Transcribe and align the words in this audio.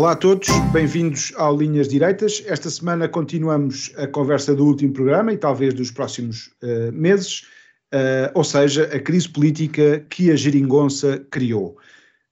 Olá 0.00 0.12
a 0.12 0.16
todos, 0.16 0.48
bem-vindos 0.72 1.30
ao 1.36 1.54
Linhas 1.54 1.86
Direitas. 1.86 2.42
Esta 2.46 2.70
semana 2.70 3.06
continuamos 3.06 3.92
a 3.98 4.06
conversa 4.06 4.54
do 4.54 4.64
último 4.64 4.94
programa 4.94 5.30
e 5.30 5.36
talvez 5.36 5.74
dos 5.74 5.90
próximos 5.90 6.46
uh, 6.62 6.90
meses, 6.90 7.42
uh, 7.92 8.32
ou 8.32 8.42
seja, 8.42 8.84
a 8.84 8.98
crise 8.98 9.28
política 9.28 10.00
que 10.08 10.30
a 10.30 10.36
geringonça 10.36 11.22
criou. 11.30 11.76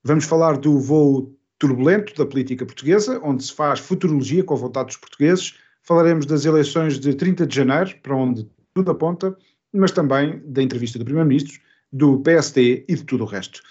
Vamos 0.03 0.25
falar 0.25 0.57
do 0.57 0.79
voo 0.79 1.31
turbulento 1.59 2.15
da 2.15 2.25
política 2.25 2.65
portuguesa, 2.65 3.21
onde 3.23 3.43
se 3.43 3.53
faz 3.53 3.79
futurologia 3.79 4.43
com 4.43 4.55
a 4.55 4.57
vontade 4.57 4.87
dos 4.87 4.97
portugueses. 4.97 5.53
Falaremos 5.83 6.25
das 6.25 6.45
eleições 6.45 6.99
de 6.99 7.13
30 7.13 7.45
de 7.45 7.55
janeiro, 7.55 7.95
para 8.01 8.15
onde 8.15 8.49
tudo 8.73 8.89
aponta, 8.89 9.37
mas 9.71 9.91
também 9.91 10.41
da 10.43 10.63
entrevista 10.63 10.97
do 10.97 11.05
Primeiro-Ministro, 11.05 11.59
do 11.93 12.19
PSD 12.21 12.83
e 12.89 12.95
de 12.95 13.03
tudo 13.03 13.25
o 13.25 13.27
resto. 13.27 13.61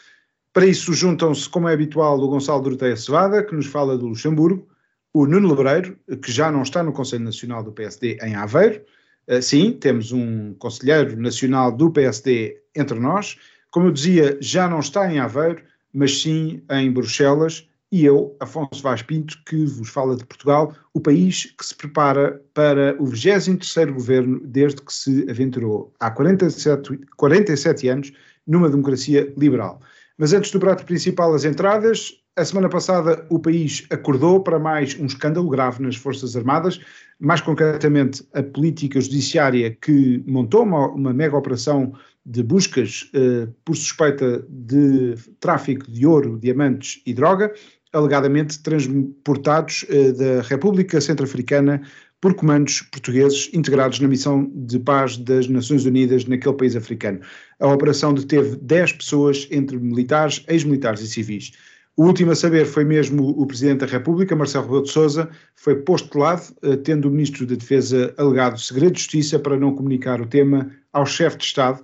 Para 0.59 0.67
isso 0.67 0.93
juntam-se, 0.93 1.49
como 1.49 1.69
é 1.69 1.73
habitual, 1.73 2.19
o 2.19 2.27
Gonçalo 2.27 2.61
Doroteia 2.61 2.97
Cevada, 2.97 3.45
que 3.45 3.55
nos 3.55 3.67
fala 3.67 3.97
do 3.97 4.09
Luxemburgo, 4.09 4.67
o 5.15 5.25
Nuno 5.25 5.55
Lebreiro, 5.55 5.97
que 6.21 6.33
já 6.33 6.51
não 6.51 6.63
está 6.63 6.83
no 6.83 6.93
Conselho 6.93 7.23
Nacional 7.23 7.63
do 7.63 7.71
PSD 7.71 8.19
em 8.21 8.35
Aveiro. 8.35 8.83
Uh, 9.29 9.41
sim, 9.41 9.71
temos 9.71 10.11
um 10.11 10.55
conselheiro 10.55 11.17
nacional 11.17 11.71
do 11.71 11.93
PSD 11.93 12.61
entre 12.75 12.99
nós. 12.99 13.37
Como 13.71 13.87
eu 13.87 13.93
dizia, 13.93 14.37
já 14.41 14.69
não 14.69 14.81
está 14.81 15.09
em 15.09 15.21
Aveiro, 15.21 15.63
mas 15.93 16.23
sim 16.23 16.61
em 16.73 16.91
Bruxelas. 16.91 17.69
E 17.93 18.05
eu, 18.05 18.37
Afonso 18.41 18.83
Vaz 18.83 19.01
Pinto, 19.01 19.41
que 19.47 19.65
vos 19.65 19.89
fala 19.89 20.17
de 20.17 20.27
Portugal, 20.27 20.75
o 20.93 20.99
país 20.99 21.55
que 21.57 21.65
se 21.65 21.77
prepara 21.77 22.43
para 22.53 23.01
o 23.01 23.05
23º 23.05 23.93
governo 23.93 24.41
desde 24.45 24.83
que 24.83 24.93
se 24.93 25.25
aventurou 25.31 25.95
há 26.01 26.11
47, 26.11 26.99
47 27.17 27.89
anos 27.89 28.13
numa 28.45 28.69
democracia 28.69 29.33
liberal. 29.37 29.81
Mas 30.19 30.33
antes 30.33 30.51
do 30.51 30.59
prato 30.59 30.85
principal, 30.85 31.33
as 31.33 31.45
entradas. 31.45 32.13
A 32.37 32.45
semana 32.45 32.69
passada 32.69 33.27
o 33.31 33.39
país 33.41 33.85
acordou 33.91 34.41
para 34.41 34.61
mais 34.61 34.97
um 35.01 35.07
escândalo 35.07 35.49
grave 35.49 35.83
nas 35.83 35.97
Forças 35.97 36.37
Armadas, 36.37 36.81
mais 37.19 37.41
concretamente 37.41 38.25
a 38.33 38.43
política 38.45 39.01
judiciária 39.01 39.77
que 39.81 40.23
montou 40.25 40.63
uma, 40.63 40.87
uma 40.89 41.13
mega 41.13 41.37
operação 41.37 41.93
de 42.25 42.43
buscas 42.45 43.11
eh, 43.13 43.49
por 43.65 43.77
suspeita 43.77 44.45
de 44.49 45.17
tráfico 45.41 45.91
de 45.91 46.07
ouro, 46.07 46.39
diamantes 46.39 47.03
e 47.05 47.13
droga, 47.13 47.53
alegadamente 47.93 48.63
transportados 48.63 49.85
eh, 49.89 50.13
da 50.13 50.43
República 50.43 51.01
Centro-Africana 51.01 51.83
por 52.21 52.35
comandos 52.35 52.83
portugueses 52.83 53.49
integrados 53.53 54.01
na 54.01 54.09
missão 54.09 54.51
de 54.55 54.79
paz 54.79 55.17
das 55.17 55.47
Nações 55.47 55.85
Unidas 55.85 56.25
naquele 56.25 56.57
país 56.57 56.75
africano. 56.75 57.21
A 57.61 57.69
operação 57.69 58.13
deteve 58.13 58.57
10 58.57 58.95
pessoas, 58.95 59.47
entre 59.51 59.79
militares, 59.79 60.45
ex-militares 60.49 61.01
e 61.01 61.07
civis. 61.07 61.53
O 61.97 62.05
último 62.07 62.31
a 62.31 62.37
saber 62.37 62.65
foi 62.65 62.85
mesmo 62.85 63.31
o 63.31 63.47
Presidente 63.47 63.81
da 63.81 63.87
República, 63.87 64.37
Marcelo 64.37 64.65
Rebelo 64.67 64.85
de 64.85 64.91
Sousa, 64.91 65.29
foi 65.57 65.77
posto 65.83 66.13
de 66.13 66.19
lado, 66.19 66.55
eh, 66.63 66.77
tendo 66.77 67.09
o 67.09 67.11
Ministro 67.11 67.45
da 67.45 67.57
Defesa 67.57 68.15
alegado 68.17 68.59
segredo 68.59 68.93
de 68.93 69.01
justiça 69.01 69.39
para 69.39 69.57
não 69.57 69.75
comunicar 69.75 70.21
o 70.21 70.27
tema 70.27 70.71
ao 70.93 71.05
chefe 71.05 71.39
de 71.39 71.45
Estado, 71.45 71.83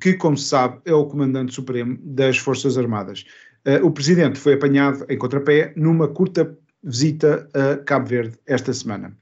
que, 0.00 0.14
como 0.14 0.36
se 0.36 0.48
sabe, 0.48 0.78
é 0.84 0.94
o 0.94 1.06
Comandante 1.06 1.52
Supremo 1.52 1.98
das 2.00 2.38
Forças 2.38 2.78
Armadas. 2.78 3.24
Eh, 3.64 3.82
o 3.82 3.90
Presidente 3.90 4.38
foi 4.38 4.54
apanhado 4.54 5.04
em 5.08 5.18
contrapé 5.18 5.72
numa 5.76 6.06
curta 6.06 6.56
visita 6.82 7.48
a 7.52 7.76
Cabo 7.78 8.06
Verde 8.06 8.38
esta 8.46 8.72
semana. 8.72 9.16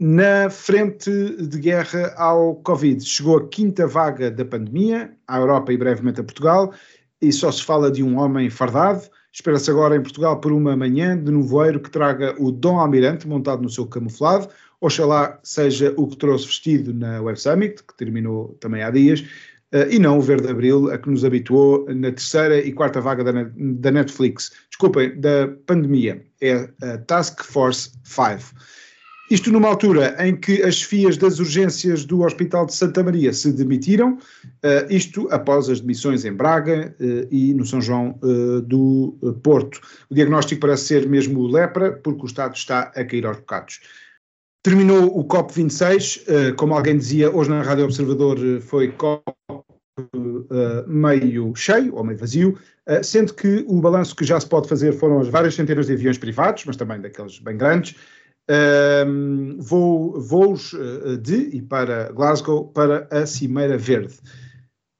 Na 0.00 0.50
frente 0.50 1.08
de 1.36 1.56
guerra 1.60 2.12
ao 2.16 2.56
Covid, 2.56 3.04
chegou 3.04 3.36
a 3.36 3.48
quinta 3.48 3.86
vaga 3.86 4.28
da 4.28 4.44
pandemia, 4.44 5.12
à 5.26 5.38
Europa 5.38 5.72
e 5.72 5.76
brevemente 5.76 6.20
a 6.20 6.24
Portugal, 6.24 6.74
e 7.22 7.32
só 7.32 7.52
se 7.52 7.62
fala 7.62 7.92
de 7.92 8.02
um 8.02 8.18
homem 8.18 8.50
fardado. 8.50 9.08
Espera-se 9.32 9.70
agora 9.70 9.94
em 9.94 10.02
Portugal 10.02 10.40
por 10.40 10.50
uma 10.50 10.76
manhã 10.76 11.16
de 11.16 11.30
nevoeiro 11.30 11.78
que 11.78 11.90
traga 11.90 12.34
o 12.40 12.50
Dom 12.50 12.80
Almirante 12.80 13.28
montado 13.28 13.62
no 13.62 13.70
seu 13.70 13.86
camuflado. 13.86 14.48
Oxalá 14.80 15.38
seja 15.44 15.94
o 15.96 16.08
que 16.08 16.16
trouxe 16.16 16.46
vestido 16.46 16.92
na 16.92 17.22
Web 17.22 17.40
Summit, 17.40 17.84
que 17.84 17.96
terminou 17.96 18.56
também 18.60 18.82
há 18.82 18.90
dias, 18.90 19.24
Uh, 19.72 19.90
e 19.90 19.98
não 19.98 20.18
o 20.18 20.20
Verde 20.20 20.46
Abril, 20.46 20.88
a 20.92 20.96
que 20.96 21.10
nos 21.10 21.24
habituou 21.24 21.84
na 21.92 22.12
terceira 22.12 22.60
e 22.60 22.72
quarta 22.72 23.00
vaga 23.00 23.24
da 23.24 23.90
Netflix. 23.90 24.52
Desculpem, 24.70 25.18
da 25.18 25.48
pandemia. 25.66 26.24
É 26.40 26.68
a 26.80 26.98
Task 26.98 27.42
Force 27.42 27.90
5. 28.04 28.54
Isto 29.30 29.50
numa 29.50 29.68
altura 29.68 30.14
em 30.18 30.36
que 30.36 30.62
as 30.62 30.82
fias 30.82 31.16
das 31.16 31.38
urgências 31.38 32.04
do 32.04 32.22
Hospital 32.22 32.66
de 32.66 32.74
Santa 32.74 33.02
Maria 33.02 33.32
se 33.32 33.50
demitiram, 33.50 34.18
uh, 34.18 34.86
isto 34.90 35.26
após 35.30 35.70
as 35.70 35.80
demissões 35.80 36.26
em 36.26 36.32
Braga 36.32 36.94
uh, 37.00 37.26
e 37.30 37.54
no 37.54 37.64
São 37.64 37.80
João 37.80 38.18
uh, 38.22 38.60
do 38.60 39.16
Porto. 39.42 39.80
O 40.10 40.14
diagnóstico 40.14 40.60
parece 40.60 40.84
ser 40.84 41.08
mesmo 41.08 41.46
lepra, 41.46 41.92
porque 41.92 42.22
o 42.22 42.26
Estado 42.26 42.54
está 42.54 42.92
a 42.94 43.04
cair 43.04 43.24
aos 43.24 43.38
bocados. 43.38 43.80
Terminou 44.62 45.18
o 45.18 45.24
COP26, 45.26 46.54
como 46.56 46.72
alguém 46.72 46.96
dizia 46.96 47.30
hoje 47.30 47.50
na 47.50 47.60
Rádio 47.60 47.84
Observador, 47.84 48.38
foi 48.62 48.88
COP 48.92 49.22
meio 50.86 51.54
cheio 51.54 51.94
ou 51.94 52.02
meio 52.02 52.18
vazio, 52.18 52.58
sendo 53.02 53.34
que 53.34 53.62
o 53.68 53.78
balanço 53.82 54.16
que 54.16 54.24
já 54.24 54.40
se 54.40 54.48
pode 54.48 54.66
fazer 54.66 54.94
foram 54.94 55.20
as 55.20 55.28
várias 55.28 55.54
centenas 55.54 55.86
de 55.86 55.92
aviões 55.92 56.16
privados, 56.16 56.64
mas 56.64 56.76
também 56.76 56.98
daqueles 56.98 57.38
bem 57.40 57.58
grandes, 57.58 57.94
um, 59.06 59.58
voo, 59.58 60.20
voos 60.20 60.74
eh, 60.74 61.16
de 61.16 61.56
e 61.56 61.62
para 61.62 62.12
Glasgow 62.12 62.68
para 62.68 63.08
a 63.10 63.26
Cimeira 63.26 63.78
Verde. 63.78 64.14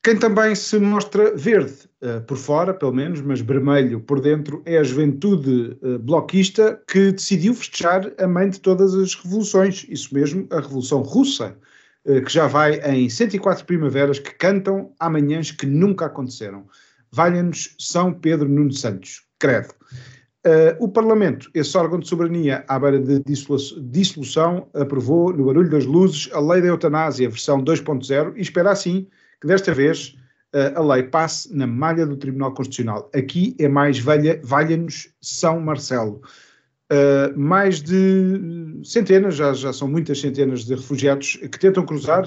Quem 0.05 0.19
também 0.19 0.55
se 0.55 0.78
mostra 0.78 1.34
verde 1.34 1.72
uh, 2.03 2.21
por 2.27 2.37
fora, 2.37 2.75
pelo 2.75 2.93
menos, 2.93 3.22
mas 3.22 3.41
vermelho 3.41 4.00
por 4.00 4.21
dentro, 4.21 4.62
é 4.66 4.77
a 4.77 4.82
juventude 4.82 5.78
uh, 5.81 5.99
bloquista 5.99 6.78
que 6.87 7.12
decidiu 7.12 7.55
festejar 7.55 8.12
a 8.19 8.27
mãe 8.27 8.50
de 8.50 8.60
todas 8.60 8.94
as 8.94 9.15
revoluções, 9.15 9.87
isso 9.88 10.12
mesmo, 10.15 10.47
a 10.50 10.61
Revolução 10.61 11.00
Russa, 11.00 11.56
uh, 12.05 12.21
que 12.21 12.31
já 12.31 12.47
vai 12.47 12.75
em 12.81 13.09
104 13.09 13.65
primaveras 13.65 14.19
que 14.19 14.34
cantam 14.34 14.93
amanhãs 15.00 15.50
que 15.50 15.65
nunca 15.65 16.05
aconteceram. 16.05 16.66
Valha-nos 17.11 17.75
São 17.78 18.12
Pedro 18.12 18.47
Nuno 18.47 18.75
Santos, 18.75 19.22
credo. 19.38 19.72
Uh, 20.47 20.77
o 20.78 20.88
Parlamento, 20.88 21.50
esse 21.55 21.75
órgão 21.78 21.99
de 21.99 22.06
soberania 22.06 22.66
à 22.69 22.78
beira 22.78 23.00
de 23.00 23.19
dissolução, 23.81 24.69
aprovou, 24.75 25.32
no 25.32 25.47
barulho 25.47 25.71
das 25.71 25.87
luzes, 25.87 26.28
a 26.34 26.41
lei 26.41 26.60
da 26.60 26.69
eutanásia, 26.69 27.31
versão 27.31 27.65
2.0, 27.65 28.34
e 28.37 28.43
espera 28.43 28.71
assim 28.71 29.06
que 29.41 29.47
desta 29.47 29.72
vez 29.72 30.15
uh, 30.55 30.78
a 30.78 30.94
lei 30.94 31.05
passe 31.05 31.56
na 31.56 31.66
malha 31.66 32.05
do 32.05 32.19
Tribunal 32.19 32.53
Constitucional. 32.53 33.10
Aqui 33.15 33.56
é 33.59 33.69
mais 33.69 33.99
valha-nos 33.99 35.15
São 35.19 35.59
Marcelo. 35.60 36.21
Uh, 36.93 37.38
mais 37.38 37.81
de 37.81 38.82
centenas, 38.84 39.37
já, 39.37 39.55
já 39.55 39.72
são 39.72 39.88
muitas 39.88 40.21
centenas 40.21 40.66
de 40.66 40.75
refugiados 40.75 41.37
que 41.37 41.59
tentam 41.59 41.87
cruzar 41.87 42.25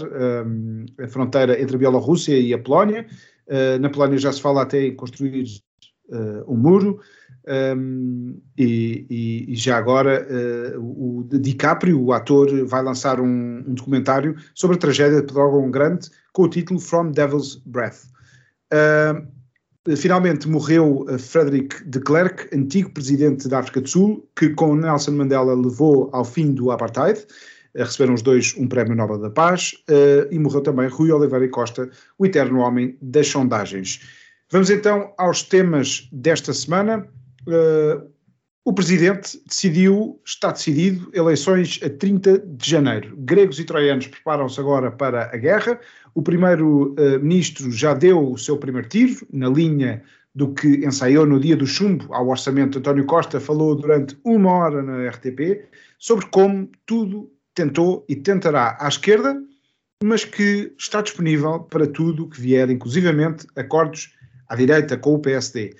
a 0.99 1.07
fronteira 1.07 1.61
entre 1.61 1.75
a 1.75 1.79
Bielorrússia 1.79 2.35
e 2.35 2.51
a 2.51 2.57
Polónia. 2.57 3.05
na 3.79 3.91
Polónia 3.91 4.17
já 4.17 4.33
se 4.33 4.41
fala 4.41 4.63
até 4.63 4.87
em 4.87 4.95
construir 4.95 5.45
um 6.47 6.57
muro. 6.57 6.99
Um, 7.47 8.41
e, 8.57 9.05
e, 9.09 9.53
e, 9.53 9.55
já 9.55 9.77
agora 9.77 10.27
uh, 10.29 10.81
o, 10.81 11.23
DiCaprio, 11.23 11.97
o 11.97 12.11
ator, 12.11 12.65
vai 12.65 12.83
lançar 12.83 13.21
um, 13.21 13.63
um, 13.65 13.73
documentário 13.73 14.35
sobre 14.53 14.75
a 14.75 14.79
tragédia 14.79 15.21
de 15.21 15.27
Pedrógão 15.27 15.71
Grande 15.71 16.09
com 16.33 16.43
o 16.43 16.49
título 16.49 16.77
From 16.77 17.11
Devil's 17.11 17.55
Breath. 17.65 18.03
Uh, 18.73 19.95
finalmente 19.95 20.49
morreu 20.49 21.05
Frederick 21.17 21.85
de 21.85 22.01
Klerk, 22.01 22.53
antigo 22.53 22.89
presidente 22.89 23.47
da 23.47 23.59
África 23.59 23.79
do 23.79 23.87
Sul, 23.87 24.29
que 24.35 24.49
com 24.49 24.75
Nelson 24.75 25.11
Mandela 25.11 25.55
levou 25.55 26.09
ao 26.11 26.25
fim 26.25 26.53
do 26.53 26.69
apartheid. 26.69 27.25
Uh, 27.73 27.83
receberam 27.83 28.13
os 28.13 28.21
dois 28.21 28.55
um 28.57 28.67
prémio 28.67 28.93
Nobel 28.93 29.19
da 29.19 29.29
Paz 29.29 29.71
e 30.29 30.37
morreu 30.37 30.59
também 30.59 30.89
Rui 30.89 31.11
Oliveira 31.13 31.47
Costa, 31.47 31.89
o 32.17 32.25
eterno 32.25 32.59
homem 32.59 32.97
das 33.01 33.29
sondagens. 33.29 34.01
Vamos 34.51 34.69
então 34.69 35.13
aos 35.17 35.43
temas 35.43 36.09
desta 36.11 36.51
semana. 36.51 37.07
Uh, 37.47 38.09
o 38.65 38.73
presidente 38.73 39.41
decidiu, 39.47 40.21
está 40.25 40.51
decidido, 40.51 41.09
eleições 41.13 41.79
a 41.81 41.89
30 41.89 42.39
de 42.39 42.69
janeiro. 42.69 43.15
Gregos 43.17 43.59
e 43.59 43.63
troianos 43.63 44.07
preparam-se 44.07 44.59
agora 44.59 44.91
para 44.91 45.33
a 45.33 45.37
guerra. 45.37 45.79
O 46.13 46.21
primeiro-ministro 46.21 47.69
uh, 47.69 47.71
já 47.71 47.93
deu 47.93 48.31
o 48.31 48.37
seu 48.37 48.57
primeiro 48.57 48.89
tiro, 48.89 49.25
na 49.31 49.47
linha 49.47 50.03
do 50.35 50.53
que 50.53 50.85
ensaiou 50.85 51.25
no 51.25 51.39
dia 51.39 51.55
do 51.55 51.65
chumbo 51.65 52.13
ao 52.13 52.27
orçamento. 52.27 52.77
António 52.77 53.05
Costa 53.05 53.39
falou 53.39 53.73
durante 53.73 54.15
uma 54.23 54.51
hora 54.51 54.83
na 54.83 55.09
RTP 55.09 55.63
sobre 55.97 56.27
como 56.27 56.69
tudo 56.85 57.31
tentou 57.55 58.05
e 58.07 58.15
tentará 58.15 58.77
à 58.79 58.87
esquerda, 58.87 59.41
mas 60.03 60.25
que 60.25 60.73
está 60.77 61.01
disponível 61.01 61.61
para 61.61 61.87
tudo 61.87 62.29
que 62.29 62.39
vier, 62.39 62.69
inclusivamente 62.69 63.47
acordos 63.55 64.13
à 64.47 64.55
direita 64.55 64.95
com 64.95 65.15
o 65.15 65.19
PSD. 65.19 65.75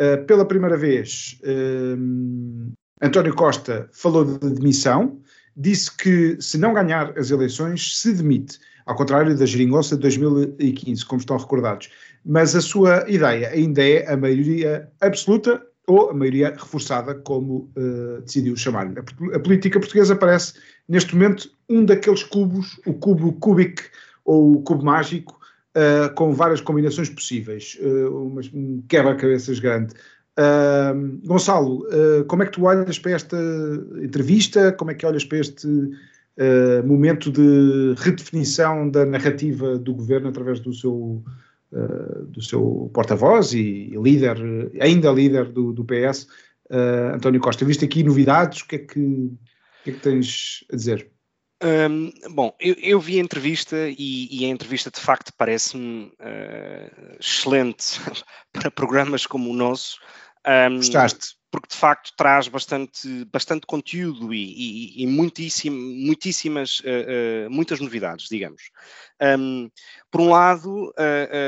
Eh, 0.00 0.16
pela 0.16 0.46
primeira 0.46 0.78
vez, 0.78 1.38
uh, 1.42 2.72
António 3.02 3.34
Costa 3.34 3.86
falou 3.92 4.24
de 4.24 4.54
demissão, 4.54 5.20
disse 5.54 5.94
que 5.94 6.40
se 6.40 6.56
não 6.56 6.72
ganhar 6.72 7.12
as 7.18 7.30
eleições, 7.30 8.00
se 8.00 8.14
demite, 8.14 8.58
ao 8.86 8.96
contrário 8.96 9.36
da 9.36 9.44
geringonça 9.44 9.96
de 9.96 10.00
2015, 10.00 11.04
como 11.04 11.20
estão 11.20 11.36
recordados. 11.36 11.90
Mas 12.24 12.56
a 12.56 12.62
sua 12.62 13.04
ideia 13.10 13.50
ainda 13.50 13.86
é 13.86 14.10
a 14.10 14.16
maioria 14.16 14.88
absoluta 15.02 15.62
ou 15.86 16.08
a 16.08 16.14
maioria 16.14 16.56
reforçada, 16.58 17.14
como 17.16 17.70
uh, 17.76 18.22
decidiu 18.22 18.56
chamar-lhe. 18.56 18.98
A, 18.98 19.36
a, 19.36 19.38
política 19.38 19.78
portuguesa 19.78 20.16
parece, 20.16 20.54
neste 20.88 21.14
momento, 21.14 21.50
um 21.68 21.84
daqueles 21.84 22.22
cubos, 22.22 22.80
o 22.86 22.94
cubo 22.94 23.34
Kubik 23.34 23.82
ou 24.24 24.52
o 24.54 24.62
cubo 24.62 24.82
mágico, 24.82 25.39
uh, 25.76 26.12
com 26.14 26.32
várias 26.32 26.60
combinações 26.60 27.08
possíveis, 27.08 27.78
uh, 27.80 28.50
um 28.54 28.82
quebra-cabeças 28.88 29.58
grande. 29.58 29.94
Uh, 30.38 31.20
Gonçalo, 31.26 31.84
como 32.26 32.42
é 32.42 32.46
que 32.46 32.52
tu 32.52 32.64
olhas 32.64 32.98
para 32.98 33.12
esta 33.12 33.36
entrevista? 34.02 34.72
Como 34.72 34.90
é 34.90 34.94
que 34.94 35.04
olhas 35.04 35.24
para 35.24 35.38
este 35.38 35.68
momento 36.86 37.30
de 37.30 37.94
redefinição 37.98 38.88
da 38.88 39.04
narrativa 39.04 39.78
do 39.78 39.92
governo 39.92 40.28
através 40.28 40.58
do 40.60 40.72
seu, 40.72 41.22
do 42.28 42.40
seu 42.40 42.90
porta-voz 42.94 43.52
e, 43.52 43.90
líder, 44.02 44.38
ainda 44.80 45.12
líder 45.12 45.52
do, 45.52 45.70
do 45.70 45.84
PS, 45.84 46.26
António 47.12 47.40
Costa? 47.40 47.66
Viste 47.66 47.84
aqui 47.84 48.02
novidades? 48.02 48.62
O 48.62 48.68
que 48.68 48.76
é 48.76 48.78
que, 48.78 49.00
o 49.00 49.38
que, 49.84 49.90
é 49.90 49.92
que 49.92 50.00
tens 50.00 50.64
a 50.72 50.76
dizer? 50.76 51.10
Bom, 52.30 52.54
eu, 52.58 52.74
eu, 52.78 53.00
vi 53.00 53.18
a 53.18 53.22
entrevista 53.22 53.76
e, 53.88 54.28
e 54.30 54.44
a 54.46 54.48
entrevista 54.48 54.90
de 54.90 54.98
facto 54.98 55.32
parece-me 55.36 56.06
uh, 56.06 57.16
excelente 57.18 58.00
para 58.52 58.70
programas 58.70 59.26
como 59.26 59.50
o 59.50 59.54
nosso. 59.54 59.98
Um, 60.46 60.76
Gostaste? 60.76 61.38
Porque 61.50 61.68
de 61.68 61.76
facto 61.76 62.12
traz 62.16 62.48
bastante, 62.48 63.24
bastante 63.26 63.66
conteúdo 63.66 64.32
e, 64.32 64.38
e, 64.38 65.02
e 65.02 65.06
muitíssimas, 65.06 66.80
uh, 66.80 67.46
uh, 67.46 67.50
muitas 67.50 67.80
novidades, 67.80 68.28
digamos. 68.30 68.70
Um, 69.20 69.68
por 70.10 70.22
um 70.22 70.30
lado, 70.30 70.94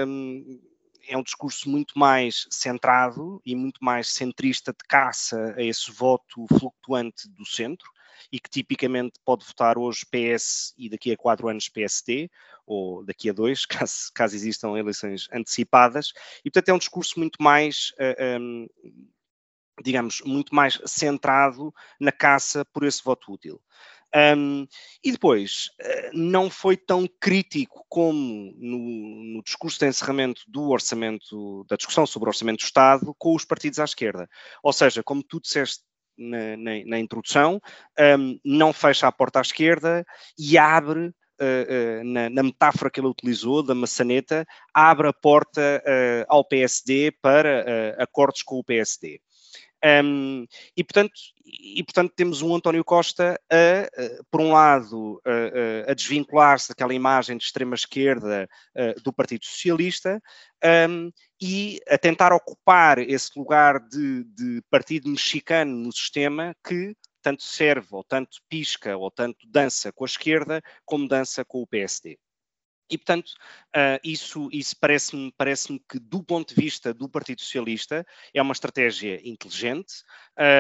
um, 0.07 0.61
é 1.09 1.17
um 1.17 1.23
discurso 1.23 1.71
muito 1.71 1.99
mais 1.99 2.47
centrado 2.51 3.41
e 3.47 3.55
muito 3.55 3.83
mais 3.83 4.09
centrista 4.09 4.73
de 4.73 4.85
caça 4.87 5.55
a 5.57 5.63
esse 5.63 5.91
voto 5.91 6.47
flutuante 6.59 7.29
do 7.31 7.47
centro 7.47 7.89
e 8.31 8.39
que 8.39 8.51
tipicamente 8.51 9.19
pode 9.25 9.45
votar 9.45 9.79
hoje 9.79 10.07
PS 10.11 10.75
e 10.77 10.89
daqui 10.89 11.13
a 11.13 11.17
quatro 11.17 11.49
anos 11.49 11.69
PSD, 11.69 12.31
ou 12.67 13.05
daqui 13.05 13.31
a 13.31 13.33
dois, 13.33 13.67
caso, 13.67 14.11
caso 14.15 14.35
existam 14.35 14.77
eleições 14.79 15.29
antecipadas, 15.33 16.13
e 16.45 16.51
portanto 16.51 16.69
é 16.69 16.75
um 16.75 16.79
discurso 16.79 17.19
muito 17.19 17.43
mais. 17.43 17.91
Uh, 17.93 18.15
eh, 18.19 18.39
um, 18.39 18.67
digamos, 19.83 20.21
muito 20.25 20.55
mais 20.55 20.79
centrado 20.85 21.73
na 21.99 22.13
caça 22.13 22.65
por 22.67 22.85
esse 22.85 23.03
voto 23.03 23.33
útil. 23.33 23.61
Um, 24.15 24.67
e 25.03 25.11
depois, 25.11 25.71
eh, 25.81 26.11
não 26.13 26.51
foi 26.51 26.77
tão 26.77 27.09
crítico 27.19 27.85
como 27.89 28.53
no, 28.59 29.37
no, 29.37 29.43
discurso 29.43 29.79
de 29.79 29.87
encerramento 29.87 30.43
do 30.47 30.69
orçamento, 30.69 31.65
da 31.67 31.77
discussão 31.77 32.05
sobre 32.05 32.29
o 32.29 32.31
orçamento 32.31 32.59
do 32.59 32.65
Estado, 32.65 33.15
com 33.19 33.35
os 33.35 33.47
partidos 33.47 33.79
à 33.79 33.85
esquerda. 33.85 34.29
Ou 34.63 34.73
seja, 34.73 35.03
como 35.03 35.23
tu 35.23 35.41
disseste 35.41 35.83
na, 36.17 36.57
na, 36.57 36.71
na 36.87 36.99
introdução, 36.99 37.61
um, 38.19 38.39
não 38.45 38.73
fecha 38.73 39.07
a 39.07 39.13
porta 39.13 39.39
à 39.39 39.43
esquerda 39.43 40.05
e 40.39 40.57
abre 40.59 41.13
Uh, 41.41 42.03
uh, 42.03 42.05
na, 42.05 42.31
na, 42.31 42.43
metáfora 42.45 42.89
que 42.89 43.01
ele 43.01 43.09
utilizou, 43.09 43.65
da 43.65 43.75
maçaneta, 43.75 44.47
abre 44.73 45.09
a 45.09 45.13
porta 45.13 45.83
uh, 45.85 46.25
ao 46.29 46.45
PSD 46.45 47.11
para 47.21 47.97
acordos 47.99 48.43
com 48.43 48.61
o 48.61 48.63
PSD. 48.63 49.21
Um, 49.85 50.47
e, 50.77 50.85
portanto, 50.85 51.13
e, 51.45 51.83
portanto, 51.83 52.13
temos 52.15 52.41
um 52.41 52.55
António 52.55 52.85
Costa, 52.85 53.41
a, 53.51 53.57
a 53.57 54.25
por 54.31 54.41
um 54.41 54.53
lado, 54.53 55.21
a, 55.25 55.91
a 55.91 55.95
desvincular-se 55.95 56.69
daquela 56.69 56.95
imagem 56.95 57.37
de 57.37 57.45
extrema-esquerda 57.45 58.49
do 59.03 59.13
Partido 59.13 59.45
Socialista 59.45 60.23
um, 60.89 61.11
e 61.41 61.81
a 61.89 61.99
tentar 61.99 62.33
ocupar 62.33 62.99
esse 62.99 63.31
lugar 63.37 63.81
de, 63.89 64.25
de 64.25 64.63
partido 64.71 65.09
mexicano 65.09 65.77
no 65.77 65.93
sistema 65.93 66.55
que 66.65 66.95
tanto 67.21 67.43
serve, 67.43 67.89
ou 67.93 68.05
tanto 68.05 68.39
pisca, 68.49 68.97
ou 68.97 69.11
tanto 69.11 69.39
dança 69.49 69.93
com 69.93 70.05
a 70.05 70.07
esquerda, 70.07 70.63
como 70.85 71.09
dança 71.09 71.45
com 71.45 71.63
o 71.63 71.67
PSD. 71.67 72.19
E, 72.93 72.99
portanto, 72.99 73.31
uh, 73.75 73.99
isso, 74.05 74.51
isso 74.53 74.77
parece-me 74.79 75.33
parece 75.35 75.83
que, 75.89 75.99
do 75.99 76.23
ponto 76.23 76.55
de 76.55 76.61
vista 76.61 76.93
do 76.93 77.09
Partido 77.09 77.41
Socialista, 77.41 78.07
é 78.35 78.43
uma 78.43 78.53
estratégia 78.53 79.19
inteligente, 79.27 80.05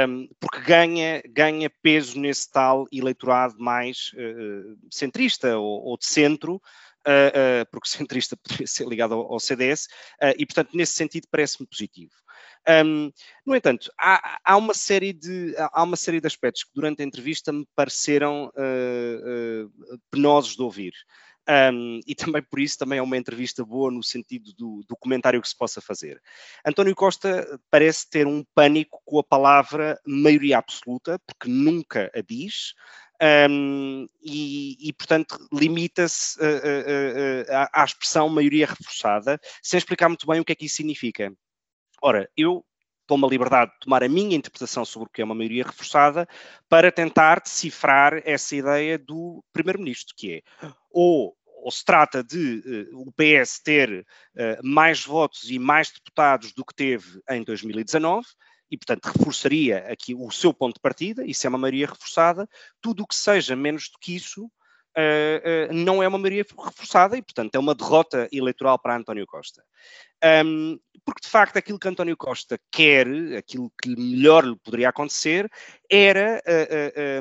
um, 0.08 0.26
porque 0.40 0.60
ganha, 0.60 1.22
ganha 1.28 1.68
peso 1.82 2.18
nesse 2.18 2.50
tal 2.50 2.86
eleitorado 2.90 3.56
mais 3.58 4.12
uh, 4.14 4.78
centrista 4.90 5.58
ou, 5.58 5.84
ou, 5.88 5.98
de 5.98 6.06
centro, 6.06 6.54
uh, 6.54 7.70
porque 7.70 7.86
centrista 7.92 8.34
poderia 8.34 8.66
ser 8.66 8.88
ligado 8.88 9.12
ao, 9.12 9.34
ao 9.34 9.38
CDS, 9.38 9.88
e, 10.38 10.46
portanto, 10.46 10.70
nesse 10.72 10.94
sentido, 10.94 11.28
parece-me 11.30 11.66
positivo. 11.66 12.14
Um, 12.66 13.12
no 13.44 13.54
entanto, 13.54 13.90
há, 13.98 14.40
há, 14.42 14.56
uma 14.56 14.72
série 14.72 15.12
de, 15.12 15.54
há 15.58 15.82
uma 15.82 15.96
série 15.96 16.20
de 16.20 16.26
aspectos 16.26 16.64
que 16.64 16.70
durante 16.74 17.02
a 17.02 17.04
entrevista 17.04 17.52
me 17.52 17.66
pareceram 17.74 18.50
penosos 20.10 20.56
de 20.56 20.62
ouvir. 20.62 20.94
Um, 21.48 21.98
e 22.06 22.14
também 22.14 22.40
por 22.40 22.60
isso 22.60 22.78
também 22.78 23.00
é 23.00 23.02
uma 23.02 23.16
entrevista 23.16 23.64
boa 23.64 23.90
no 23.90 24.02
sentido 24.02 24.52
do, 24.52 24.84
do, 24.86 24.96
comentário 24.96 25.42
que 25.42 25.48
se 25.48 25.56
possa 25.56 25.80
fazer. 25.80 26.22
António 26.64 26.94
Costa 26.94 27.58
parece 27.68 28.08
ter 28.08 28.28
um 28.28 28.44
pânico 28.54 29.02
com 29.04 29.18
a 29.18 29.24
palavra 29.24 30.00
maioria 30.06 30.58
absoluta, 30.58 31.18
porque 31.26 31.50
nunca 31.50 32.12
a 32.14 32.20
diz, 32.20 32.74
um, 33.50 34.06
e, 34.22 34.88
e, 34.88 34.92
portanto, 34.92 35.36
limita-se 35.52 36.38
uh, 36.40 36.44
uh, 36.44 37.42
uh, 37.42 37.68
à 37.72 37.84
expressão 37.84 38.28
maioria 38.28 38.66
reforçada, 38.66 39.40
sem 39.62 39.78
explicar 39.78 40.08
muito 40.08 40.26
bem 40.26 40.40
o 40.40 40.44
que 40.44 40.52
é 40.52 40.54
que 40.54 40.66
isso 40.66 40.76
significa. 40.76 41.32
Ora, 42.00 42.28
eu 42.36 42.64
tomo 43.06 43.26
a 43.26 43.28
liberdade 43.28 43.72
de 43.72 43.78
tomar 43.80 44.02
a 44.02 44.08
minha 44.08 44.36
interpretação 44.36 44.84
sobre 44.84 45.08
o 45.08 45.10
que 45.12 45.22
é 45.22 45.24
uma 45.24 45.34
maioria 45.34 45.64
reforçada 45.64 46.26
para 46.68 46.90
tentar 46.90 47.40
decifrar 47.40 48.22
essa 48.24 48.56
ideia 48.56 48.98
do 48.98 49.44
Primeiro-Ministro, 49.52 50.14
que 50.16 50.32
é 50.34 50.72
ou, 50.90 51.36
ou 51.62 51.70
se 51.70 51.84
trata 51.84 52.22
de 52.22 52.88
uh, 52.92 53.00
o 53.00 53.12
PS 53.12 53.60
ter 53.62 54.00
uh, 54.00 54.66
mais 54.66 55.04
votos 55.04 55.48
e 55.48 55.58
mais 55.58 55.90
deputados 55.90 56.52
do 56.52 56.64
que 56.64 56.74
teve 56.74 57.20
em 57.30 57.42
2019, 57.44 58.26
e, 58.70 58.76
portanto, 58.76 59.06
reforçaria 59.06 59.78
aqui 59.90 60.14
o 60.14 60.30
seu 60.30 60.52
ponto 60.52 60.74
de 60.74 60.80
partida, 60.80 61.24
isso 61.26 61.46
é 61.46 61.48
uma 61.48 61.58
maioria 61.58 61.86
reforçada, 61.86 62.48
tudo 62.80 63.02
o 63.02 63.06
que 63.06 63.14
seja 63.14 63.54
menos 63.54 63.90
do 63.90 63.98
que 64.00 64.16
isso 64.16 64.46
uh, 64.46 65.72
não 65.72 66.02
é 66.02 66.08
uma 66.08 66.18
maioria 66.18 66.44
reforçada 66.58 67.16
e, 67.16 67.22
portanto, 67.22 67.54
é 67.54 67.58
uma 67.58 67.74
derrota 67.74 68.28
eleitoral 68.32 68.78
para 68.78 68.96
António 68.96 69.26
Costa. 69.26 69.62
Um, 70.44 70.78
porque, 71.04 71.22
de 71.22 71.28
facto, 71.28 71.56
aquilo 71.56 71.78
que 71.78 71.88
António 71.88 72.16
Costa 72.16 72.58
quer, 72.70 73.06
aquilo 73.36 73.72
que 73.82 73.90
melhor 73.90 74.44
lhe 74.44 74.56
poderia 74.56 74.88
acontecer, 74.88 75.50
era 75.90 76.40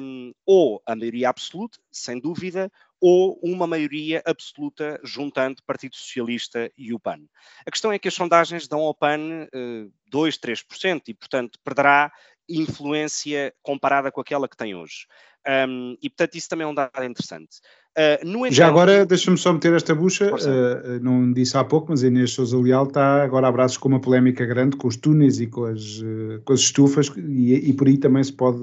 um, 0.02 0.32
ou 0.46 0.82
a 0.86 0.96
maioria 0.96 1.30
absoluta, 1.30 1.80
sem 1.92 2.20
dúvida, 2.20 2.72
ou 3.02 3.40
uma 3.42 3.66
maioria 3.66 4.22
absoluta 4.26 5.00
juntando 5.04 5.64
Partido 5.66 5.96
Socialista 5.96 6.72
e 6.78 6.94
o 6.94 7.00
PAN. 7.00 7.20
A 7.66 7.72
questão 7.72 7.92
é 7.92 7.98
que 7.98 8.08
as 8.08 8.14
sondagens 8.14 8.68
dão 8.68 8.82
ao 8.82 8.94
PAN 8.94 9.48
uh, 9.54 9.92
2, 10.08 10.38
3% 10.38 11.02
e, 11.08 11.14
portanto, 11.14 11.58
perderá 11.64 12.12
influência 12.48 13.54
comparada 13.64 14.12
com 14.12 14.22
aquela 14.22 14.48
que 14.48 14.58
tem 14.58 14.76
hoje. 14.76 15.08
Um, 15.48 15.98
e, 16.02 16.10
portanto, 16.10 16.36
isso 16.36 16.50
também 16.50 16.66
é 16.66 16.70
um 16.70 16.76
dado 16.76 17.04
interessante. 17.04 17.58
Uh, 17.98 18.26
entanto, 18.26 18.54
Já 18.54 18.68
agora, 18.68 19.06
deixa-me 19.06 19.38
só 19.38 19.52
meter 19.52 19.74
esta 19.74 19.94
bucha, 19.96 20.32
uh, 20.34 21.00
não 21.02 21.34
disse 21.34 21.58
há 21.58 21.64
pouco, 21.64 21.88
mas 21.90 22.04
a 22.04 22.08
Inês 22.08 22.32
Sousa 22.32 22.58
Leal 22.58 22.86
está 22.86 23.24
agora 23.24 23.48
a 23.48 23.52
braços 23.52 23.78
com 23.78 23.90
uma 23.90 24.00
polémica 24.00 24.46
grande 24.46 24.78
com 24.78 24.88
os 24.88 24.96
túneis 24.96 25.40
e 25.40 25.48
com 25.48 25.66
as, 25.66 26.00
uh, 26.00 26.42
com 26.46 26.54
as 26.54 26.60
estufas, 26.60 27.12
e, 27.18 27.54
e, 27.70 27.74
por 27.74 27.88
aí 27.88 27.98
também 27.98 28.24
se 28.24 28.32
pode, 28.32 28.62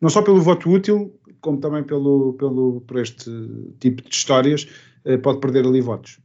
não 0.00 0.10
só 0.10 0.20
pelo 0.20 0.40
voto 0.40 0.68
útil, 0.68 1.14
como 1.40 1.58
também 1.58 1.82
pelo, 1.82 2.34
pelo, 2.34 2.80
por 2.82 2.98
este 2.98 3.30
tipo 3.78 4.02
de 4.02 4.14
histórias, 4.14 4.68
pode 5.22 5.40
perder 5.40 5.66
ali 5.66 5.80
votos. 5.80 6.18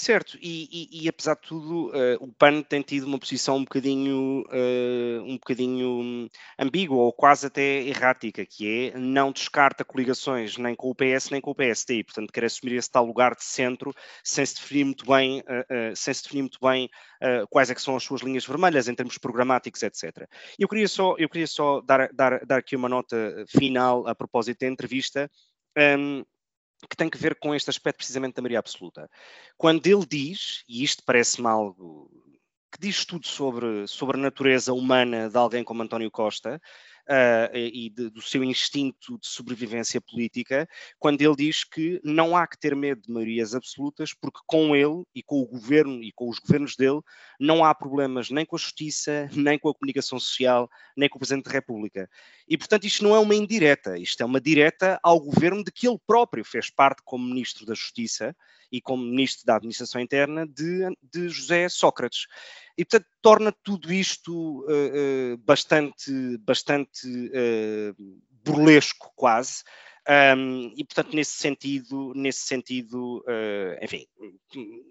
Certo, 0.00 0.38
e, 0.40 0.88
e, 0.90 1.04
e, 1.04 1.08
apesar 1.10 1.34
de 1.34 1.42
tudo, 1.42 1.88
uh, 1.88 2.16
o 2.20 2.32
PAN 2.32 2.62
tem 2.62 2.80
tido 2.80 3.06
uma 3.06 3.18
posição 3.18 3.58
um 3.58 3.64
bocadinho, 3.64 4.44
uh, 4.46 5.22
um 5.24 5.34
bocadinho 5.34 6.26
ambígua 6.58 6.96
ou 6.96 7.12
quase 7.12 7.48
até 7.48 7.82
errática, 7.82 8.46
que 8.46 8.92
é 8.94 8.98
não 8.98 9.30
descarta 9.30 9.84
coligações 9.84 10.56
nem 10.56 10.74
com 10.74 10.88
o 10.88 10.94
PS 10.94 11.28
nem 11.30 11.38
com 11.38 11.50
o 11.50 11.54
PSD, 11.54 11.96
e, 11.96 12.04
portanto 12.04 12.32
quer 12.32 12.46
assumir 12.46 12.76
esse 12.76 12.90
tal 12.90 13.04
lugar 13.04 13.34
de 13.34 13.44
centro 13.44 13.92
sem 14.24 14.46
se 14.46 14.54
definir 14.54 14.84
muito 14.84 15.04
bem, 15.04 15.40
uh, 15.40 15.94
sem 15.94 16.14
se 16.14 16.22
definir 16.22 16.42
muito 16.44 16.58
bem 16.62 16.88
quais 17.50 17.70
é 17.70 17.74
que 17.74 17.82
são 17.82 17.94
as 17.94 18.02
suas 18.02 18.22
linhas 18.22 18.46
vermelhas 18.46 18.88
em 18.88 18.94
termos 18.94 19.18
programáticos, 19.18 19.82
etc. 19.82 20.26
Eu 20.58 20.66
queria 20.66 20.88
só, 20.88 21.14
eu 21.18 21.28
queria 21.28 21.46
só 21.46 21.82
dar, 21.82 22.08
dar, 22.14 22.46
dar 22.46 22.56
aqui 22.56 22.74
uma 22.74 22.88
nota 22.88 23.44
final 23.46 24.08
a 24.08 24.14
propósito 24.14 24.60
da 24.60 24.66
entrevista. 24.66 25.30
Um, 25.76 26.24
que 26.88 26.96
tem 26.96 27.10
que 27.10 27.18
ver 27.18 27.34
com 27.36 27.54
este 27.54 27.70
aspecto 27.70 27.98
precisamente 27.98 28.34
da 28.34 28.42
maioria 28.42 28.58
absoluta. 28.58 29.10
Quando 29.56 29.86
ele 29.86 30.06
diz, 30.06 30.64
e 30.68 30.82
isto 30.82 31.02
parece-me 31.04 31.48
algo 31.48 32.10
que 32.72 32.80
diz 32.80 33.04
tudo 33.04 33.26
sobre, 33.26 33.86
sobre 33.86 34.16
a 34.16 34.22
natureza 34.22 34.72
humana 34.72 35.28
de 35.28 35.36
alguém 35.36 35.64
como 35.64 35.82
António 35.82 36.10
Costa, 36.10 36.60
uh, 37.08 37.56
e 37.56 37.90
de, 37.90 38.10
do 38.10 38.22
seu 38.22 38.42
instinto 38.44 39.18
de 39.18 39.26
sobrevivência 39.26 40.00
política, 40.00 40.68
quando 40.98 41.20
ele 41.22 41.36
diz 41.36 41.64
que 41.64 42.00
não 42.04 42.36
há 42.36 42.46
que 42.46 42.58
ter 42.58 42.74
medo 42.74 43.02
de 43.02 43.12
maiorias 43.12 43.54
absolutas, 43.54 44.12
porque 44.14 44.40
com 44.46 44.74
ele 44.74 45.04
e 45.14 45.22
com 45.22 45.40
o 45.40 45.46
governo 45.46 46.02
e 46.02 46.12
com 46.12 46.28
os 46.28 46.38
governos 46.38 46.76
dele 46.76 47.00
não 47.38 47.64
há 47.64 47.74
problemas 47.74 48.30
nem 48.30 48.44
com 48.44 48.56
a 48.56 48.58
justiça, 48.58 49.28
nem 49.32 49.58
com 49.58 49.68
a 49.68 49.74
comunicação 49.74 50.18
social, 50.18 50.68
nem 50.96 51.08
com 51.08 51.16
o 51.16 51.20
Presidente 51.20 51.44
da 51.44 51.52
República. 51.52 52.08
E, 52.48 52.58
portanto, 52.58 52.84
isto 52.84 53.04
não 53.04 53.14
é 53.14 53.18
uma 53.18 53.34
indireta, 53.34 53.98
isto 53.98 54.22
é 54.22 54.26
uma 54.26 54.40
direta 54.40 54.98
ao 55.02 55.20
governo 55.20 55.64
de 55.64 55.70
que 55.70 55.88
ele 55.88 55.98
próprio 56.06 56.44
fez 56.44 56.70
parte 56.70 57.02
como 57.04 57.24
Ministro 57.24 57.64
da 57.64 57.74
Justiça 57.74 58.34
e 58.72 58.80
como 58.80 59.02
Ministro 59.02 59.44
da 59.44 59.56
Administração 59.56 60.00
Interna 60.00 60.46
de, 60.46 60.86
de 61.02 61.28
José 61.28 61.68
Sócrates. 61.68 62.26
E, 62.78 62.84
portanto, 62.84 63.06
torna 63.22 63.52
tudo 63.62 63.92
isto 63.92 64.60
uh, 64.60 65.34
uh, 65.34 65.36
bastante, 65.38 66.38
bastante 66.38 67.06
uh, 67.06 67.94
burlesco, 68.44 69.12
quase. 69.14 69.62
Um, 70.36 70.72
e 70.76 70.84
portanto 70.84 71.14
nesse 71.14 71.32
sentido, 71.32 72.12
nesse 72.16 72.40
sentido, 72.40 73.22
enfim, 73.82 74.06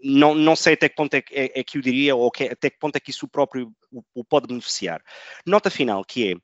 não, 0.03 0.35
não 0.35 0.55
sei 0.55 0.75
até 0.75 0.87
que 0.87 0.95
ponto 0.95 1.13
é, 1.15 1.23
é, 1.31 1.59
é 1.59 1.63
que 1.63 1.79
eu 1.79 1.81
diria 1.81 2.15
ou 2.15 2.29
que, 2.31 2.43
até 2.43 2.69
que 2.69 2.77
ponto 2.77 2.95
é 2.95 2.99
que 2.99 3.09
isso 3.09 3.25
o 3.25 3.29
próprio 3.29 3.73
o, 3.91 4.03
o 4.13 4.23
pode 4.23 4.47
beneficiar. 4.47 5.01
Nota 5.45 5.69
final 5.69 6.05
que 6.05 6.31
é 6.31 6.35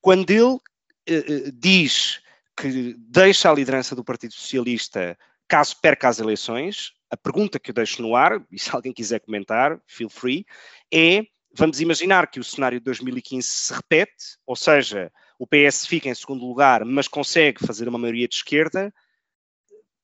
quando 0.00 0.30
ele 0.30 1.52
diz 1.52 2.22
que 2.56 2.94
deixa 2.98 3.50
a 3.50 3.54
liderança 3.54 3.94
do 3.94 4.02
Partido 4.02 4.32
Socialista 4.32 5.16
caso 5.46 5.76
perca 5.80 6.08
as 6.08 6.18
eleições, 6.18 6.92
a 7.10 7.16
pergunta 7.16 7.60
que 7.60 7.70
eu 7.70 7.74
deixo 7.74 8.02
no 8.02 8.16
ar, 8.16 8.44
e 8.50 8.58
se 8.58 8.74
alguém 8.74 8.92
quiser 8.92 9.20
comentar, 9.20 9.80
feel 9.86 10.10
free, 10.10 10.44
é, 10.92 11.22
vamos 11.56 11.80
imaginar 11.80 12.30
que 12.30 12.40
o 12.40 12.44
cenário 12.44 12.78
de 12.78 12.84
2015 12.84 13.46
se 13.46 13.74
repete, 13.74 14.38
ou 14.46 14.56
seja, 14.56 15.10
o 15.38 15.46
PS 15.46 15.86
fica 15.86 16.08
em 16.08 16.14
segundo 16.14 16.46
lugar, 16.46 16.84
mas 16.84 17.08
consegue 17.08 17.64
fazer 17.66 17.88
uma 17.88 17.98
maioria 17.98 18.28
de 18.28 18.34
esquerda, 18.34 18.92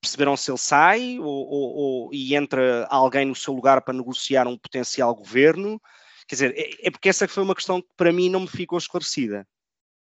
perceberam 0.00 0.36
se 0.36 0.50
ele 0.50 0.58
sai 0.58 1.18
ou, 1.18 1.26
ou, 1.26 1.76
ou, 1.76 2.10
e 2.12 2.34
entra 2.34 2.86
alguém 2.90 3.26
no 3.26 3.34
seu 3.34 3.52
lugar 3.52 3.82
para 3.82 3.94
negociar 3.94 4.46
um 4.46 4.56
potencial 4.56 5.14
governo? 5.14 5.80
Quer 6.26 6.34
dizer, 6.34 6.54
é, 6.56 6.88
é 6.88 6.90
porque 6.90 7.08
essa 7.08 7.28
foi 7.28 7.42
uma 7.42 7.54
questão 7.54 7.82
que 7.82 7.88
para 7.96 8.12
mim 8.12 8.30
não 8.30 8.40
me 8.40 8.48
ficou 8.48 8.78
esclarecida 8.78 9.46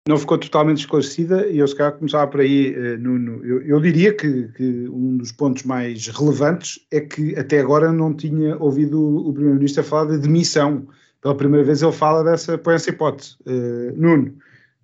não 0.08 0.18
ficou 0.18 0.38
totalmente 0.38 0.80
esclarecida 0.80 1.48
e 1.48 1.60
eu 1.60 1.68
se 1.68 1.76
calhar 1.76 1.94
começava 1.94 2.30
por 2.30 2.40
aí, 2.40 2.76
uh, 2.76 2.98
Nuno. 2.98 3.46
Eu, 3.46 3.62
eu 3.62 3.80
diria 3.80 4.14
que, 4.14 4.48
que, 4.50 4.90
um 4.90 5.18
dos 5.18 5.32
pontos 5.32 5.64
mais 5.64 6.08
relevantes 6.08 6.80
é 6.92 7.00
que 7.02 7.36
até 7.38 7.60
agora 7.60 7.92
não 7.92 8.14
tinha 8.14 8.58
ouvido 8.58 9.00
o 9.00 9.32
Primeiro-Ministro 9.32 9.84
falar 9.84 10.12
de 10.12 10.18
demissão. 10.18 10.88
Pela 11.22 11.36
primeira 11.36 11.66
vez 11.66 11.82
ele 11.82 11.92
fala 11.92 12.24
dessa, 12.24 12.58
põe 12.58 12.76
essa 12.76 12.90
hipótese. 12.90 13.38
Uh, 13.46 13.94
Nuno, 13.96 14.36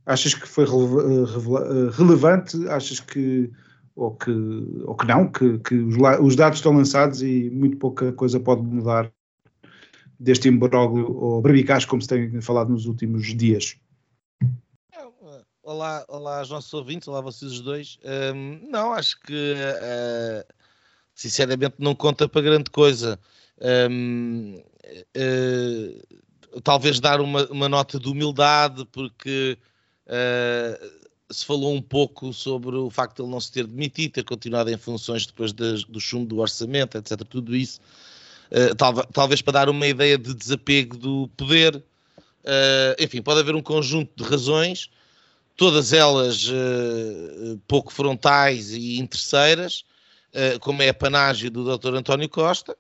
achas 0.06 0.34
que 0.34 0.48
foi 0.48 0.66
uh, 0.66 1.90
relevante? 1.92 2.68
Achas 2.70 3.00
que 3.00 3.52
ou 3.96 4.12
que, 4.12 4.32
ou 4.86 4.96
que 4.96 5.08
não, 5.08 5.28
que, 5.28 5.58
que 5.58 5.74
os, 5.74 5.96
os, 6.22 6.36
dados 6.36 6.60
estão 6.60 6.72
lançados 6.72 7.24
e 7.24 7.50
muito 7.50 7.78
pouca 7.78 8.14
coisa 8.14 8.40
pode 8.40 8.62
mudar 8.62 9.12
deste 10.20 10.48
imbróglio 10.48 11.12
ou 11.18 11.42
brebicaz, 11.42 11.84
como 11.84 12.02
se 12.02 12.08
tem 12.08 12.40
falado 12.40 12.70
nos 12.70 12.86
últimos 12.86 13.36
dias? 13.36 13.76
Olá, 15.64 16.06
olá 16.08 16.40
aos 16.40 16.50
nossos 16.50 16.74
ouvintes, 16.74 17.08
olá 17.08 17.22
vocês 17.22 17.52
os 17.52 17.60
dois. 17.60 18.00
Um, 18.34 18.70
não, 18.70 18.94
acho 18.94 19.20
que 19.20 19.54
uh, 19.54 20.54
sinceramente 21.14 21.76
não 21.80 21.94
conta 21.94 22.30
para 22.30 22.42
grande 22.42 22.70
coisa. 22.70 23.20
Um, 23.90 24.62
uh, 25.18 26.18
talvez 26.64 27.00
dar 27.00 27.22
uma, 27.22 27.46
uma, 27.48 27.70
nota 27.70 28.00
de 28.00 28.08
humildade, 28.08 28.86
porque 28.92 29.58
uh, 30.08 31.34
se 31.34 31.46
falou 31.46 31.74
um 31.74 31.82
pouco 31.82 32.34
sobre 32.34 32.76
o 32.76 32.90
facto 32.90 33.18
de 33.18 33.22
ele 33.24 33.32
não 33.32 33.40
se 33.40 33.52
ter 33.52 33.68
demitido, 33.68 34.14
ter 34.14 34.24
continuado 34.24 34.70
em 34.70 34.78
funções 34.78 35.26
depois 35.26 35.52
de, 35.52 35.86
do 35.86 36.00
chumbo 36.00 36.26
do 36.26 36.40
orçamento, 36.40 36.98
etc. 36.98 37.22
Tudo 37.24 37.56
isso, 37.56 37.80
talvez, 38.78 39.08
talvez 39.14 39.42
para 39.42 39.54
dar 39.54 39.70
uma 39.70 39.86
ideia 39.86 40.18
de 40.18 40.34
desapego 40.34 40.98
do 40.98 41.30
poder. 41.36 41.84
enfim, 42.98 43.22
pode 43.22 43.42
haver 43.42 43.56
um 43.56 43.62
conjunto 43.62 44.12
de 44.16 44.30
razões 44.30 44.90
todas 45.58 45.92
elas 45.92 46.48
uh, 46.48 47.60
pouco 47.68 47.92
frontais 47.92 48.72
e 48.72 49.00
interesseiras, 49.00 49.84
uh, 50.32 50.60
como 50.60 50.84
é 50.84 50.90
a 50.90 50.94
panágio 50.94 51.50
do 51.50 51.78
Dr. 51.78 51.96
António 51.96 52.30
Costa, 52.30 52.78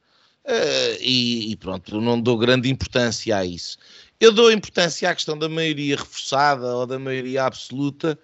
uh, 0.48 0.98
e, 1.00 1.52
e, 1.52 1.56
pronto, 1.56 2.00
não 2.02 2.20
dou 2.20 2.38
grande 2.38 2.70
importância 2.70 3.38
a 3.38 3.46
isso. 3.46 3.78
Eu 4.20 4.32
dou 4.32 4.52
importância 4.52 5.10
à 5.10 5.14
questão 5.14 5.38
da 5.38 5.48
maioria 5.48 5.98
reforçada 5.98 6.76
ou 6.76 6.88
da 6.88 6.98
maioria 6.98 7.44
absoluta. 7.44 8.18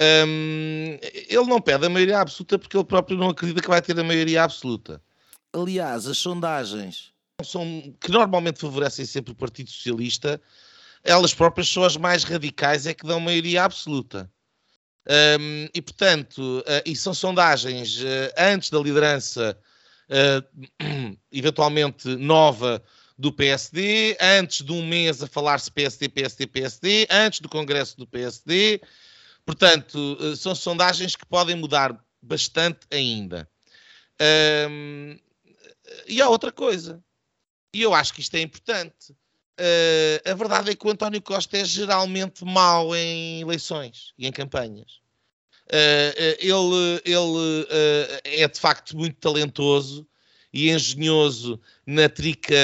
Um, 0.00 0.98
ele 1.02 1.46
não 1.46 1.60
pede 1.60 1.86
a 1.86 1.88
maioria 1.88 2.20
absoluta 2.20 2.58
porque 2.58 2.76
ele 2.76 2.84
próprio 2.84 3.16
não 3.16 3.30
acredita 3.30 3.60
que 3.60 3.68
vai 3.68 3.82
ter 3.82 3.98
a 3.98 4.04
maioria 4.04 4.44
absoluta. 4.44 5.02
Aliás, 5.52 6.06
as 6.06 6.18
sondagens 6.18 7.12
são, 7.44 7.94
que 8.00 8.10
normalmente 8.10 8.60
favorecem 8.60 9.04
sempre 9.04 9.32
o 9.32 9.36
Partido 9.36 9.70
Socialista 9.70 10.40
elas 11.04 11.34
próprias 11.34 11.68
são 11.68 11.84
as 11.84 11.96
mais 11.96 12.24
radicais, 12.24 12.86
é 12.86 12.94
que 12.94 13.06
dão 13.06 13.18
maioria 13.18 13.64
absoluta. 13.64 14.30
Um, 15.08 15.68
e, 15.74 15.82
portanto, 15.82 16.60
uh, 16.60 16.82
e 16.86 16.94
são 16.94 17.12
sondagens 17.12 17.98
uh, 18.00 18.32
antes 18.38 18.70
da 18.70 18.78
liderança 18.78 19.58
uh, 20.08 21.16
eventualmente 21.30 22.08
nova 22.16 22.82
do 23.18 23.32
PSD, 23.32 24.16
antes 24.20 24.64
de 24.64 24.72
um 24.72 24.86
mês 24.86 25.22
a 25.22 25.26
falar-se 25.26 25.70
PSD, 25.70 26.08
PSD, 26.08 26.46
PSD, 26.46 27.06
antes 27.10 27.40
do 27.40 27.48
Congresso 27.48 27.96
do 27.96 28.06
PSD. 28.06 28.80
Portanto, 29.44 30.36
são 30.36 30.54
sondagens 30.54 31.14
que 31.14 31.26
podem 31.26 31.54
mudar 31.56 31.96
bastante 32.20 32.80
ainda. 32.90 33.48
E 36.06 36.20
há 36.22 36.28
outra 36.28 36.50
coisa, 36.50 37.02
e 37.74 37.82
eu 37.82 37.94
acho 37.94 38.12
que 38.12 38.20
isto 38.20 38.34
é 38.34 38.40
importante. 38.40 39.12
Uh, 39.58 40.30
a 40.30 40.34
verdade 40.34 40.70
é 40.70 40.74
que 40.74 40.86
o 40.86 40.90
António 40.90 41.20
Costa 41.22 41.56
é 41.56 41.64
geralmente 41.64 42.44
mau 42.44 42.94
em 42.94 43.40
eleições 43.40 44.12
e 44.18 44.26
em 44.26 44.32
campanhas. 44.32 45.01
Uh, 45.72 46.36
ele 46.38 47.00
ele 47.04 47.64
uh, 47.64 48.20
é 48.24 48.46
de 48.46 48.60
facto 48.60 48.94
muito 48.94 49.16
talentoso 49.16 50.06
e 50.52 50.70
engenhoso 50.70 51.58
na 51.86 52.10
trica, 52.10 52.54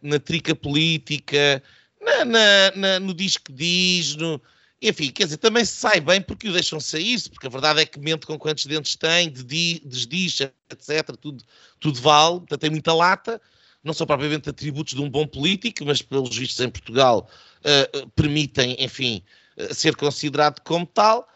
na 0.00 0.20
trica 0.20 0.54
política, 0.54 1.60
na, 2.00 2.24
na, 2.24 2.72
na, 2.76 3.00
no 3.00 3.12
diz 3.12 3.36
que 3.36 3.52
diz, 3.52 4.14
no, 4.14 4.40
enfim, 4.80 5.10
quer 5.10 5.24
dizer, 5.24 5.38
também 5.38 5.64
se 5.64 5.72
sai 5.72 6.00
bem 6.00 6.22
porque 6.22 6.48
o 6.48 6.52
deixam 6.52 6.78
sair-se, 6.78 7.28
porque 7.28 7.48
a 7.48 7.50
verdade 7.50 7.80
é 7.80 7.86
que 7.86 7.98
mente 7.98 8.24
com 8.24 8.38
quantos 8.38 8.66
dentes 8.66 8.94
tem, 8.94 9.28
desdiz, 9.30 10.40
etc. 10.40 11.16
Tudo, 11.20 11.42
tudo 11.80 12.00
vale, 12.00 12.38
portanto, 12.38 12.60
tem 12.60 12.70
muita 12.70 12.94
lata 12.94 13.40
não 13.84 13.92
são 13.92 14.06
propriamente 14.06 14.48
atributos 14.48 14.94
de 14.94 15.02
um 15.02 15.10
bom 15.10 15.26
político, 15.26 15.84
mas 15.84 16.00
pelos 16.00 16.34
vistos 16.34 16.58
em 16.64 16.70
Portugal 16.70 17.28
uh, 17.60 18.10
permitem, 18.10 18.74
enfim, 18.82 19.22
uh, 19.58 19.74
ser 19.74 19.94
considerado 19.94 20.60
como 20.60 20.86
tal. 20.86 21.28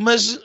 Mas 0.00 0.34
uh, 0.34 0.42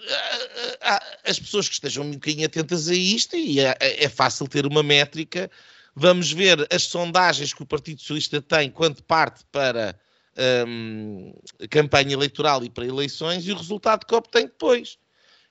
as 1.25 1.39
pessoas 1.39 1.67
que 1.67 1.73
estejam 1.73 2.05
um 2.05 2.11
bocadinho 2.11 2.45
atentas 2.45 2.87
a 2.87 2.95
isto, 2.95 3.35
e 3.35 3.59
é, 3.59 3.75
é, 3.79 4.09
fácil 4.09 4.47
ter 4.47 4.65
uma 4.65 4.81
métrica, 4.81 5.51
vamos 5.93 6.31
ver 6.31 6.65
as 6.73 6.83
sondagens 6.83 7.53
que 7.53 7.61
o 7.61 7.65
Partido 7.65 7.99
Socialista 7.99 8.41
tem 8.41 8.71
quando 8.71 9.03
parte 9.03 9.43
para 9.51 9.99
um, 10.67 11.33
campanha 11.69 12.13
eleitoral 12.13 12.63
e 12.63 12.69
para 12.69 12.85
eleições 12.85 13.45
e 13.45 13.51
o 13.51 13.57
resultado 13.57 14.05
que 14.05 14.15
obtém 14.15 14.45
depois. 14.45 14.97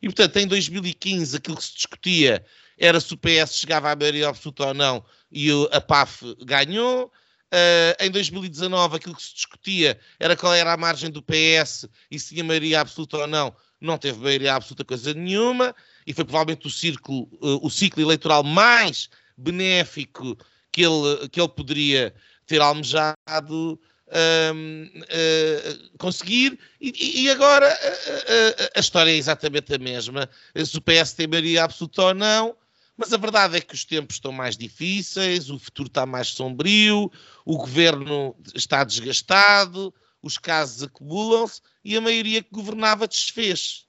E, 0.01 0.07
portanto, 0.07 0.37
em 0.39 0.47
2015, 0.47 1.37
aquilo 1.37 1.57
que 1.57 1.65
se 1.65 1.75
discutia 1.75 2.45
era 2.79 2.99
se 2.99 3.13
o 3.13 3.19
PS 3.19 3.57
chegava 3.57 3.91
à 3.91 3.97
maioria 3.97 4.29
absoluta 4.29 4.69
ou 4.69 4.75
não, 4.75 5.05
e 5.31 5.51
a 5.71 5.81
PAF 5.81 6.35
ganhou. 6.45 7.13
Uh, 7.53 8.05
em 8.05 8.11
2019, 8.11 8.97
aquilo 8.97 9.15
que 9.15 9.23
se 9.23 9.35
discutia 9.35 9.99
era 10.21 10.37
qual 10.37 10.55
era 10.55 10.73
a 10.73 10.77
margem 10.77 11.11
do 11.11 11.21
PS 11.21 11.89
e 12.09 12.19
se 12.19 12.33
tinha 12.33 12.45
maioria 12.45 12.81
absoluta 12.81 13.19
ou 13.19 13.27
não. 13.27 13.55
Não 13.81 13.97
teve 13.97 14.19
maioria 14.19 14.55
absoluta 14.55 14.85
coisa 14.85 15.15
nenhuma, 15.15 15.75
e 16.07 16.13
foi 16.13 16.25
provavelmente 16.25 16.67
o, 16.67 16.71
círculo, 16.71 17.29
uh, 17.41 17.65
o 17.65 17.71
ciclo 17.71 18.03
eleitoral 18.03 18.43
mais 18.43 19.09
benéfico 19.37 20.37
que 20.71 20.83
ele, 20.83 21.29
que 21.31 21.41
ele 21.41 21.49
poderia 21.49 22.15
ter 22.47 22.61
almejado 22.61 23.81
uh, 24.11 25.99
conseguir, 25.99 26.59
e, 26.81 27.23
e 27.23 27.31
agora 27.31 27.67
uh, 27.67 28.71
a 28.77 28.81
história 28.81 29.11
é 29.11 29.17
exatamente 29.17 29.75
a 29.75 29.79
mesma. 29.79 30.29
Se 30.55 30.77
o 30.77 30.83
PS 30.83 31.15
tem 31.15 31.27
maioria 31.27 31.65
absoluta 31.65 32.03
ou 32.03 32.15
não, 32.15 32.57
mas 33.01 33.15
a 33.15 33.17
verdade 33.17 33.57
é 33.57 33.61
que 33.63 33.75
os 33.75 33.85
tempos 33.85 34.17
estão 34.17 34.31
mais 34.31 34.59
difíceis, 34.59 35.49
o 35.49 35.59
futuro 35.59 35.89
está 35.89 36.05
mais 36.05 36.29
sombrio, 36.29 37.11
o 37.47 37.57
governo 37.57 38.37
está 38.55 38.85
desgastado, 38.85 39.95
os 40.23 40.39
casos 40.39 40.83
acumulam-se 40.83 41.61
e 41.85 41.97
a 41.97 42.01
maioria 42.01 42.43
que 42.43 42.51
governava 42.51 43.09
desfez. 43.09 43.87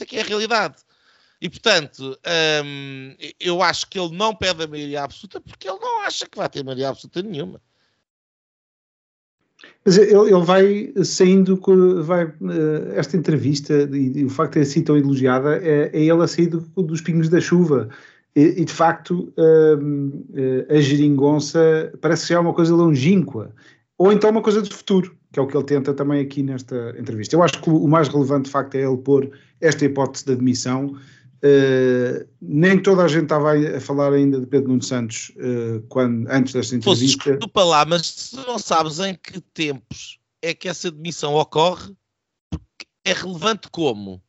Aqui 0.00 0.18
é 0.18 0.20
a 0.20 0.24
realidade. 0.24 0.76
E, 1.40 1.48
portanto, 1.48 2.18
hum, 2.64 3.14
eu 3.38 3.62
acho 3.62 3.88
que 3.88 3.98
ele 3.98 4.16
não 4.16 4.34
pede 4.34 4.64
a 4.64 4.66
maioria 4.66 5.04
absoluta 5.04 5.40
porque 5.40 5.68
ele 5.68 5.78
não 5.78 6.02
acha 6.02 6.26
que 6.26 6.36
vai 6.36 6.48
ter 6.48 6.64
maioria 6.64 6.88
absoluta 6.88 7.22
nenhuma. 7.22 7.60
Mas 9.84 9.96
ele, 9.98 10.12
ele 10.12 10.44
vai 10.44 10.92
saindo, 11.04 11.60
vai, 12.02 12.24
eh, 12.24 12.92
esta 12.94 13.16
entrevista 13.16 13.72
e, 13.92 14.24
o 14.24 14.30
facto 14.30 14.54
de 14.54 14.60
ter 14.60 14.66
sido 14.66 14.86
tão 14.86 14.96
elogiada 14.96 15.56
é, 15.56 15.90
é 15.92 16.00
ele 16.00 16.22
a 16.22 16.26
sair 16.26 16.46
do, 16.46 16.60
dos 16.60 17.00
pingos 17.00 17.28
da 17.28 17.40
chuva. 17.40 17.88
E, 18.36 18.60
e 18.60 18.64
de 18.64 18.72
facto, 18.72 19.32
hum, 19.36 20.24
eh, 20.34 20.76
a 20.76 20.80
geringonça 20.80 21.92
parece 22.00 22.26
que 22.26 22.34
é 22.34 22.38
uma 22.38 22.54
coisa 22.54 22.74
longínqua, 22.74 23.54
ou 23.98 24.12
então 24.12 24.30
uma 24.30 24.42
coisa 24.42 24.62
do 24.62 24.72
futuro, 24.72 25.16
que 25.32 25.38
é 25.38 25.42
o 25.42 25.46
que 25.46 25.56
ele 25.56 25.66
tenta 25.66 25.92
também 25.92 26.20
aqui 26.20 26.42
nesta 26.42 26.94
entrevista. 26.98 27.34
Eu 27.36 27.42
acho 27.42 27.60
que 27.60 27.68
o 27.68 27.86
mais 27.86 28.08
relevante, 28.08 28.44
de 28.44 28.50
facto, 28.50 28.76
é 28.76 28.82
ele 28.82 28.96
pôr 28.96 29.30
esta 29.60 29.84
hipótese 29.84 30.24
de 30.24 30.32
admissão 30.32 30.96
Uh, 31.38 32.28
nem 32.42 32.82
toda 32.82 33.04
a 33.04 33.08
gente 33.08 33.24
estava 33.24 33.52
a 33.52 33.80
falar 33.80 34.12
ainda 34.12 34.40
de 34.40 34.46
Pedro 34.46 34.70
Nuno 34.70 34.82
Santos 34.82 35.30
uh, 35.36 35.80
quando, 35.88 36.28
antes 36.28 36.52
desta 36.52 36.74
entrevista. 36.74 37.30
Desculpa 37.30 37.62
lá, 37.62 37.84
mas 37.84 38.32
não 38.44 38.58
sabes 38.58 38.98
em 38.98 39.14
que 39.14 39.40
tempos 39.40 40.18
é 40.42 40.52
que 40.52 40.68
essa 40.68 40.90
demissão 40.90 41.34
ocorre, 41.34 41.94
é 43.04 43.12
relevante 43.12 43.68
como? 43.70 44.20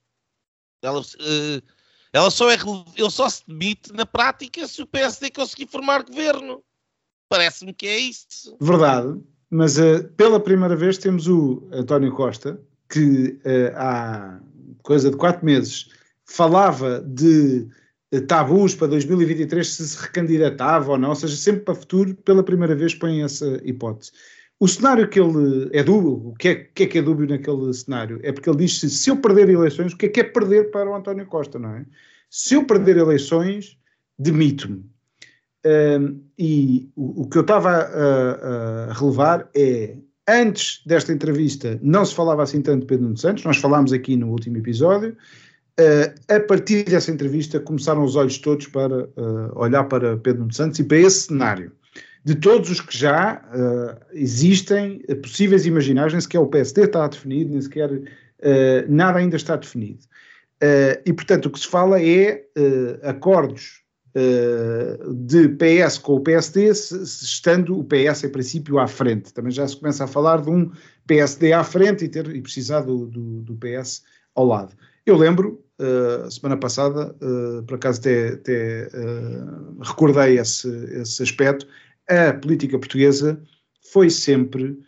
Ela, 0.83 1.01
uh, 1.01 1.63
ela 2.13 2.29
só 2.29 2.51
é 2.51 2.57
ele 2.95 3.09
só 3.09 3.27
se 3.27 3.43
demite 3.47 3.91
na 3.91 4.05
prática 4.05 4.67
se 4.67 4.81
o 4.83 4.88
PSD 4.88 5.31
conseguir 5.31 5.67
formar 5.67 6.03
governo. 6.03 6.63
Parece-me 7.27 7.73
que 7.73 7.88
é 7.88 7.97
isso. 7.97 8.55
Verdade, 8.61 9.19
mas 9.49 9.77
pela 10.15 10.39
primeira 10.39 10.75
vez 10.75 10.97
temos 10.97 11.27
o 11.27 11.67
António 11.71 12.11
Costa, 12.11 12.59
que 12.89 13.39
há 13.75 14.39
coisa 14.83 15.09
de 15.09 15.17
quatro 15.17 15.45
meses 15.45 15.89
falava 16.29 17.01
de 17.01 17.67
eh, 18.11 18.21
tabus 18.21 18.75
para 18.75 18.87
2023 18.87 19.67
se 19.67 19.87
se 19.87 19.99
recandidatava 19.99 20.91
ou 20.91 20.97
não, 20.97 21.09
ou 21.09 21.15
seja, 21.15 21.35
sempre 21.35 21.61
para 21.61 21.71
o 21.73 21.75
futuro, 21.75 22.15
pela 22.15 22.43
primeira 22.43 22.75
vez 22.75 22.93
põe 22.93 23.23
essa 23.23 23.59
hipótese. 23.63 24.11
O 24.59 24.67
cenário 24.67 25.07
que 25.09 25.19
ele 25.19 25.69
é 25.73 25.83
dúbio, 25.83 26.29
o 26.29 26.35
que 26.35 26.49
é, 26.49 26.55
que 26.55 26.83
é 26.83 26.87
que 26.87 26.97
é 26.97 27.01
dúbio 27.01 27.27
naquele 27.27 27.73
cenário? 27.73 28.19
É 28.23 28.31
porque 28.31 28.49
ele 28.49 28.59
diz 28.59 28.79
se, 28.79 28.89
se 28.89 29.09
eu 29.09 29.17
perder 29.17 29.49
eleições, 29.49 29.93
o 29.93 29.97
que 29.97 30.05
é 30.05 30.09
que 30.09 30.19
é 30.19 30.23
perder 30.23 30.69
para 30.69 30.89
o 30.89 30.95
António 30.95 31.25
Costa, 31.25 31.57
não 31.57 31.75
é? 31.75 31.85
Se 32.29 32.55
eu 32.55 32.65
perder 32.65 32.97
eleições, 32.97 33.77
demito-me. 34.17 34.83
E 36.38 36.89
o, 36.95 37.23
o, 37.23 37.29
que 37.29 37.38
eu 37.38 37.41
estava 37.41 37.69
a, 37.69 38.89
a, 38.89 38.93
relevar 38.93 39.49
é, 39.55 39.95
antes 40.27 40.81
desta 40.85 41.11
entrevista, 41.11 41.79
não 41.81 42.05
se 42.05 42.13
falava 42.15 42.43
assim 42.43 42.61
tanto 42.61 42.81
de 42.81 42.85
Pedro 42.88 43.05
Nuno 43.05 43.17
Santos, 43.17 43.43
nós 43.43 43.57
falámos 43.57 43.91
aqui 43.91 44.15
no 44.15 44.29
último 44.29 44.57
episódio, 44.57 45.15
Uh, 45.79 46.11
a 46.35 46.41
partir 46.41 46.83
dessa 46.83 47.09
entrevista 47.09 47.57
começaram 47.57 48.03
os 48.03 48.17
olhos 48.17 48.38
todos 48.38 48.67
para 48.67 49.05
uh, 49.05 49.51
olhar 49.55 49.85
para 49.85 50.17
Pedro 50.17 50.41
Nuno 50.41 50.53
Santos 50.53 50.77
e 50.77 50.83
para 50.83 50.97
esse 50.97 51.27
cenário. 51.27 51.71
De 52.21 52.35
todos 52.35 52.69
os 52.69 52.81
que 52.81 52.97
já 52.97 53.41
uh, 53.45 53.97
existem, 54.11 54.99
possíveis 55.23 55.65
imaginários, 55.65 56.11
nem 56.11 56.19
sequer 56.19 56.39
o 56.39 56.47
PSD 56.47 56.83
está 56.83 57.07
definido, 57.07 57.51
nem 57.51 57.61
sequer 57.61 57.89
nada 58.89 59.19
ainda 59.19 59.38
está 59.38 59.55
definido. 59.55 59.99
e, 61.05 61.13
portanto, 61.13 61.47
o 61.47 61.49
que 61.49 61.59
se 61.59 61.67
fala 61.67 62.01
é 62.01 62.43
acordos 63.03 63.81
de 65.13 65.49
PS 65.49 65.97
com 65.99 66.15
o 66.15 66.19
PSD, 66.19 66.69
estando 66.69 67.77
o 67.77 67.83
PS, 67.83 68.23
em 68.23 68.29
princípio, 68.29 68.79
à 68.79 68.87
frente. 68.87 69.33
Também 69.33 69.51
já 69.51 69.67
se 69.67 69.77
começa 69.77 70.03
a 70.03 70.07
falar 70.07 70.41
de 70.41 70.49
um 70.49 70.71
PSD 71.05 71.53
à 71.53 71.63
frente 71.63 72.05
e, 72.05 72.09
ter, 72.09 72.35
e 72.35 72.41
precisar 72.41 72.81
do, 72.81 73.05
do, 73.05 73.41
do 73.41 73.55
PS 73.55 74.03
ao 74.35 74.45
lado. 74.45 74.73
Eu 75.05 75.17
lembro, 75.17 75.63
uh, 75.79 76.29
semana 76.29 76.55
passada, 76.55 77.15
uh, 77.21 77.63
por 77.63 77.75
acaso 77.75 77.99
até, 77.99 78.29
até 78.29 78.89
uh, 78.93 79.81
recordei 79.81 80.38
esse, 80.38 80.69
esse 80.93 81.23
aspecto, 81.23 81.67
a 82.07 82.34
política 82.34 82.77
portuguesa 82.77 83.41
foi 83.91 84.10
sempre 84.10 84.79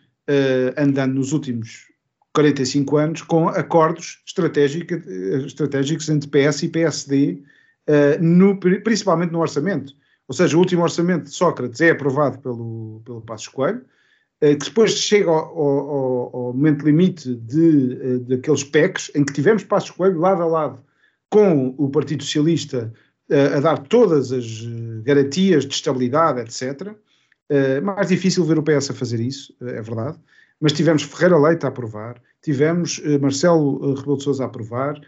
andando 0.76 1.14
nos 1.14 1.32
últimos 1.32 1.88
45 2.32 2.96
anos 2.96 3.22
com 3.22 3.48
acordos 3.48 4.22
estratégicos 4.24 6.08
entre 6.08 6.28
PS 6.28 6.62
e 6.62 6.68
PSD, 6.68 7.42
no, 8.20 8.58
principalmente 8.58 9.32
no 9.32 9.40
orçamento. 9.40 9.92
Ou 10.28 10.34
seja, 10.34 10.56
o 10.56 10.60
último 10.60 10.82
orçamento 10.82 11.24
de 11.24 11.34
Sócrates 11.34 11.80
é 11.80 11.90
aprovado 11.90 12.38
pelo, 12.38 13.02
pelo 13.04 13.20
Passos 13.20 13.48
Coelho, 13.48 13.84
que 14.40 14.64
depois 14.64 14.92
chega 14.92 15.30
ao, 15.30 15.58
ao, 15.58 16.36
ao 16.36 16.52
momento 16.52 16.84
limite 16.84 17.34
de, 17.34 18.18
daqueles 18.20 18.64
PECs, 18.64 19.10
em 19.14 19.24
que 19.24 19.32
tivemos 19.32 19.64
Passos 19.64 19.90
Coelho 19.90 20.18
lado 20.18 20.42
a 20.42 20.46
lado 20.46 20.82
com 21.28 21.74
o 21.78 21.88
Partido 21.90 22.22
Socialista 22.22 22.92
a 23.30 23.60
dar 23.60 23.78
todas 23.78 24.32
as 24.32 24.64
garantias 25.02 25.64
de 25.64 25.74
estabilidade, 25.74 26.40
etc. 26.40 26.94
Mais 27.82 28.08
difícil 28.08 28.44
ver 28.44 28.58
o 28.58 28.62
PS 28.62 28.90
a 28.90 28.94
fazer 28.94 29.20
isso, 29.20 29.54
é 29.60 29.80
verdade, 29.80 30.18
mas 30.60 30.72
tivemos 30.72 31.02
Ferreira 31.02 31.38
Leite 31.38 31.64
a 31.64 31.68
aprovar, 31.68 32.20
tivemos 32.42 33.00
Marcelo 33.20 33.94
Rebelo 33.94 34.16
de 34.16 34.22
Sousa 34.22 34.44
a 34.44 34.46
aprovar, 34.46 35.00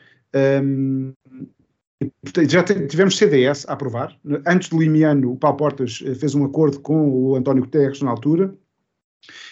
já 2.49 2.63
tivemos 2.63 3.17
CDS 3.17 3.67
a 3.69 3.73
aprovar. 3.73 4.17
Antes 4.47 4.69
do 4.69 4.79
Limiano, 4.79 5.33
o 5.33 5.37
Paulo 5.37 5.57
Portas 5.57 5.99
fez 6.19 6.35
um 6.35 6.45
acordo 6.45 6.81
com 6.81 7.09
o 7.09 7.37
António 7.37 7.63
Guterres 7.63 8.01
na 8.01 8.11
altura, 8.11 8.55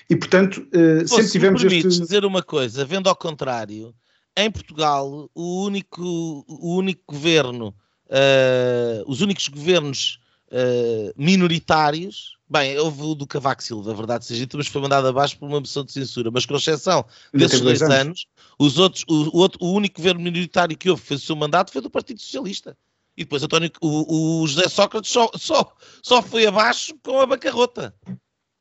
e, 0.08 0.16
portanto, 0.16 0.66
uh, 0.74 1.08
sempre 1.08 1.30
tivemos 1.30 1.64
este... 1.64 1.88
dizer 1.88 2.24
uma 2.24 2.42
coisa, 2.42 2.84
vendo 2.84 3.08
ao 3.08 3.16
contrário, 3.16 3.94
em 4.36 4.50
Portugal, 4.50 5.30
o 5.34 5.64
único, 5.64 6.02
o 6.48 6.76
único 6.76 7.02
governo, 7.08 7.74
uh, 8.06 9.10
os 9.10 9.20
únicos 9.20 9.48
governos 9.48 10.18
uh, 10.52 11.12
minoritários, 11.16 12.36
bem, 12.48 12.78
houve 12.78 13.02
o 13.02 13.14
do 13.14 13.26
Cavaco 13.26 13.62
Silva, 13.62 13.90
a 13.90 13.94
verdade 13.94 14.26
seja 14.26 14.40
dita, 14.40 14.56
mas 14.56 14.66
foi 14.66 14.82
mandado 14.82 15.08
abaixo 15.08 15.38
por 15.38 15.46
uma 15.46 15.58
moção 15.58 15.84
de 15.84 15.92
censura, 15.92 16.30
mas 16.30 16.44
com 16.44 16.54
exceção 16.54 17.04
desses 17.32 17.60
dois 17.60 17.82
anos. 17.82 17.96
anos, 17.96 18.26
os 18.58 18.78
outros, 18.78 19.04
o, 19.08 19.38
outro, 19.38 19.58
o 19.62 19.72
único 19.72 19.96
governo 19.96 20.20
minoritário 20.20 20.76
que 20.76 20.90
houve 20.90 21.02
fez 21.02 21.22
o 21.22 21.26
seu 21.26 21.36
mandato 21.36 21.72
foi 21.72 21.80
do 21.80 21.90
Partido 21.90 22.20
Socialista. 22.20 22.76
E 23.16 23.24
depois 23.24 23.42
António, 23.42 23.70
o, 23.80 24.42
o 24.42 24.46
José 24.46 24.68
Sócrates 24.68 25.10
só, 25.10 25.30
só, 25.36 25.74
só 26.02 26.22
foi 26.22 26.46
abaixo 26.46 26.94
com 27.02 27.20
a 27.20 27.26
bancarrota. 27.26 27.94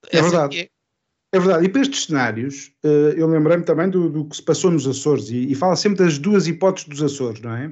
É 0.10 0.17
Essa 0.17 0.30
verdade. 0.30 0.60
É. 0.60 0.69
É 1.34 1.39
verdade, 1.39 1.65
e 1.65 1.69
para 1.69 1.82
estes 1.82 2.04
cenários, 2.08 2.73
eh, 2.84 3.13
eu 3.15 3.25
lembrei-me 3.25 3.63
também 3.63 3.89
do, 3.89 4.10
do, 4.10 4.25
que 4.25 4.36
se 4.36 4.43
passou 4.43 4.69
nos 4.69 4.86
Açores, 4.86 5.30
e, 5.30 5.49
e, 5.49 5.56
fala 5.56 5.77
sempre 5.77 6.04
das 6.04 6.17
duas 6.17 6.45
hipóteses 6.45 6.89
dos 6.89 7.01
Açores, 7.01 7.39
não 7.39 7.56
é? 7.56 7.71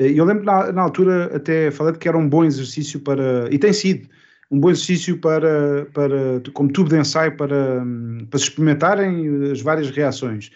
Eh, 0.00 0.12
eu 0.18 0.24
lembro 0.24 0.44
na, 0.44 0.72
na 0.72 0.82
altura 0.82 1.36
até 1.36 1.70
falei 1.70 1.94
que 1.94 2.08
era 2.08 2.16
um 2.16 2.28
bom 2.28 2.44
exercício 2.44 2.98
para, 3.00 3.48
e 3.50 3.58
tem 3.58 3.72
sido, 3.72 4.08
um 4.50 4.58
bom 4.58 4.70
exercício 4.70 5.18
para, 5.18 5.86
para 5.92 6.42
como 6.54 6.72
tubo 6.72 6.88
de 6.88 6.98
ensaio 6.98 7.36
para, 7.36 7.84
para 8.30 8.38
se 8.38 8.46
experimentarem 8.46 9.52
as 9.52 9.60
várias 9.60 9.90
reações. 9.90 10.50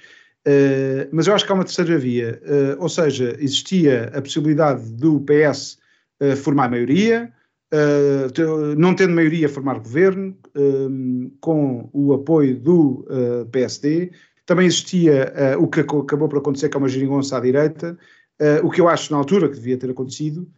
Uh, 0.46 1.08
mas 1.10 1.26
eu 1.26 1.34
acho 1.34 1.46
que 1.46 1.52
há 1.52 1.54
uma 1.54 1.64
terceira 1.64 1.96
via, 1.96 2.38
uh, 2.44 2.82
ou 2.82 2.88
seja, 2.88 3.34
existia 3.38 4.10
a 4.14 4.20
possibilidade 4.20 4.90
do 4.92 5.20
PS 5.20 5.78
uh, 6.20 6.36
formar 6.36 6.68
maioria, 6.68 7.32
uh, 7.72 8.74
não 8.76 8.94
tendo 8.94 9.14
maioria, 9.14 9.48
formar 9.48 9.78
governo, 9.78 10.36
um, 10.54 11.30
com 11.40 11.88
o 11.92 12.12
apoio 12.12 12.56
do 12.58 13.06
PSD. 13.50 14.10
Também 14.46 14.66
existia 14.66 15.32
o 15.58 15.66
que 15.66 15.80
acabou 15.80 16.28
por 16.28 16.38
acontecer, 16.38 16.68
que 16.68 16.76
é 16.76 16.78
uma 16.78 16.88
geringonça 16.88 17.38
à 17.38 17.40
direita. 17.40 17.96
O 18.62 18.70
que 18.70 18.80
eu 18.80 18.88
acho 18.88 19.12
na 19.12 19.18
altura 19.18 19.48
que 19.48 19.54
devia 19.54 19.78
ter 19.78 19.90
acontecido 19.90 20.48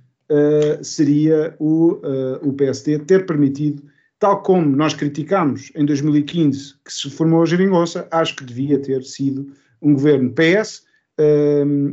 seria 0.82 1.54
o, 1.58 2.00
o 2.42 2.52
PSD 2.54 3.00
ter 3.00 3.26
permitido, 3.26 3.82
tal 4.18 4.42
como 4.42 4.74
nós 4.74 4.94
criticámos 4.94 5.70
em 5.74 5.84
2015 5.84 6.74
que 6.84 6.92
se 6.92 7.10
formou 7.10 7.42
a 7.42 7.46
geringonça, 7.46 8.08
acho 8.10 8.34
que 8.34 8.44
devia 8.44 8.80
ter 8.80 9.04
sido 9.04 9.52
um 9.80 9.92
governo 9.92 10.32
PS, 10.32 10.84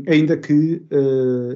ainda 0.09 0.37
que, 0.37 0.81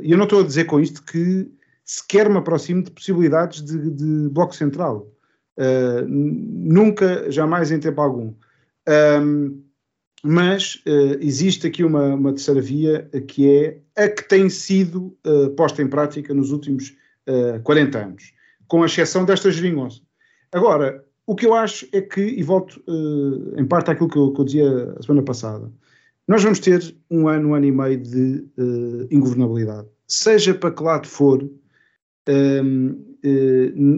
eu 0.03 0.17
não 0.17 0.25
estou 0.25 0.41
a 0.41 0.45
dizer 0.45 0.65
com 0.65 0.79
isto 0.79 1.03
que 1.03 1.49
sequer 1.87 2.29
me 2.29 2.37
aproximo 2.37 2.83
de 2.83 2.91
possibilidades 2.91 3.63
de, 3.63 3.89
de 3.89 4.29
bloco 4.29 4.53
central. 4.53 5.09
Uh, 5.57 6.05
nunca, 6.05 7.31
jamais 7.31 7.71
em 7.71 7.79
tempo 7.79 8.01
algum. 8.01 8.33
Um, 9.21 9.63
mas 10.21 10.75
uh, 10.85 11.17
existe 11.21 11.65
aqui 11.65 11.83
uma, 11.83 12.13
uma, 12.13 12.33
terceira 12.33 12.61
via 12.61 13.09
que 13.27 13.49
é 13.49 13.79
a 13.97 14.07
que 14.07 14.27
tem 14.27 14.49
sido 14.49 15.17
uh, 15.25 15.49
posta 15.55 15.81
em 15.81 15.88
prática 15.88 16.33
nos 16.33 16.51
últimos 16.51 16.95
40 17.63 17.97
anos, 17.97 18.33
com 18.69 18.86
exceção 18.86 19.25
desta 19.25 19.51
geringonça. 19.51 19.99
Agora, 20.49 21.03
o 21.27 21.36
que 21.36 21.45
eu 21.45 21.53
acho 21.53 21.86
é 21.91 21.99
que, 21.99 22.21
e 22.21 22.41
volto 22.41 22.81
uh, 22.88 23.60
em 23.60 23.65
parte 23.65 23.91
àquilo 23.91 24.10
que 24.10 24.17
eu, 24.17 24.31
que 24.31 24.39
eu, 24.39 24.45
dizia 24.45 24.95
a 24.97 25.03
semana 25.03 25.21
passada, 25.23 25.69
nós 26.25 26.41
vamos 26.41 26.60
ter 26.60 26.95
um 27.12 27.27
ano, 27.27 27.49
um 27.49 27.55
ano 27.55 27.65
e 27.65 27.71
meio 27.71 28.01
de 28.01 28.45
uh, 28.57 29.07
ingovernabilidade. 29.12 29.88
Seja 30.07 30.53
para 30.53 30.71
que 30.71 30.81
lado 30.81 31.05
for, 31.05 31.43
uh, 31.43 33.07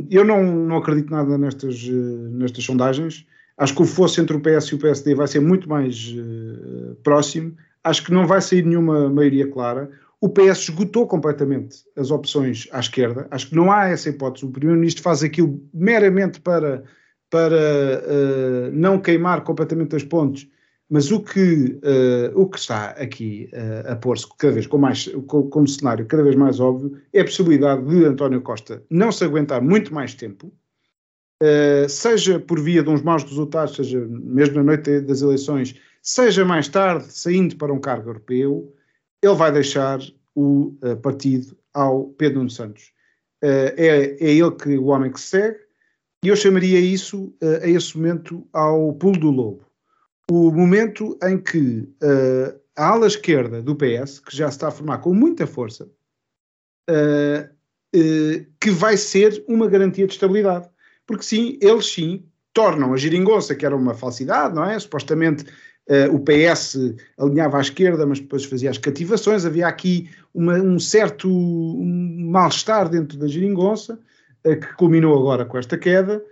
eu 0.09 0.25
não, 0.25 0.43
não 0.43 0.77
acredito 0.77 1.11
nada 1.11 1.37
nestas, 1.37 1.87
nestas 1.87 2.63
sondagens. 2.63 3.27
Acho 3.55 3.75
que 3.75 3.81
o 3.83 3.85
fosse 3.85 4.19
entre 4.19 4.35
o 4.35 4.39
PS 4.39 4.69
e 4.69 4.75
o 4.75 4.79
PSD 4.79 5.13
vai 5.13 5.27
ser 5.27 5.39
muito 5.39 5.69
mais 5.69 6.15
próximo. 7.03 7.55
Acho 7.83 8.03
que 8.03 8.13
não 8.13 8.27
vai 8.27 8.41
sair 8.41 8.65
nenhuma 8.65 9.09
maioria 9.09 9.49
clara. 9.49 9.89
O 10.21 10.27
PS 10.27 10.63
esgotou 10.63 11.07
completamente 11.07 11.77
as 11.95 12.11
opções 12.11 12.67
à 12.71 12.79
esquerda. 12.79 13.27
Acho 13.31 13.49
que 13.49 13.55
não 13.55 13.71
há 13.71 13.87
essa 13.87 14.09
hipótese. 14.09 14.45
O 14.45 14.51
Primeiro-Ministro 14.51 15.01
faz 15.01 15.23
aquilo 15.23 15.61
meramente 15.73 16.41
para, 16.41 16.83
para 17.29 17.55
uh, 17.55 18.71
não 18.73 18.99
queimar 18.99 19.43
completamente 19.43 19.95
as 19.95 20.03
pontes. 20.03 20.47
Mas 20.89 21.11
o 21.11 21.21
que, 21.21 21.79
uh, 21.83 22.41
o 22.41 22.49
que 22.49 22.57
está 22.57 22.87
aqui 22.89 23.49
uh, 23.53 23.91
a 23.91 23.95
pôr-se 23.95 24.27
cada 24.37 24.53
vez 24.53 24.67
com 24.67 24.77
mais, 24.77 25.07
com, 25.27 25.43
como 25.43 25.67
cenário 25.67 26.05
cada 26.05 26.23
vez 26.23 26.35
mais 26.35 26.59
óbvio 26.59 26.99
é 27.13 27.21
a 27.21 27.25
possibilidade 27.25 27.85
de 27.85 28.05
António 28.05 28.41
Costa 28.41 28.83
não 28.89 29.11
se 29.11 29.23
aguentar 29.23 29.61
muito 29.61 29.93
mais 29.93 30.15
tempo, 30.15 30.51
seja 31.87 32.37
por 32.37 32.59
via 32.59 32.83
de 32.83 32.89
uns 32.89 33.01
maus 33.01 33.23
resultados, 33.23 33.75
seja 33.75 34.05
mesmo 34.09 34.55
na 34.55 34.63
noite 34.63 34.99
das 34.99 35.21
eleições, 35.21 35.73
seja 36.09 36.43
mais 36.43 36.67
tarde 36.67 37.05
saindo 37.11 37.55
para 37.55 37.71
um 37.71 37.79
cargo 37.79 38.09
europeu, 38.09 38.73
ele 39.21 39.35
vai 39.35 39.51
deixar 39.51 39.99
o 40.33 40.73
uh, 40.83 40.97
partido 40.97 41.55
ao 41.71 42.05
Pedro 42.05 42.39
Nuno 42.39 42.49
Santos. 42.49 42.91
Uh, 43.43 43.69
é, 43.77 44.17
é 44.19 44.33
ele 44.33 44.51
que 44.51 44.75
o 44.77 44.85
homem 44.85 45.11
que 45.11 45.21
segue, 45.21 45.59
e 46.25 46.29
eu 46.29 46.35
chamaria 46.35 46.79
isso, 46.79 47.25
uh, 47.43 47.63
a 47.63 47.67
esse 47.67 47.95
momento, 47.95 48.47
ao 48.51 48.93
pulo 48.93 49.19
do 49.19 49.29
lobo. 49.29 49.65
O 50.31 50.51
momento 50.51 51.17
em 51.23 51.39
que 51.39 51.89
a 52.75 52.87
ala 52.87 53.07
esquerda 53.07 53.63
do 53.63 53.75
PS, 53.75 54.19
que 54.19 54.35
já 54.35 54.47
se 54.47 54.57
está 54.57 54.67
a 54.67 54.71
formar 54.71 54.99
com 54.99 55.11
muita 55.11 55.47
força, 55.47 55.89
que 58.61 58.69
vai 58.69 58.95
ser 58.95 59.43
uma 59.47 59.67
garantia 59.67 60.05
de 60.05 60.13
estabilidade. 60.13 60.69
Porque 61.07 61.23
sim, 61.23 61.57
eles 61.59 61.91
sim 61.91 62.23
tornam 62.53 62.93
a 62.93 62.97
geringonça, 62.97 63.55
que 63.55 63.65
era 63.65 63.75
uma 63.75 63.95
falsidade, 63.95 64.53
não 64.53 64.63
é? 64.63 64.77
Supostamente 64.77 65.45
Uh, 65.89 66.15
o 66.15 66.19
PS 66.19 66.77
alinhava 67.17 67.57
à 67.57 67.61
esquerda, 67.61 68.05
mas 68.05 68.19
depois 68.19 68.45
fazia 68.45 68.69
as 68.69 68.77
cativações. 68.77 69.43
Havia 69.43 69.67
aqui 69.67 70.07
uma, 70.31 70.53
um 70.53 70.77
certo 70.77 71.27
um 71.27 72.29
mal-estar 72.29 72.87
dentro 72.87 73.17
da 73.17 73.27
geringonça, 73.27 73.99
uh, 74.45 74.59
que 74.59 74.71
culminou 74.75 75.17
agora 75.17 75.45
com 75.45 75.57
esta 75.57 75.79
queda. 75.79 76.23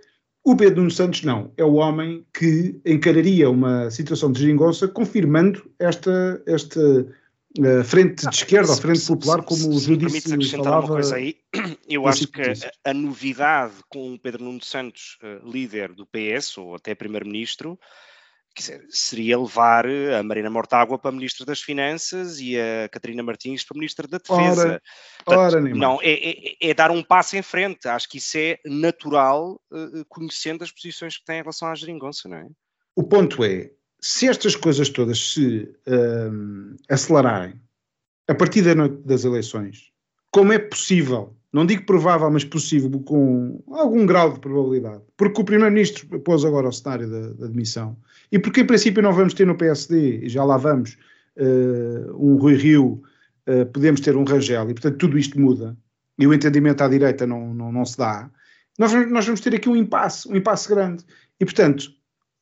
O 0.44 0.56
Pedro 0.56 0.76
Nuno 0.76 0.92
Santos 0.92 1.24
não, 1.24 1.50
é 1.56 1.64
o 1.64 1.74
homem 1.74 2.24
que 2.32 2.80
encararia 2.86 3.50
uma 3.50 3.90
situação 3.90 4.30
de 4.30 4.40
geringonça 4.40 4.86
confirmando 4.86 5.68
esta, 5.76 6.40
esta 6.46 6.80
uh, 6.80 7.84
frente 7.84 8.28
de 8.28 8.34
esquerda, 8.36 8.70
ou 8.70 8.78
frente 8.78 9.04
popular, 9.08 9.42
como 9.42 9.70
o 9.70 9.80
Judício 9.80 10.40
falava. 10.52 10.86
Uma 10.86 10.94
coisa 10.94 11.16
aí, 11.16 11.34
eu 11.90 12.06
acho 12.06 12.28
que 12.28 12.42
a, 12.42 12.90
a, 12.90 12.94
novidade 12.94 13.74
com 13.88 14.14
o 14.14 14.18
Pedro 14.20 14.44
Nuno 14.44 14.62
Santos, 14.62 15.18
líder 15.44 15.92
do 15.92 16.06
PS, 16.06 16.56
ou 16.58 16.76
até 16.76 16.94
primeiro-ministro, 16.94 17.76
seria 18.88 19.38
levar 19.38 19.86
a 19.86 20.22
Marina 20.22 20.50
Mortágua 20.50 20.98
para 20.98 21.12
Ministra 21.12 21.46
das 21.46 21.60
Finanças 21.60 22.40
e 22.40 22.58
a 22.58 22.88
Catarina 22.88 23.22
Martins 23.22 23.64
para 23.64 23.78
Ministra 23.78 24.08
da 24.08 24.18
Defesa. 24.18 24.80
Ora, 25.26 25.38
ora 25.38 25.60
não, 25.60 26.00
é, 26.02 26.12
é, 26.12 26.56
é, 26.60 26.74
dar 26.74 26.90
um 26.90 27.02
passo 27.02 27.36
em 27.36 27.42
frente. 27.42 27.88
Acho 27.88 28.08
que 28.08 28.18
isso 28.18 28.36
é 28.36 28.58
natural, 28.66 29.60
uh, 29.70 30.04
conhecendo 30.08 30.64
as 30.64 30.72
posições 30.72 31.16
que 31.16 31.24
tem 31.24 31.36
em 31.36 31.42
relação 31.42 31.68
à 31.68 31.74
geringonça, 31.74 32.28
não 32.28 32.38
é? 32.38 32.46
O 32.96 33.04
ponto 33.04 33.44
é, 33.44 33.70
se 34.00 34.28
estas 34.28 34.56
coisas 34.56 34.88
todas 34.88 35.32
se 35.32 35.72
uh, 35.86 36.76
acelerarem 36.88 37.60
a 38.26 38.34
partir 38.34 38.62
da 38.62 38.74
noite 38.74 38.96
das 39.06 39.24
eleições, 39.24 39.92
como 40.32 40.52
é 40.52 40.58
possível 40.58 41.37
não 41.58 41.66
digo 41.66 41.84
provável, 41.84 42.30
mas 42.30 42.44
possível, 42.44 42.88
com 43.00 43.60
algum 43.72 44.06
grau 44.06 44.32
de 44.32 44.38
probabilidade, 44.38 45.02
porque 45.16 45.40
o 45.40 45.44
Primeiro-Ministro 45.44 46.20
pôs 46.20 46.44
agora 46.44 46.68
o 46.68 46.72
cenário 46.72 47.10
da, 47.10 47.32
da 47.32 47.46
demissão, 47.48 47.96
e 48.30 48.38
porque 48.38 48.60
em 48.60 48.64
princípio 48.64 49.02
não 49.02 49.12
vamos 49.12 49.34
ter 49.34 49.44
no 49.44 49.56
PSD, 49.56 50.20
e 50.24 50.28
já 50.28 50.44
lá 50.44 50.56
vamos, 50.56 50.96
uh, 51.36 52.14
um 52.16 52.36
Rui 52.36 52.54
Rio, 52.54 53.02
uh, 53.48 53.66
podemos 53.72 54.00
ter 54.00 54.16
um 54.16 54.22
Rangel, 54.22 54.70
e 54.70 54.74
portanto 54.74 54.98
tudo 54.98 55.18
isto 55.18 55.40
muda, 55.40 55.76
e 56.16 56.28
o 56.28 56.32
entendimento 56.32 56.80
à 56.80 56.86
direita 56.86 57.26
não, 57.26 57.52
não, 57.52 57.72
não 57.72 57.84
se 57.84 57.98
dá, 57.98 58.30
nós, 58.78 58.92
nós 59.10 59.26
vamos 59.26 59.40
ter 59.40 59.52
aqui 59.52 59.68
um 59.68 59.74
impasse, 59.74 60.28
um 60.28 60.36
impasse 60.36 60.68
grande. 60.68 61.04
E 61.40 61.44
portanto, 61.44 61.90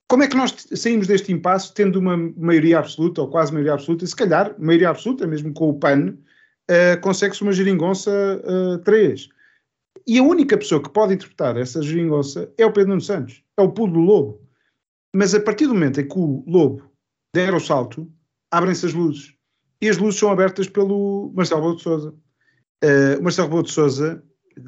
como 0.06 0.24
é 0.24 0.28
que 0.28 0.36
nós 0.36 0.54
saímos 0.74 1.06
deste 1.06 1.32
impasse 1.32 1.72
tendo 1.72 1.98
uma 1.98 2.18
maioria 2.36 2.80
absoluta, 2.80 3.22
ou 3.22 3.30
quase 3.30 3.50
maioria 3.50 3.72
absoluta, 3.72 4.04
e 4.04 4.08
se 4.08 4.14
calhar 4.14 4.54
maioria 4.58 4.90
absoluta, 4.90 5.26
mesmo 5.26 5.54
com 5.54 5.70
o 5.70 5.78
PAN, 5.78 6.18
uh, 6.70 7.00
consegue-se 7.00 7.42
uma 7.42 7.52
geringonça 7.52 8.10
uh, 8.10 8.74
eh, 8.74 8.78
3. 8.78 9.28
E 10.06 10.18
a 10.18 10.22
única 10.22 10.56
pessoa 10.56 10.82
que 10.82 10.90
pode 10.90 11.14
interpretar 11.14 11.56
essa 11.56 11.82
geringonça 11.82 12.52
é 12.56 12.64
o 12.64 12.72
Pedro 12.72 12.90
Nuno 12.90 13.00
Santos, 13.00 13.42
é 13.56 13.62
o 13.62 13.72
pulo 13.72 13.92
do 13.92 14.00
lobo. 14.00 14.40
Mas 15.14 15.34
a 15.34 15.40
partir 15.40 15.66
do 15.66 15.74
momento 15.74 16.00
em 16.00 16.06
que 16.06 16.18
o 16.18 16.44
lobo 16.46 16.90
der 17.34 17.54
o 17.54 17.60
salto, 17.60 18.10
abrem-se 18.50 18.86
as 18.86 18.94
luzes. 18.94 19.34
E 19.80 19.88
as 19.88 19.98
luzes 19.98 20.20
são 20.20 20.30
abertas 20.30 20.68
pelo 20.68 21.32
Marcelo 21.34 21.60
Rebelo 21.60 21.76
de 21.76 21.82
Sousa. 21.82 22.14
Uh, 22.84 23.18
o 23.18 23.22
Marcelo 23.22 23.48
Rebelo 23.48 23.64
de 23.64 23.72
Sousa 23.72 24.22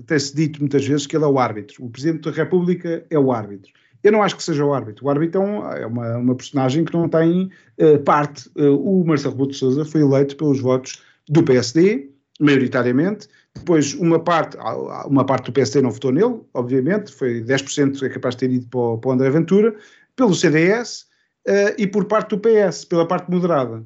tem-se 0.07 0.35
dito 0.35 0.61
muitas 0.61 0.85
vezes 0.87 1.07
que 1.07 1.17
ele 1.17 1.25
é 1.25 1.29
o 1.29 1.39
árbitro. 1.39 1.85
O 1.85 1.91
Presidente 1.91 2.29
da 2.29 2.31
República 2.31 3.07
é 3.09 3.19
o 3.19 3.33
árbitro. 3.33 3.73
Eu 4.03 4.13
não 4.13 4.23
acho 4.23 4.37
que 4.37 4.43
seja 4.43 4.65
o 4.65 4.73
árbitro. 4.73 5.07
O 5.07 5.11
árbitro 5.11 5.43
é, 5.43 5.83
é 5.83 5.87
uma, 5.87 6.17
uma 6.19 6.35
personagem 6.35 6.85
que 6.85 6.93
não 6.93 7.09
tem 7.09 7.51
uh, 7.81 7.99
parte. 8.05 8.49
Uh, 8.57 8.77
o 8.77 9.05
Marcelo 9.07 9.35
Rebelo 9.35 9.51
de 9.51 9.57
Sousa 9.57 9.85
foi 9.85 10.01
eleito 10.01 10.37
pelos 10.37 10.61
votos 10.61 11.03
do 11.29 11.43
PSD, 11.43 12.11
maioritariamente. 12.41 13.29
Depois, 13.55 13.95
uma 13.95 14.21
parte, 14.21 14.57
uma 15.07 15.25
parte 15.25 15.47
do 15.47 15.53
PSD 15.53 15.83
não 15.83 15.91
votou 15.91 16.13
nele, 16.13 16.41
obviamente, 16.55 17.13
foi 17.13 17.43
10% 17.43 18.03
é 18.03 18.09
capaz 18.09 18.37
de 18.37 18.41
ter 18.41 18.53
ido 18.53 18.67
para 18.69 18.81
o, 18.81 18.99
para 18.99 19.11
o 19.11 19.13
André 19.13 19.31
Ventura, 19.31 19.75
pelo 20.15 20.35
CDS 20.35 21.07
uh, 21.47 21.75
e 21.77 21.87
por 21.87 22.05
parte 22.05 22.31
do 22.31 22.41
PS, 22.41 22.85
pela 22.85 23.07
parte 23.07 23.31
moderada. 23.31 23.85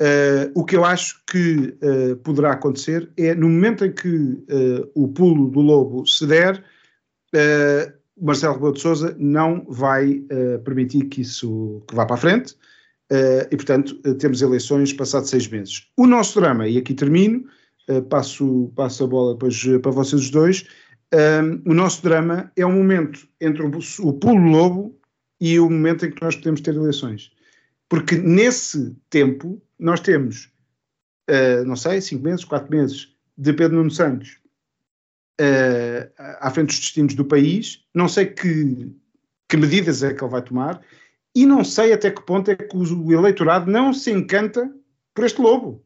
Uh, 0.00 0.50
o 0.54 0.64
que 0.64 0.76
eu 0.76 0.84
acho 0.84 1.20
que 1.26 1.76
uh, 1.82 2.16
poderá 2.18 2.52
acontecer 2.52 3.10
é, 3.16 3.34
no 3.34 3.48
momento 3.48 3.84
em 3.84 3.92
que 3.92 4.38
o 4.94 5.08
pulo 5.08 5.50
do 5.50 5.60
lobo 5.60 6.06
se 6.06 6.26
der, 6.26 6.62
Marcelo 8.20 8.54
Rebelo 8.54 8.72
de 8.72 8.80
Sousa 8.80 9.16
não 9.18 9.64
vai 9.68 10.22
permitir 10.64 11.04
que 11.04 11.20
isso 11.20 11.82
que 11.86 11.94
vá 11.94 12.06
para 12.06 12.14
a 12.14 12.18
frente, 12.18 12.56
e, 13.50 13.56
portanto, 13.56 13.98
uh, 14.06 14.14
temos 14.14 14.42
eleições 14.42 14.92
passados 14.92 15.30
seis 15.30 15.48
meses. 15.48 15.86
O 15.96 16.06
nosso 16.06 16.40
drama, 16.40 16.68
e 16.68 16.76
aqui 16.76 16.94
termino, 16.94 17.44
uh, 17.88 18.02
passo, 18.02 18.70
passo 18.76 19.04
a 19.04 19.06
bola 19.06 19.32
depois 19.32 19.64
para 19.80 19.90
vocês 19.90 20.22
os 20.22 20.30
dois, 20.30 20.66
o 21.64 21.72
nosso 21.72 22.02
drama 22.02 22.52
é 22.54 22.66
um 22.66 22.72
momento 22.72 23.26
entre 23.40 23.62
o, 23.62 23.70
o 24.00 24.12
pulo 24.12 24.50
lobo 24.50 25.00
e 25.40 25.58
o 25.58 25.70
momento 25.70 26.04
em 26.04 26.10
que 26.10 26.22
nós 26.22 26.36
podemos 26.36 26.60
ter 26.60 26.74
eleições. 26.74 27.32
Porque 27.88 28.14
nesse 28.14 28.94
tempo 29.08 29.58
nós 29.78 30.00
temos, 30.00 30.52
não 31.64 31.76
sei, 31.76 32.02
cinco 32.02 32.24
meses, 32.24 32.44
quatro 32.44 32.70
meses 32.70 33.16
de 33.38 33.54
Pedro 33.54 33.78
Nuno 33.78 33.90
Santos 33.90 34.38
à 36.40 36.50
frente 36.50 36.66
dos 36.66 36.80
destinos 36.80 37.14
do 37.14 37.24
país, 37.24 37.82
não 37.94 38.06
sei 38.06 38.26
que, 38.26 38.92
que 39.48 39.56
medidas 39.56 40.02
é 40.02 40.12
que 40.12 40.22
ele 40.22 40.30
vai 40.30 40.42
tomar, 40.42 40.82
e 41.34 41.46
não 41.46 41.64
sei 41.64 41.92
até 41.92 42.10
que 42.10 42.24
ponto 42.24 42.50
é 42.50 42.56
que 42.56 42.76
o 42.76 43.12
eleitorado 43.12 43.70
não 43.70 43.92
se 43.92 44.10
encanta 44.10 44.72
por 45.14 45.24
este 45.24 45.40
lobo. 45.40 45.84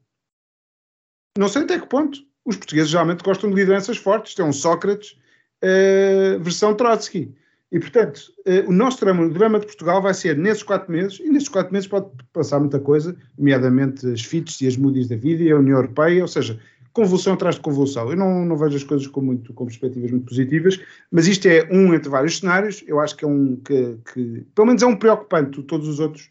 Não 1.36 1.48
sei 1.48 1.62
até 1.62 1.78
que 1.78 1.86
ponto. 1.86 2.18
Os 2.44 2.56
portugueses 2.56 2.90
geralmente 2.90 3.22
gostam 3.22 3.50
de 3.50 3.56
lideranças 3.56 3.96
fortes. 3.96 4.34
Tem 4.34 4.44
um 4.44 4.52
Sócrates 4.52 5.16
uh, 5.62 6.40
versão 6.40 6.74
Trotsky. 6.74 7.34
E, 7.70 7.78
portanto, 7.80 8.32
uh, 8.46 8.68
o 8.68 8.72
nosso 8.72 9.00
drama, 9.00 9.24
o 9.24 9.30
drama 9.30 9.58
de 9.58 9.66
Portugal 9.66 10.02
vai 10.02 10.12
ser 10.12 10.36
nesses 10.36 10.62
quatro 10.62 10.92
meses, 10.92 11.18
e 11.20 11.30
nesses 11.30 11.48
quatro 11.48 11.72
meses 11.72 11.88
pode 11.88 12.10
passar 12.32 12.60
muita 12.60 12.78
coisa, 12.78 13.16
nomeadamente 13.38 14.06
as 14.12 14.20
FITs 14.20 14.60
e 14.60 14.66
as 14.66 14.76
Moody's 14.76 15.08
da 15.08 15.16
vida 15.16 15.42
e 15.42 15.50
a 15.50 15.56
União 15.56 15.78
Europeia, 15.78 16.20
ou 16.20 16.28
seja, 16.28 16.60
convulsão 16.92 17.34
atrás 17.34 17.56
de 17.56 17.60
convulsão. 17.60 18.10
Eu 18.10 18.16
não, 18.16 18.44
não 18.44 18.56
vejo 18.56 18.76
as 18.76 18.84
coisas 18.84 19.06
com, 19.06 19.20
muito, 19.20 19.52
com 19.52 19.64
perspectivas 19.64 20.10
muito 20.10 20.26
positivas, 20.26 20.80
mas 21.10 21.26
isto 21.26 21.46
é 21.46 21.68
um 21.70 21.94
entre 21.94 22.08
vários 22.08 22.38
cenários. 22.38 22.82
Eu 22.86 23.00
acho 23.00 23.16
que 23.16 23.24
é 23.24 23.28
um 23.28 23.56
que, 23.56 23.98
que 24.12 24.46
pelo 24.54 24.66
menos 24.66 24.82
é 24.82 24.86
um 24.86 24.96
preocupante. 24.96 25.62
Todos 25.62 25.88
os 25.88 26.00
outros, 26.00 26.30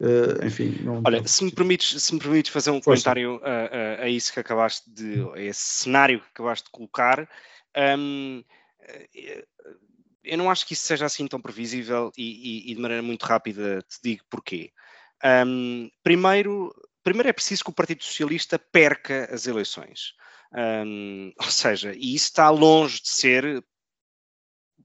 uh, 0.00 0.44
enfim. 0.44 0.78
Não, 0.82 1.02
Olha, 1.04 1.18
não... 1.18 1.26
se 1.26 1.44
me 1.44 1.50
permites, 1.50 2.02
se 2.02 2.14
me 2.14 2.20
permites 2.20 2.52
fazer 2.52 2.70
um 2.70 2.82
Força. 2.82 3.10
comentário 3.10 3.40
a, 3.42 4.02
a, 4.02 4.04
a, 4.04 4.08
isso 4.08 4.32
que 4.32 4.40
acabaste 4.40 4.88
de, 4.90 5.20
a 5.34 5.40
esse 5.40 5.60
cenário 5.60 6.20
que 6.20 6.26
acabaste 6.34 6.66
de 6.66 6.70
colocar. 6.70 7.28
Um, 7.98 8.42
eh, 8.80 9.44
eu 10.26 10.38
não 10.38 10.50
acho 10.50 10.66
que 10.66 10.72
isso 10.72 10.84
seja 10.84 11.06
assim 11.06 11.26
tão 11.26 11.40
previsível 11.40 12.10
e, 12.16 12.68
e, 12.68 12.72
e 12.72 12.74
de 12.74 12.80
maneira 12.80 13.02
muito 13.02 13.24
rápida 13.24 13.82
te 13.88 13.98
digo 14.02 14.24
porquê. 14.28 14.72
Um, 15.24 15.88
primeiro, 16.02 16.74
primeiro 17.06 17.28
é 17.28 17.32
preciso 17.32 17.62
que 17.62 17.70
o 17.70 17.72
Partido 17.74 18.02
Socialista 18.02 18.58
perca 18.58 19.32
as 19.32 19.46
eleições. 19.46 20.14
Um, 20.52 21.32
ou 21.38 21.50
seja, 21.50 21.94
e 21.94 22.16
isso 22.16 22.26
está 22.26 22.50
longe 22.50 23.00
de 23.00 23.08
ser 23.08 23.64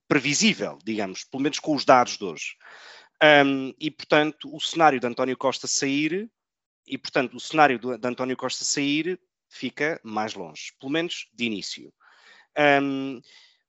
previsível, 0.07 0.77
digamos, 0.85 1.23
pelo 1.23 1.41
menos 1.41 1.57
com 1.57 1.75
os 1.75 1.83
dados 1.83 2.17
de 2.19 2.23
hoje. 2.23 2.55
Um, 3.23 3.73
e, 3.79 3.89
portanto, 3.89 4.55
o 4.55 4.59
cenário 4.59 4.99
de 4.99 5.07
António 5.07 5.35
Costa 5.35 5.65
sair, 5.65 6.29
e, 6.85 6.95
portanto, 6.95 7.35
o 7.35 7.39
cenário 7.39 7.79
de, 7.79 7.97
de 7.97 8.07
António 8.07 8.37
Costa 8.37 8.63
sair 8.63 9.19
fica 9.49 9.99
mais 10.03 10.35
longe, 10.35 10.73
pelo 10.79 10.91
menos 10.91 11.27
de 11.33 11.45
início. 11.45 11.91
Um, 12.83 13.19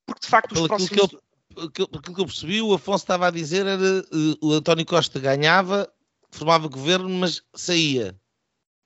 porque, 0.05 0.21
de 0.21 0.29
facto, 0.29 0.53
os 0.53 0.67
próximos... 0.67 0.91
Que 0.91 1.83
eu, 1.83 1.89
que, 1.89 2.13
que 2.13 2.21
eu 2.21 2.27
percebi, 2.27 2.61
o 2.61 2.75
Afonso 2.75 3.05
estava 3.05 3.29
a 3.29 3.31
dizer 3.31 3.67
era 3.67 3.79
uh, 3.81 4.47
o 4.47 4.53
António 4.53 4.85
Costa 4.85 5.19
ganhava, 5.19 5.91
formava 6.31 6.69
governo, 6.69 7.09
mas 7.09 7.43
saía. 7.55 8.19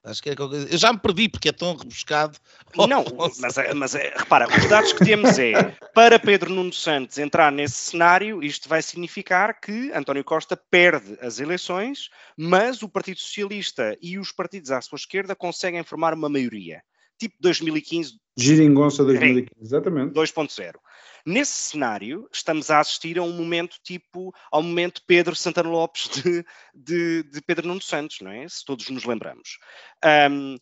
Acho 0.07 0.23
que 0.23 0.29
é 0.29 0.35
Eu 0.39 0.77
já 0.77 0.93
me 0.93 0.99
perdi 0.99 1.27
porque 1.27 1.49
é 1.49 1.51
tão 1.51 1.75
rebuscado. 1.75 2.37
Não, 2.87 3.03
mas, 3.39 3.57
é, 3.57 3.73
mas 3.73 3.93
é, 3.93 4.13
repara, 4.15 4.47
os 4.47 4.69
dados 4.69 4.93
que 4.93 5.03
temos 5.03 5.37
é 5.37 5.75
para 5.93 6.17
Pedro 6.17 6.53
Nuno 6.53 6.71
Santos 6.71 7.17
entrar 7.17 7.51
nesse 7.51 7.75
cenário, 7.75 8.41
isto 8.41 8.69
vai 8.69 8.81
significar 8.81 9.59
que 9.59 9.91
António 9.91 10.23
Costa 10.23 10.55
perde 10.55 11.17
as 11.21 11.39
eleições, 11.39 12.09
mas 12.37 12.81
o 12.81 12.89
Partido 12.89 13.19
Socialista 13.19 13.97
e 14.01 14.17
os 14.17 14.31
partidos 14.31 14.71
à 14.71 14.79
sua 14.79 14.95
esquerda 14.95 15.35
conseguem 15.35 15.83
formar 15.83 16.13
uma 16.13 16.29
maioria. 16.29 16.81
Tipo 17.19 17.35
2015. 17.41 18.13
Giringonça 18.37 19.03
2015, 19.03 19.49
exatamente. 19.59 20.13
2.0. 20.13 20.75
Nesse 21.27 21.71
cenário, 21.71 22.25
estamos 22.31 22.71
a 22.71 22.79
assistir 22.79 23.19
a 23.19 23.21
um 23.21 23.33
momento 23.33 23.75
tipo 23.83 24.33
ao 24.49 24.63
momento 24.63 25.01
Pedro 25.05 25.35
Santana 25.35 25.67
Lopes 25.67 26.07
de, 26.07 26.45
de, 26.73 27.23
de 27.23 27.41
Pedro 27.41 27.67
Nuno 27.67 27.81
Santos, 27.81 28.21
não 28.21 28.31
é? 28.31 28.47
Se 28.47 28.63
todos 28.63 28.89
nos 28.89 29.03
lembramos. 29.03 29.59
Um, 30.31 30.55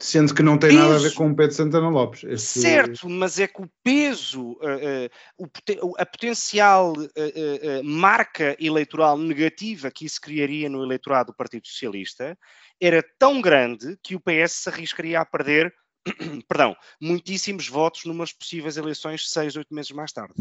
Sendo 0.00 0.34
que 0.34 0.42
não 0.42 0.56
tem 0.56 0.70
peso, 0.70 0.80
nada 0.80 0.96
a 0.96 0.98
ver 0.98 1.12
com 1.12 1.30
o 1.30 1.36
Pedro 1.36 1.54
Santana 1.54 1.90
Lopes. 1.90 2.24
Este... 2.24 2.60
Certo, 2.60 3.10
mas 3.10 3.38
é 3.38 3.46
que 3.46 3.60
o 3.60 3.70
peso, 3.84 4.52
uh, 4.52 5.38
uh, 5.38 5.94
a 5.98 6.06
potencial 6.06 6.94
uh, 6.94 7.84
marca 7.84 8.56
eleitoral 8.58 9.18
negativa 9.18 9.90
que 9.90 10.06
isso 10.06 10.18
criaria 10.18 10.66
no 10.70 10.82
eleitorado 10.82 11.26
do 11.26 11.36
Partido 11.36 11.66
Socialista 11.66 12.38
era 12.80 13.04
tão 13.18 13.42
grande 13.42 13.98
que 14.02 14.16
o 14.16 14.20
PS 14.20 14.52
se 14.52 14.70
arriscaria 14.70 15.20
a 15.20 15.26
perder 15.26 15.74
perdão, 16.48 16.76
muitíssimos 17.00 17.68
votos 17.68 18.04
numas 18.04 18.32
possíveis 18.32 18.76
eleições 18.76 19.30
seis, 19.30 19.56
oito 19.56 19.74
meses 19.74 19.90
mais 19.92 20.12
tarde. 20.12 20.34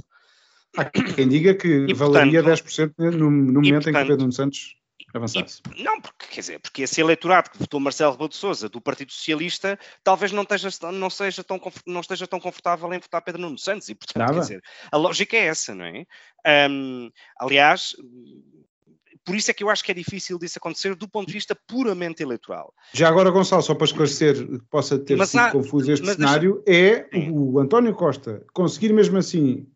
Há 0.78 0.86
quem 0.86 1.28
diga 1.28 1.56
que 1.56 1.68
e, 1.68 1.94
valeria 1.94 2.44
portanto, 2.44 2.64
10% 2.64 2.94
no, 2.98 3.32
no 3.32 3.32
momento 3.32 3.72
portanto, 3.72 3.88
em 3.88 3.94
que 3.94 4.00
Pedro 4.00 4.18
Nuno 4.18 4.34
Santos 4.34 4.76
avançasse. 5.14 5.62
E, 5.76 5.84
não, 5.84 6.00
porque, 6.00 6.28
quer 6.28 6.42
dizer, 6.42 6.60
porque 6.60 6.84
esse 6.84 7.02
eleitorado 7.02 7.50
que 7.50 7.58
votou 7.58 7.80
Marcelo 7.80 8.12
Rebelo 8.12 8.30
de 8.30 8.36
Sousa 8.36 8.70
do 8.70 8.80
Partido 8.80 9.12
Socialista 9.12 9.80
talvez 10.04 10.32
não 10.32 10.44
esteja, 10.44 10.70
não, 10.92 11.10
seja 11.10 11.44
tão, 11.44 11.60
não 11.86 12.02
esteja 12.02 12.28
tão 12.28 12.40
confortável 12.40 12.92
em 12.94 13.00
votar 13.00 13.22
Pedro 13.22 13.42
Nuno 13.42 13.58
Santos 13.58 13.90
e, 13.90 13.96
portanto, 13.96 14.20
Nada. 14.20 14.34
quer 14.34 14.40
dizer, 14.42 14.64
a 14.92 14.98
lógica 14.98 15.36
é 15.36 15.48
essa, 15.48 15.74
não 15.74 15.86
é? 15.86 16.06
Um, 16.70 17.10
aliás, 17.40 17.96
por 19.26 19.36
isso 19.36 19.52
é 19.52 19.54
que 19.54 19.64
eu 19.64 19.70
acho 19.70 19.84
que 19.84 19.92
é 19.92 19.96
difícil 19.96 20.40
disso 20.40 20.58
acontecer 20.58 20.96
do 20.96 21.08
ponto 21.08 21.28
de 21.28 21.34
vista 21.34 21.56
puramente 21.68 22.24
eleitoral. 22.24 22.74
Já 22.94 23.08
agora, 23.08 23.30
Gonçalo, 23.30 23.62
só 23.62 23.76
para 23.76 23.86
esclarecer 23.86 24.36
que 24.48 24.60
possa 24.70 24.98
ter 24.98 25.16
mas 25.16 25.30
sido 25.30 25.42
há, 25.42 25.52
confuso 25.52 25.92
este 25.92 26.06
cenário, 26.06 26.64
deixa... 26.66 27.08
é 27.14 27.30
o 27.30 27.60
António 27.60 27.94
Costa 27.94 28.44
conseguir 28.54 28.94
mesmo 28.94 29.18
assim, 29.18 29.68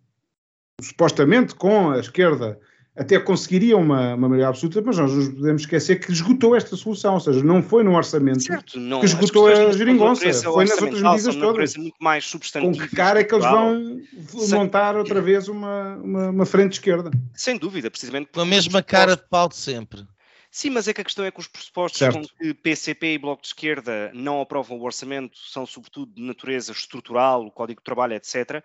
supostamente 0.82 1.56
com 1.56 1.92
a 1.92 2.00
esquerda 2.00 2.60
até 2.96 3.20
conseguiria 3.20 3.76
uma, 3.76 4.14
uma 4.14 4.30
maioria 4.30 4.48
absoluta, 4.48 4.82
mas 4.86 4.98
nós 4.98 5.12
não 5.12 5.34
podemos 5.34 5.64
esquecer 5.64 6.00
que 6.00 6.12
esgotou 6.12 6.56
esta 6.56 6.76
solução, 6.76 7.16
ou 7.16 7.20
seja, 7.20 7.44
não 7.44 7.62
foi 7.62 7.84
no 7.84 7.96
orçamento 7.96 8.44
certo, 8.44 8.80
não, 8.80 9.00
que 9.00 9.06
esgotou 9.08 9.48
a 9.48 9.72
geringonça, 9.72 10.32
foi 10.44 10.66
nas 10.66 10.80
outras 10.80 11.02
medidas 11.02 11.36
todas. 11.36 11.76
Muito 11.76 11.96
mais 12.00 12.32
Com 12.32 12.72
que 12.72 12.96
cara 12.96 13.22
é 13.22 13.24
que 13.24 13.34
eles 13.34 13.46
vão 13.46 14.00
Sem... 14.38 14.60
montar 14.60 14.96
outra 14.96 15.22
vez 15.22 15.48
uma, 15.48 15.96
uma, 15.96 16.30
uma, 16.30 16.46
frente 16.46 16.74
esquerda? 16.74 17.10
Sem 17.34 17.58
dúvida, 17.58 17.90
precisamente. 17.90 18.30
Com 18.32 18.42
a 18.42 18.46
mesma 18.46 18.84
cara 18.84 19.16
de 19.16 19.24
pau 19.28 19.50
de 19.50 19.56
sempre. 19.56 20.06
Sim, 20.56 20.70
mas 20.70 20.88
é 20.88 20.94
que 20.94 21.02
a 21.02 21.04
questão 21.04 21.26
é 21.26 21.32
que 21.32 21.40
os 21.40 21.48
pressupostos 21.48 21.98
certo. 21.98 22.14
com 22.14 22.28
que 22.28 22.54
PCP 22.54 23.14
e 23.16 23.18
Bloco 23.18 23.42
de 23.42 23.48
Esquerda 23.48 24.12
não 24.14 24.40
aprovam 24.40 24.78
o 24.78 24.84
orçamento 24.84 25.36
são, 25.36 25.66
sobretudo, 25.66 26.14
de 26.14 26.22
natureza 26.22 26.72
estrutural, 26.72 27.44
o 27.44 27.52
Código 27.52 27.82
de 27.82 27.84
Trabalho, 27.84 28.14
etc. 28.14 28.64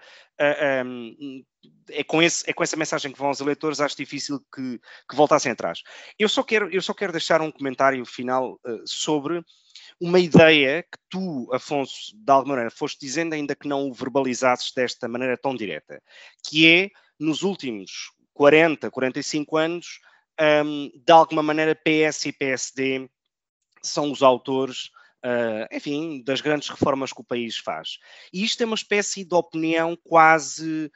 Um, 0.84 1.42
é, 1.88 2.04
com 2.04 2.22
esse, 2.22 2.44
é 2.46 2.52
com 2.52 2.62
essa 2.62 2.76
mensagem 2.76 3.10
que 3.10 3.18
vão 3.18 3.28
aos 3.28 3.40
eleitores, 3.40 3.80
acho 3.80 3.96
difícil 3.96 4.38
que, 4.54 4.78
que 5.08 5.16
voltassem 5.16 5.50
atrás. 5.50 5.82
Eu 6.18 6.28
só 6.28 6.42
quero, 6.42 6.68
eu 6.70 6.82
só 6.82 6.92
quero 6.92 7.10
deixar 7.10 7.40
um 7.40 7.50
comentário 7.50 8.04
final 8.04 8.60
uh, 8.66 8.82
sobre 8.84 9.42
uma 9.98 10.20
ideia 10.20 10.82
que 10.82 10.98
tu, 11.08 11.48
Afonso, 11.54 12.14
de 12.14 12.30
alguma 12.30 12.56
maneira, 12.56 12.70
foste 12.70 13.00
dizendo, 13.00 13.32
ainda 13.32 13.56
que 13.56 13.66
não 13.66 13.88
o 13.88 13.94
verbalizasses 13.94 14.72
desta 14.72 15.08
maneira 15.08 15.38
tão 15.38 15.56
direta, 15.56 16.02
que 16.46 16.68
é, 16.68 16.90
nos 17.18 17.42
últimos 17.42 18.12
40, 18.34 18.90
45 18.90 19.56
anos, 19.56 20.00
um, 20.40 20.90
de 20.94 21.12
alguma 21.12 21.42
maneira 21.42 21.74
PS 21.74 22.26
e 22.26 22.32
PSD 22.32 23.08
são 23.82 24.10
os 24.10 24.22
autores, 24.22 24.90
uh, 25.24 25.74
enfim, 25.74 26.22
das 26.22 26.40
grandes 26.40 26.68
reformas 26.68 27.12
que 27.12 27.20
o 27.20 27.24
país 27.24 27.56
faz. 27.56 27.98
E 28.32 28.44
isto 28.44 28.62
é 28.62 28.66
uma 28.66 28.74
espécie 28.74 29.24
de 29.24 29.34
opinião 29.34 29.96
quase 30.04 30.90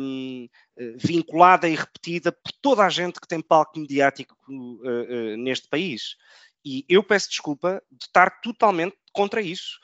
um, 0.00 0.48
vinculada 0.96 1.68
e 1.68 1.74
repetida 1.74 2.32
por 2.32 2.52
toda 2.62 2.84
a 2.84 2.88
gente 2.88 3.20
que 3.20 3.28
tem 3.28 3.40
palco 3.40 3.78
mediático 3.78 4.34
uh, 4.48 5.32
uh, 5.32 5.36
neste 5.36 5.68
país. 5.68 6.16
E 6.64 6.84
eu 6.88 7.02
peço 7.02 7.30
desculpa 7.30 7.82
de 7.90 8.04
estar 8.04 8.40
totalmente 8.40 8.96
contra 9.12 9.40
isso, 9.40 9.80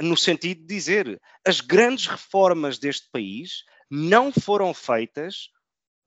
no 0.00 0.16
sentido 0.16 0.62
de 0.62 0.66
dizer 0.66 1.20
as 1.46 1.60
grandes 1.60 2.06
reformas 2.06 2.76
deste 2.76 3.08
país 3.12 3.62
não 3.88 4.32
foram 4.32 4.74
feitas 4.74 5.48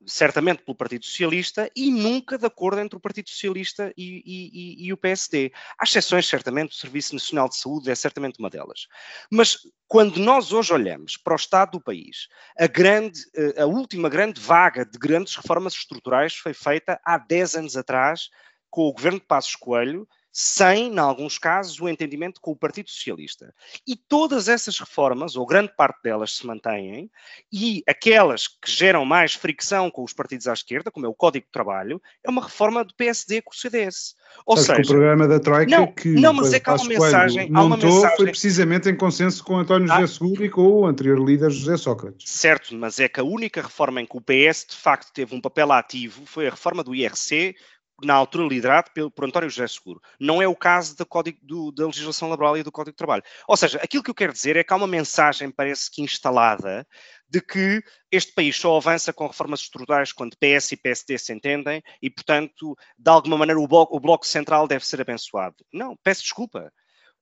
certamente 0.05 0.63
pelo 0.63 0.75
Partido 0.75 1.05
Socialista 1.05 1.69
e 1.75 1.91
nunca 1.91 2.37
de 2.37 2.45
acordo 2.45 2.79
entre 2.79 2.97
o 2.97 2.99
Partido 2.99 3.29
Socialista 3.29 3.93
e, 3.97 4.21
e, 4.25 4.85
e, 4.87 4.93
o 4.93 4.97
PSD. 4.97 5.51
Há 5.77 5.83
exceções, 5.83 6.27
certamente, 6.27 6.71
o 6.71 6.75
Serviço 6.75 7.13
Nacional 7.13 7.49
de 7.49 7.57
Saúde 7.57 7.91
é 7.91 7.95
certamente 7.95 8.39
uma 8.39 8.49
delas. 8.49 8.87
Mas 9.29 9.57
quando 9.87 10.17
nós 10.17 10.51
hoje 10.51 10.73
olhamos 10.73 11.17
para 11.17 11.33
o 11.33 11.35
estado 11.35 11.71
do 11.71 11.81
país, 11.81 12.27
a, 12.57 12.67
grande, 12.67 13.19
eh, 13.35 13.61
a 13.61 13.65
última 13.65 14.09
grande 14.09 14.39
vaga 14.39 14.85
de 14.85 14.97
grandes 14.97 15.35
reformas 15.35 15.73
estruturais 15.73 16.35
foi 16.35 16.53
feita 16.53 16.99
há 17.05 17.17
10 17.17 17.55
anos 17.55 17.77
atrás 17.77 18.29
com 18.69 18.83
o 18.83 18.93
governo 18.93 19.19
de 19.19 19.25
Passos 19.25 19.55
Coelho, 19.55 20.07
sem, 20.31 20.93
em 20.93 20.99
alguns 20.99 21.37
casos, 21.37 21.79
o 21.79 21.89
entendimento 21.89 22.39
com 22.39 22.51
o 22.51 22.55
Partido 22.55 22.89
Socialista. 22.89 23.53
E 23.85 23.95
todas 23.95 24.47
essas 24.47 24.79
reformas, 24.79 25.35
ou 25.35 25.45
grande 25.45 25.73
parte 25.75 26.01
delas, 26.03 26.37
se 26.37 26.47
mantêm, 26.47 27.11
e 27.51 27.83
aquelas 27.87 28.47
que 28.47 28.71
geram 28.71 29.03
mais 29.03 29.33
fricção 29.33 29.91
com 29.91 30.03
os 30.03 30.13
partidos 30.13 30.47
à 30.47 30.53
esquerda, 30.53 30.89
como 30.89 31.05
é 31.05 31.09
o 31.09 31.13
Código 31.13 31.45
de 31.45 31.51
Trabalho, 31.51 32.01
é 32.23 32.29
uma 32.29 32.43
reforma 32.43 32.83
do 32.83 32.95
PSD 32.95 33.41
com 33.41 33.51
o 33.51 33.55
CDS. 33.55 34.15
Ou 34.45 34.55
seja, 34.55 34.75
que 34.75 34.81
o 34.81 34.87
programa 34.87 35.27
da 35.27 35.39
Troika 35.39 35.77
não, 35.77 35.87
que 35.87 36.09
não, 36.09 36.33
mas 36.33 36.53
é 36.53 36.59
que 36.59 36.69
há 36.69 36.75
uma 36.75 36.85
mensagem, 36.85 37.49
montou 37.49 37.61
há 37.61 37.65
uma 37.65 37.77
mensagem... 37.77 38.17
foi 38.17 38.25
precisamente 38.27 38.89
em 38.89 38.95
consenso 38.95 39.43
com 39.43 39.57
António 39.57 39.91
ah. 39.91 39.99
José 39.99 40.13
Seguro 40.13 40.45
e 40.45 40.49
com 40.49 40.61
o 40.61 40.85
anterior 40.85 41.19
líder 41.19 41.51
José 41.51 41.75
Sócrates. 41.75 42.29
Certo, 42.29 42.73
mas 42.75 42.99
é 42.99 43.09
que 43.09 43.19
a 43.19 43.23
única 43.23 43.61
reforma 43.61 44.01
em 44.01 44.05
que 44.05 44.17
o 44.17 44.21
PS 44.21 44.65
de 44.69 44.75
facto 44.77 45.11
teve 45.11 45.35
um 45.35 45.41
papel 45.41 45.71
ativo 45.73 46.25
foi 46.25 46.47
a 46.47 46.51
reforma 46.51 46.83
do 46.83 46.95
IRC, 46.95 47.55
na 48.03 48.13
altura 48.13 48.47
liderado 48.47 48.91
pelo, 48.91 49.11
por 49.11 49.25
António 49.25 49.49
José 49.49 49.67
Seguro. 49.67 50.01
Não 50.19 50.41
é 50.41 50.47
o 50.47 50.55
caso 50.55 50.95
do 50.95 51.05
código, 51.05 51.37
do, 51.41 51.71
da 51.71 51.85
legislação 51.85 52.29
laboral 52.29 52.57
e 52.57 52.63
do 52.63 52.71
Código 52.71 52.93
de 52.93 52.97
Trabalho. 52.97 53.23
Ou 53.47 53.57
seja, 53.57 53.79
aquilo 53.83 54.03
que 54.03 54.09
eu 54.09 54.15
quero 54.15 54.33
dizer 54.33 54.57
é 54.57 54.63
que 54.63 54.73
há 54.73 54.75
uma 54.75 54.87
mensagem, 54.87 55.51
parece 55.51 55.89
que 55.89 56.01
instalada, 56.01 56.87
de 57.29 57.39
que 57.39 57.81
este 58.11 58.33
país 58.33 58.57
só 58.57 58.75
avança 58.75 59.13
com 59.13 59.25
reformas 59.25 59.61
estruturais 59.61 60.11
quando 60.11 60.37
PS 60.37 60.73
e 60.73 60.77
PSD 60.77 61.17
se 61.17 61.33
entendem 61.33 61.81
e, 62.01 62.09
portanto, 62.09 62.77
de 62.97 63.09
alguma 63.09 63.37
maneira 63.37 63.59
o 63.59 63.67
bloco, 63.67 63.95
o 63.95 63.99
bloco 63.99 64.27
central 64.27 64.67
deve 64.67 64.85
ser 64.85 64.99
abençoado. 64.99 65.55
Não, 65.71 65.95
peço 66.03 66.23
desculpa. 66.23 66.71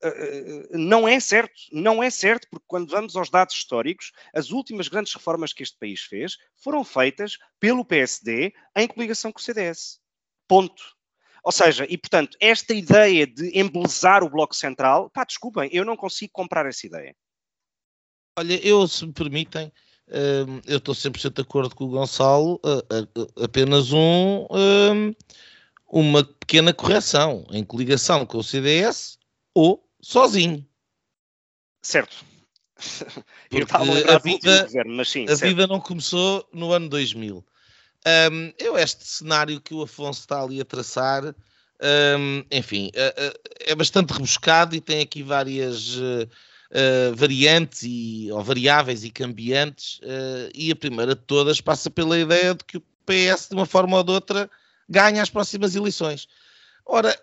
Uh, 0.01 0.77
não 0.77 1.07
é 1.07 1.19
certo, 1.19 1.53
não 1.73 2.01
é 2.01 2.09
certo, 2.09 2.47
porque 2.49 2.65
quando 2.65 2.89
vamos 2.89 3.17
aos 3.17 3.29
dados 3.29 3.53
históricos, 3.53 4.11
as 4.33 4.49
últimas 4.49 4.87
grandes 4.87 5.13
reformas 5.13 5.51
que 5.51 5.61
este 5.61 5.77
país 5.77 6.01
fez 6.01 6.37
foram 6.55 6.83
feitas 6.85 7.37
pelo 7.59 7.83
PSD 7.83 8.53
em 8.75 8.87
coligação 8.87 9.31
com 9.31 9.39
o 9.39 9.41
CDS. 9.41 9.98
Ponto. 10.49 10.83
Ou 11.43 11.51
seja, 11.51 11.85
e 11.87 11.97
portanto, 11.97 12.35
esta 12.41 12.73
ideia 12.73 13.25
de 13.25 13.57
embelezar 13.57 14.23
o 14.23 14.29
Bloco 14.29 14.55
Central, 14.55 15.09
pá, 15.11 15.23
desculpem, 15.23 15.69
eu 15.71 15.85
não 15.85 15.95
consigo 15.95 16.33
comprar 16.33 16.65
essa 16.65 16.85
ideia. 16.85 17.15
Olha, 18.37 18.67
eu, 18.67 18.87
se 18.87 19.05
me 19.05 19.13
permitem, 19.13 19.71
hum, 20.07 20.61
eu 20.65 20.79
estou 20.79 20.95
100% 20.95 21.35
de 21.35 21.41
acordo 21.41 21.75
com 21.75 21.85
o 21.85 21.89
Gonçalo, 21.89 22.59
apenas 23.41 23.93
um, 23.93 24.47
hum, 24.49 25.13
uma 25.87 26.23
pequena 26.23 26.73
correção 26.73 27.45
em 27.51 27.63
coligação 27.63 28.25
com 28.25 28.39
o 28.39 28.43
CDS 28.43 29.19
ou 29.53 29.87
sozinho. 30.01 30.65
Certo. 31.81 32.25
eu 33.51 33.63
estava 33.63 33.91
a, 34.11 34.15
a 34.15 34.19
vida, 34.19 34.63
governo, 34.63 34.95
mas 34.95 35.09
sim. 35.09 35.25
A 35.25 35.35
certo. 35.35 35.41
vida 35.41 35.67
não 35.67 35.79
começou 35.79 36.47
no 36.51 36.71
ano 36.71 36.89
2000. 36.89 37.45
Um, 38.31 38.53
eu, 38.57 38.77
este 38.77 39.05
cenário 39.05 39.59
que 39.59 39.73
o 39.73 39.81
Afonso 39.81 40.21
está 40.21 40.41
ali 40.41 40.61
a 40.61 40.65
traçar, 40.65 41.23
um, 42.17 42.43
enfim, 42.51 42.91
é, 42.93 43.33
é 43.71 43.75
bastante 43.75 44.11
rebuscado 44.11 44.75
e 44.75 44.81
tem 44.81 45.01
aqui 45.01 45.23
várias, 45.23 45.97
uh, 45.97 47.15
variantes 47.15 47.83
e, 47.83 48.29
ou 48.31 48.43
variáveis 48.43 49.03
e 49.03 49.09
cambiantes, 49.09 49.99
uh, 49.99 50.49
e 50.53 50.71
a 50.71 50.75
primeira 50.75 51.15
de 51.15 51.21
todas 51.21 51.61
passa 51.61 51.89
pela 51.89 52.17
ideia 52.17 52.53
de 52.53 52.63
que 52.63 52.77
o 52.77 52.83
PS, 53.05 53.49
de 53.49 53.55
uma 53.55 53.65
forma 53.65 53.97
ou 53.97 54.03
de 54.03 54.11
outra, 54.11 54.49
ganha 54.87 55.21
as 55.21 55.29
próximas 55.29 55.75
eleições. 55.75 56.27
Ora, 56.85 57.15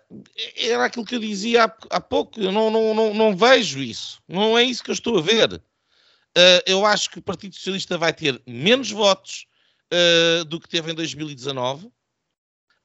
era 0.55 0.85
aquilo 0.85 1.05
que 1.05 1.15
eu 1.15 1.19
dizia 1.19 1.65
há, 1.65 1.77
há 1.89 1.99
pouco, 1.99 2.39
eu 2.39 2.51
não, 2.51 2.69
não, 2.69 2.93
não, 2.93 3.13
não, 3.13 3.35
vejo 3.35 3.79
isso, 3.79 4.21
não 4.27 4.57
é 4.57 4.63
isso 4.63 4.83
que 4.83 4.89
eu 4.89 4.93
estou 4.93 5.17
a 5.17 5.21
ver. 5.21 5.53
Uh, 5.53 6.61
eu 6.65 6.85
acho 6.85 7.09
que 7.09 7.19
o 7.19 7.21
Partido 7.21 7.55
Socialista 7.55 7.97
vai 7.97 8.13
ter 8.13 8.41
menos 8.45 8.91
votos 8.91 9.45
do 10.47 10.59
que 10.59 10.67
teve 10.67 10.91
em 10.91 10.95
2019 10.95 11.91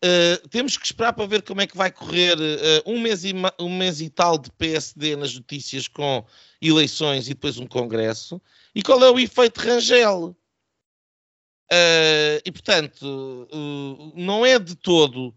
Uh, 0.04 0.48
temos 0.48 0.76
que 0.76 0.84
esperar 0.84 1.12
para 1.12 1.26
ver 1.26 1.42
como 1.42 1.60
é 1.60 1.66
que 1.66 1.76
vai 1.76 1.88
correr 1.88 2.36
uh, 2.36 2.82
um, 2.84 3.00
mês 3.00 3.22
e 3.22 3.32
um 3.60 3.76
mês 3.78 4.00
e 4.00 4.10
tal 4.10 4.36
de 4.36 4.50
PSD 4.50 5.14
nas 5.14 5.32
notícias 5.32 5.86
com 5.86 6.26
eleições 6.60 7.28
e 7.28 7.34
depois 7.34 7.56
um 7.56 7.68
congresso. 7.68 8.42
E 8.74 8.82
qual 8.82 9.00
é 9.04 9.08
o 9.08 9.18
efeito 9.20 9.60
Rangel? 9.60 10.36
Uh, 11.70 12.42
e, 12.44 12.50
portanto, 12.50 13.48
não 14.16 14.44
é 14.44 14.58
de 14.58 14.74
todo 14.74 15.34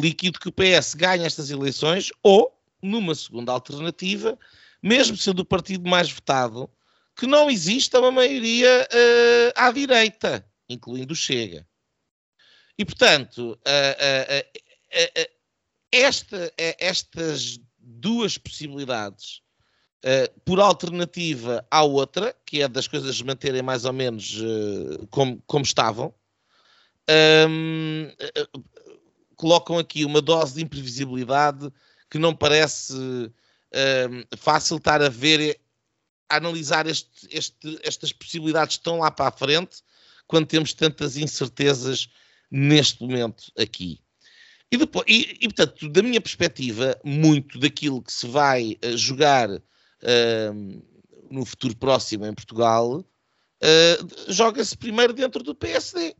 líquido 0.00 0.38
que 0.38 0.48
o 0.48 0.52
PS 0.52 0.94
ganhe 0.94 1.24
estas 1.24 1.50
eleições 1.50 2.12
ou, 2.22 2.56
numa 2.80 3.16
segunda 3.16 3.50
alternativa, 3.50 4.38
mesmo 4.80 5.16
sendo 5.16 5.40
o 5.40 5.44
partido 5.44 5.88
mais 5.88 6.08
votado, 6.12 6.70
que 7.16 7.26
não 7.26 7.50
exista 7.50 7.98
uma 7.98 8.10
maioria 8.10 8.86
à 9.56 9.72
direita, 9.72 10.46
incluindo 10.68 11.14
o 11.14 11.16
Chega. 11.16 11.66
E, 12.78 12.84
portanto, 12.84 13.58
esta, 15.90 16.52
estas 16.78 17.58
duas 17.78 18.36
possibilidades, 18.36 19.40
por 20.44 20.60
alternativa 20.60 21.66
à 21.70 21.82
outra, 21.82 22.36
que 22.44 22.60
é 22.60 22.68
das 22.68 22.86
coisas 22.86 23.20
manterem 23.22 23.62
mais 23.62 23.86
ou 23.86 23.92
menos 23.92 24.36
como, 25.10 25.42
como 25.46 25.64
estavam, 25.64 26.14
um, 27.48 28.10
colocam 29.36 29.78
aqui 29.78 30.04
uma 30.04 30.20
dose 30.20 30.54
de 30.56 30.62
imprevisibilidade 30.62 31.72
que 32.10 32.18
não 32.18 32.34
parece 32.34 32.94
fácil 34.36 34.76
estar 34.76 35.02
a 35.02 35.08
ver, 35.08 35.58
analisar 36.28 36.86
este, 36.86 37.28
este, 37.30 37.78
estas 37.82 38.12
possibilidades 38.12 38.78
tão 38.78 38.98
lá 38.98 39.10
para 39.10 39.28
a 39.28 39.32
frente, 39.32 39.78
quando 40.26 40.46
temos 40.46 40.72
tantas 40.72 41.16
incertezas 41.16 42.08
neste 42.50 43.02
momento 43.02 43.52
aqui. 43.58 44.00
E, 44.70 44.76
depois, 44.76 45.04
e, 45.08 45.38
e, 45.40 45.48
portanto, 45.48 45.88
da 45.88 46.02
minha 46.02 46.20
perspectiva, 46.20 46.98
muito 47.04 47.58
daquilo 47.58 48.02
que 48.02 48.12
se 48.12 48.26
vai 48.26 48.76
uh, 48.84 48.96
jogar 48.96 49.48
uh, 49.50 50.82
no 51.30 51.44
futuro 51.44 51.76
próximo 51.76 52.26
em 52.26 52.34
Portugal 52.34 53.04
uh, 53.62 54.32
joga-se 54.32 54.76
primeiro 54.76 55.12
dentro 55.12 55.42
do 55.42 55.54
PSD. 55.54 56.14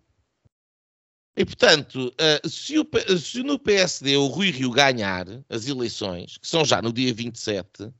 E, 1.36 1.44
portanto, 1.44 2.14
uh, 2.14 2.48
se, 2.48 2.78
o, 2.78 2.86
se, 3.18 3.42
no 3.42 3.58
PSD 3.58 4.16
o 4.16 4.26
Rui 4.26 4.50
Rio 4.50 4.70
ganhar 4.70 5.26
as 5.48 5.66
eleições, 5.66 6.38
que 6.38 6.48
são 6.48 6.64
já 6.64 6.80
no 6.80 6.92
dia 6.92 7.12
27, 7.12 7.92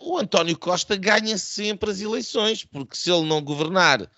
o 0.00 0.18
António 0.18 0.58
Costa 0.58 0.96
ganha 0.96 1.38
sempre 1.38 1.90
as 1.90 2.00
eleições, 2.00 2.64
porque 2.64 2.96
se 2.96 3.10
ele 3.10 3.26
não 3.26 3.40
governar 3.40 4.10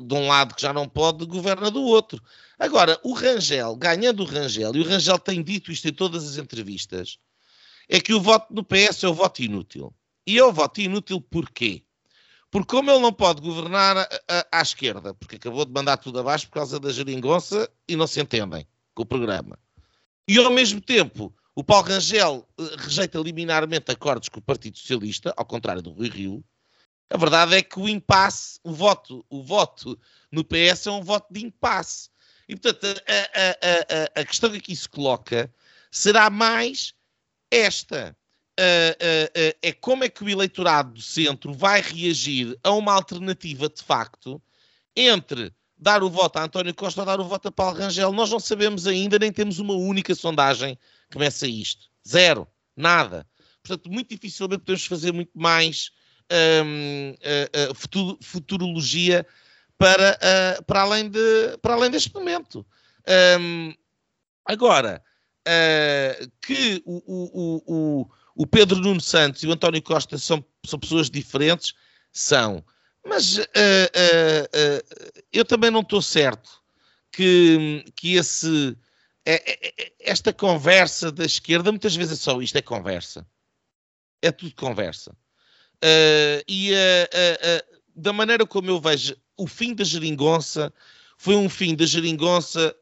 de 0.00 0.14
um 0.14 0.26
lado 0.26 0.54
que 0.54 0.62
já 0.62 0.72
não 0.72 0.88
pode, 0.88 1.24
governa 1.24 1.70
do 1.70 1.82
outro. 1.82 2.22
Agora, 2.58 2.98
o 3.04 3.12
Rangel, 3.12 3.76
ganhando 3.76 4.22
o 4.22 4.26
Rangel, 4.26 4.74
e 4.74 4.80
o 4.80 4.84
Rangel 4.84 5.18
tem 5.18 5.42
dito 5.42 5.70
isto 5.70 5.88
em 5.88 5.92
todas 5.92 6.28
as 6.28 6.36
entrevistas, 6.36 7.18
é 7.88 8.00
que 8.00 8.12
o 8.12 8.20
voto 8.20 8.52
no 8.52 8.64
PS 8.64 9.04
é 9.04 9.08
o 9.08 9.14
voto 9.14 9.42
inútil. 9.42 9.94
E 10.26 10.38
é 10.38 10.44
o 10.44 10.52
voto 10.52 10.80
inútil 10.80 11.20
porquê? 11.20 11.82
Porque 12.50 12.76
como 12.76 12.90
ele 12.90 13.00
não 13.00 13.12
pode 13.12 13.40
governar 13.40 13.96
a, 13.96 14.08
a, 14.28 14.60
à 14.60 14.62
esquerda, 14.62 15.14
porque 15.14 15.36
acabou 15.36 15.64
de 15.64 15.72
mandar 15.72 15.96
tudo 15.98 16.18
abaixo 16.18 16.46
por 16.48 16.54
causa 16.54 16.80
da 16.80 16.90
geringonça 16.90 17.70
e 17.86 17.94
não 17.94 18.06
se 18.06 18.20
entendem 18.20 18.66
com 18.94 19.02
o 19.02 19.06
programa. 19.06 19.58
E 20.26 20.38
ao 20.38 20.50
mesmo 20.50 20.80
tempo, 20.80 21.32
o 21.58 21.64
Paulo 21.64 21.88
Rangel 21.88 22.46
uh, 22.56 22.76
rejeita 22.76 23.18
liminarmente 23.18 23.90
acordos 23.90 24.28
com 24.28 24.38
o 24.38 24.42
Partido 24.42 24.78
Socialista, 24.78 25.34
ao 25.36 25.44
contrário 25.44 25.82
do 25.82 25.90
Rui 25.90 26.08
Rio, 26.08 26.44
a 27.10 27.16
verdade 27.16 27.56
é 27.56 27.62
que 27.62 27.80
o 27.80 27.88
impasse, 27.88 28.60
o 28.62 28.70
voto, 28.70 29.26
o 29.28 29.42
voto 29.42 29.98
no 30.30 30.44
PS 30.44 30.86
é 30.86 30.92
um 30.92 31.02
voto 31.02 31.26
de 31.32 31.44
impasse. 31.44 32.10
E, 32.48 32.54
portanto, 32.54 33.02
a, 33.08 33.40
a, 33.40 34.20
a, 34.20 34.20
a 34.20 34.24
questão 34.24 34.52
que 34.52 34.58
aqui 34.58 34.76
se 34.76 34.88
coloca 34.88 35.52
será 35.90 36.30
mais 36.30 36.94
esta. 37.50 38.16
é 39.60 39.72
como 39.80 40.04
é 40.04 40.08
que 40.08 40.22
o 40.22 40.28
eleitorado 40.28 40.92
do 40.92 41.02
centro 41.02 41.52
vai 41.52 41.80
reagir 41.80 42.56
a 42.62 42.70
uma 42.70 42.92
alternativa 42.92 43.68
de 43.68 43.82
facto 43.82 44.40
entre 44.94 45.52
dar 45.76 46.04
o 46.04 46.10
voto 46.10 46.36
a 46.36 46.44
António 46.44 46.74
Costa 46.74 47.00
ou 47.00 47.06
dar 47.06 47.18
o 47.18 47.24
voto 47.24 47.48
a 47.48 47.52
Paulo 47.52 47.78
Rangel. 47.78 48.12
Nós 48.12 48.30
não 48.30 48.38
sabemos 48.38 48.86
ainda, 48.86 49.18
nem 49.18 49.32
temos 49.32 49.58
uma 49.58 49.74
única 49.74 50.14
sondagem 50.14 50.78
que 51.10 51.18
meça 51.18 51.46
isto. 51.46 51.86
Zero. 52.06 52.46
Nada. 52.76 53.26
Portanto, 53.62 53.90
muito 53.90 54.08
dificilmente 54.08 54.60
podemos 54.60 54.86
fazer 54.86 55.12
muito 55.12 55.32
mais 55.34 55.90
uh, 56.30 57.70
uh, 57.70 58.18
futurologia 58.22 59.26
para, 59.76 60.18
uh, 60.18 60.64
para, 60.64 60.82
além 60.82 61.10
de, 61.10 61.58
para 61.60 61.74
além 61.74 61.90
deste 61.90 62.12
momento. 62.14 62.64
Um, 63.40 63.74
agora, 64.44 65.02
que 66.42 66.82
o, 66.84 67.02
o, 67.06 67.62
o, 67.66 68.10
o, 68.36 68.46
Pedro 68.46 68.78
Nuno 68.78 69.00
Santos 69.00 69.42
e 69.42 69.46
o 69.46 69.52
António 69.52 69.80
Costa 69.80 70.18
são, 70.18 70.44
são 70.66 70.78
pessoas 70.78 71.08
diferentes, 71.08 71.72
são. 72.12 72.62
Mas 73.06 73.38
eu 75.32 75.44
também 75.46 75.70
não 75.70 75.80
estou 75.80 76.02
certo 76.02 76.50
que, 77.10 77.82
que 77.96 78.16
esse, 78.16 78.76
esta 80.00 80.32
conversa 80.32 81.12
da 81.12 81.24
esquerda, 81.24 81.70
muitas 81.70 81.94
vezes 81.94 82.18
é 82.18 82.22
só 82.22 82.40
isto, 82.40 82.56
é 82.56 82.62
conversa. 82.62 83.26
É 84.22 84.32
tudo 84.32 84.54
conversa. 84.54 85.12
Uh, 85.84 86.42
e 86.48 86.72
uh, 86.72 86.74
uh, 86.74 87.80
da 87.94 88.12
maneira 88.12 88.46
como 88.46 88.68
eu 88.68 88.80
vejo 88.80 89.16
o 89.36 89.46
fim 89.46 89.74
da 89.74 89.84
geringonça, 89.84 90.72
foi 91.16 91.36
um 91.36 91.48
fim 91.48 91.74
da 91.74 91.86
geringonça 91.86 92.74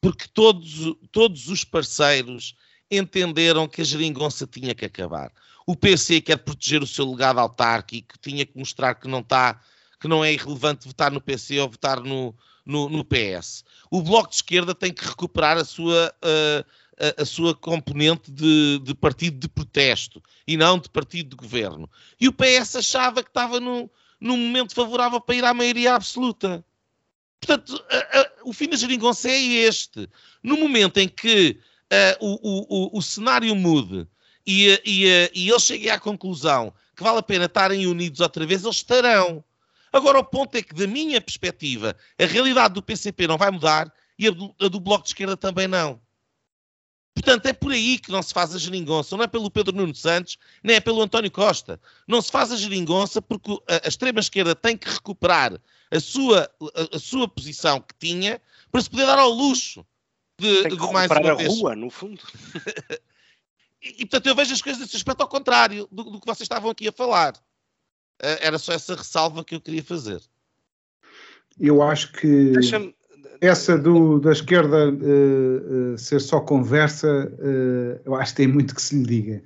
porque 0.00 0.26
todos, 0.32 0.94
todos 1.10 1.48
os 1.48 1.64
parceiros 1.64 2.54
entenderam 2.90 3.66
que 3.66 3.80
a 3.80 3.84
geringonça 3.84 4.46
tinha 4.46 4.74
que 4.74 4.84
acabar. 4.84 5.32
O 5.66 5.76
PC 5.76 6.20
quer 6.20 6.36
proteger 6.36 6.82
o 6.82 6.86
seu 6.86 7.10
legado 7.10 7.40
autárquico, 7.40 8.14
tinha 8.20 8.46
que 8.46 8.56
mostrar 8.56 8.94
que 8.94 9.08
não 9.08 9.20
está, 9.20 9.60
que 10.00 10.08
não 10.08 10.24
é 10.24 10.32
irrelevante 10.32 10.86
votar 10.86 11.10
no 11.10 11.20
PC 11.20 11.58
ou 11.58 11.68
votar 11.68 12.00
no, 12.00 12.34
no, 12.68 12.88
no 12.90 13.02
PS. 13.02 13.64
O 13.90 14.02
Bloco 14.02 14.28
de 14.28 14.36
Esquerda 14.36 14.74
tem 14.74 14.92
que 14.92 15.04
recuperar 15.04 15.56
a 15.56 15.64
sua 15.64 16.14
uh, 16.22 16.64
a, 17.18 17.22
a 17.22 17.24
sua 17.24 17.54
componente 17.54 18.30
de, 18.30 18.78
de, 18.80 18.94
partido 18.94 19.38
de 19.38 19.48
protesto 19.48 20.22
e 20.46 20.56
não 20.56 20.78
de 20.78 20.90
partido 20.90 21.30
de 21.30 21.36
governo. 21.36 21.88
E 22.20 22.28
o 22.28 22.32
PS 22.32 22.76
achava 22.76 23.22
que 23.22 23.30
estava 23.30 23.58
no, 23.58 23.90
num 24.20 24.36
momento 24.36 24.74
favorável 24.74 25.20
para 25.20 25.34
ir 25.34 25.44
à 25.44 25.54
maioria 25.54 25.94
absoluta. 25.94 26.62
Portanto, 27.40 27.82
o 28.44 28.52
fim 28.52 28.68
da 28.68 28.76
geringonça 28.76 29.30
é 29.30 29.40
este. 29.40 30.08
No 30.42 30.58
momento 30.58 30.98
em 30.98 31.08
que 31.08 31.58
o, 32.20 32.34
o, 32.42 32.66
o, 32.68 32.98
o, 32.98 33.02
cenário 33.02 33.54
mude 33.54 34.06
e, 34.44 34.82
e, 34.84 35.30
e 35.34 35.48
eles 35.48 35.62
cheguem 35.62 35.90
à 35.90 36.00
conclusão 36.00 36.74
que 36.96 37.04
vale 37.04 37.18
a 37.18 37.22
pena 37.22 37.44
estarem 37.44 37.86
unidos 37.86 38.18
outra 38.18 38.44
vez, 38.44 38.64
eles 38.64 38.76
estarão. 38.76 39.44
Agora, 39.92 40.18
o 40.18 40.24
ponto 40.24 40.56
é 40.56 40.62
que, 40.62 40.74
da 40.74 40.86
minha 40.86 41.20
perspectiva, 41.20 41.96
a 42.20 42.24
realidade 42.24 42.74
do 42.74 42.82
PCP 42.82 43.26
não 43.26 43.38
vai 43.38 43.50
mudar 43.50 43.92
e 44.18 44.28
a 44.28 44.30
do, 44.30 44.54
a 44.60 44.68
do 44.68 44.80
Bloco 44.80 45.04
de 45.04 45.10
Esquerda 45.10 45.36
também 45.36 45.68
não. 45.68 46.00
Portanto, 47.14 47.46
é 47.46 47.52
por 47.52 47.72
aí 47.72 47.98
que 47.98 48.12
não 48.12 48.22
se 48.22 48.32
faz 48.32 48.54
a 48.54 48.58
geringonça. 48.58 49.16
Não 49.16 49.24
é 49.24 49.26
pelo 49.26 49.50
Pedro 49.50 49.74
Nuno 49.74 49.94
Santos, 49.94 50.38
nem 50.62 50.76
é 50.76 50.80
pelo 50.80 51.02
António 51.02 51.30
Costa. 51.30 51.80
Não 52.06 52.22
se 52.22 52.30
faz 52.30 52.52
a 52.52 52.56
geringonça 52.56 53.20
porque 53.20 53.58
a, 53.68 53.88
extrema-esquerda 53.88 54.54
tem 54.54 54.76
que 54.76 54.88
recuperar 54.88 55.60
a 55.90 56.00
sua, 56.00 56.48
a, 56.74 56.96
a, 56.96 56.98
sua 56.98 57.26
posição 57.26 57.80
que 57.80 57.94
tinha 57.98 58.40
para 58.70 58.80
se 58.80 58.88
poder 58.88 59.06
dar 59.06 59.18
ao 59.18 59.30
luxo 59.30 59.84
de, 60.38 60.62
tem 60.62 60.76
que 60.76 60.86
de 60.86 60.92
mais 60.92 61.10
uma 61.10 61.32
a 61.32 61.34
vez. 61.34 61.48
rua, 61.48 61.74
no 61.74 61.90
fundo. 61.90 62.22
e, 63.82 63.88
e, 63.88 64.06
portanto, 64.06 64.26
eu 64.26 64.34
vejo 64.36 64.54
as 64.54 64.62
coisas 64.62 64.80
nesse 64.80 64.96
aspecto 64.96 65.20
ao 65.20 65.28
contrário 65.28 65.88
do, 65.90 66.04
do 66.04 66.20
que 66.20 66.26
vocês 66.26 66.42
estavam 66.42 66.70
aqui 66.70 66.86
a 66.86 66.92
falar. 66.92 67.34
Uh, 68.22 68.38
era 68.40 68.58
só 68.58 68.72
essa 68.72 68.94
ressalva 68.94 69.44
que 69.44 69.54
eu 69.54 69.60
queria 69.60 69.82
fazer. 69.82 70.20
Eu 71.58 71.82
acho 71.82 72.12
que. 72.12 72.52
Essa 73.40 73.78
do, 73.78 74.18
da 74.18 74.32
esquerda 74.32 74.90
uh, 74.90 75.92
uh, 75.94 75.98
ser 75.98 76.20
só 76.20 76.40
conversa, 76.40 77.32
uh, 77.38 78.00
eu 78.04 78.16
acho 78.16 78.32
que 78.32 78.38
tem 78.38 78.48
muito 78.48 78.74
que 78.74 78.82
se 78.82 78.96
lhe 78.96 79.06
diga. 79.06 79.42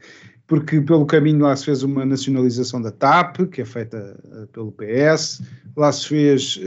Porque 0.47 0.81
pelo 0.81 1.05
caminho 1.05 1.41
lá 1.41 1.55
se 1.55 1.67
fez 1.67 1.83
uma 1.83 2.05
nacionalização 2.05 2.81
da 2.81 2.91
TAP, 2.91 3.47
que 3.51 3.61
é 3.61 3.65
feita 3.67 4.19
pelo 4.53 4.73
PS, 4.73 5.43
lá 5.77 5.93
se 5.93 6.09
fez 6.09 6.59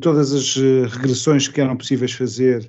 todas 0.00 0.32
as 0.32 0.54
regressões 0.92 1.48
que 1.48 1.60
eram 1.60 1.76
possíveis 1.76 2.12
fazer, 2.12 2.68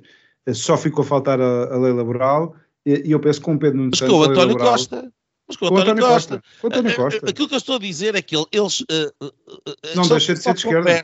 só 0.54 0.76
ficou 0.76 1.02
a 1.02 1.06
faltar 1.06 1.38
a, 1.38 1.74
a 1.74 1.78
lei 1.78 1.92
laboral, 1.92 2.54
e, 2.86 3.08
e 3.08 3.12
eu 3.12 3.20
penso 3.20 3.40
que 3.40 3.44
com 3.44 3.56
o 3.56 3.58
Pedro 3.58 3.78
Nunes 3.78 3.98
Santos... 3.98 4.16
Mas 4.16 4.26
com 4.26 4.30
o 4.30 4.32
António 4.32 4.52
laboral, 4.54 4.72
Costa... 4.72 5.12
Mas 5.48 5.56
com 5.56 5.64
o 5.64 5.68
António, 5.68 5.92
António 5.92 6.06
Costa. 6.06 6.42
Costa. 6.60 6.66
António 6.66 6.96
Costa. 6.96 7.30
Aquilo 7.30 7.48
que 7.48 7.54
eu 7.54 7.58
estou 7.58 7.76
a 7.76 7.78
dizer 7.78 8.14
é 8.14 8.20
que 8.22 8.36
eles. 8.52 8.80
Uh, 8.80 9.32
não 9.96 10.06
deixa 10.06 10.34
de 10.34 10.42
ser 10.42 10.52
de 10.52 10.60
esquerda. 10.60 11.02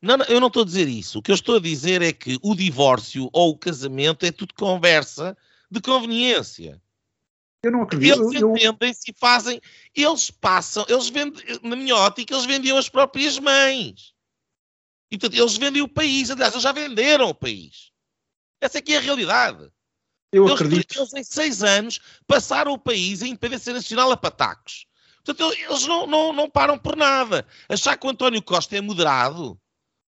Não, 0.00 0.16
não, 0.16 0.26
eu 0.26 0.40
não 0.40 0.48
estou 0.48 0.62
a 0.62 0.66
dizer 0.66 0.88
isso. 0.88 1.18
O 1.18 1.22
que 1.22 1.30
eu 1.30 1.34
estou 1.34 1.56
a 1.56 1.60
dizer 1.60 2.00
é 2.00 2.12
que 2.12 2.38
o 2.42 2.54
divórcio 2.54 3.28
ou 3.32 3.50
o 3.50 3.58
casamento 3.58 4.24
é 4.24 4.32
tudo 4.32 4.54
conversa 4.54 5.36
de 5.70 5.80
conveniência. 5.80 6.80
Eu 7.62 7.70
não 7.70 7.82
acredito. 7.82 8.20
Eles 8.20 8.40
eu... 8.40 8.50
entendem-se 8.50 9.10
e 9.10 9.14
fazem. 9.16 9.60
Eles 9.94 10.30
passam, 10.30 10.84
eles 10.88 11.08
vendem, 11.08 11.40
na 11.62 11.76
minha 11.76 11.94
ótica, 11.96 12.34
eles 12.34 12.46
vendiam 12.46 12.76
as 12.76 12.88
próprias 12.88 13.38
mães. 13.38 14.12
E 15.10 15.18
portanto, 15.18 15.38
eles 15.38 15.56
vendem 15.56 15.82
o 15.82 15.88
país. 15.88 16.30
Aliás, 16.30 16.52
eles 16.52 16.62
já 16.62 16.72
venderam 16.72 17.28
o 17.28 17.34
país. 17.34 17.92
Essa 18.60 18.78
aqui 18.78 18.92
é, 18.92 18.96
é 18.96 18.98
a 18.98 19.02
realidade. 19.02 19.70
Eu 20.32 20.46
eles, 20.46 20.54
acredito. 20.54 20.98
Eles, 20.98 21.12
em 21.14 21.22
seis 21.22 21.62
anos, 21.62 22.00
passaram 22.26 22.72
o 22.72 22.78
país 22.78 23.22
em 23.22 23.28
independência 23.28 23.72
nacional 23.72 24.10
a 24.10 24.16
patacos. 24.16 24.86
Portanto, 25.24 25.54
eles 25.56 25.86
não, 25.86 26.06
não, 26.06 26.32
não 26.32 26.50
param 26.50 26.78
por 26.78 26.96
nada. 26.96 27.46
Achar 27.68 27.96
que 27.96 28.06
o 28.06 28.10
António 28.10 28.42
Costa 28.42 28.76
é 28.76 28.80
moderado, 28.80 29.60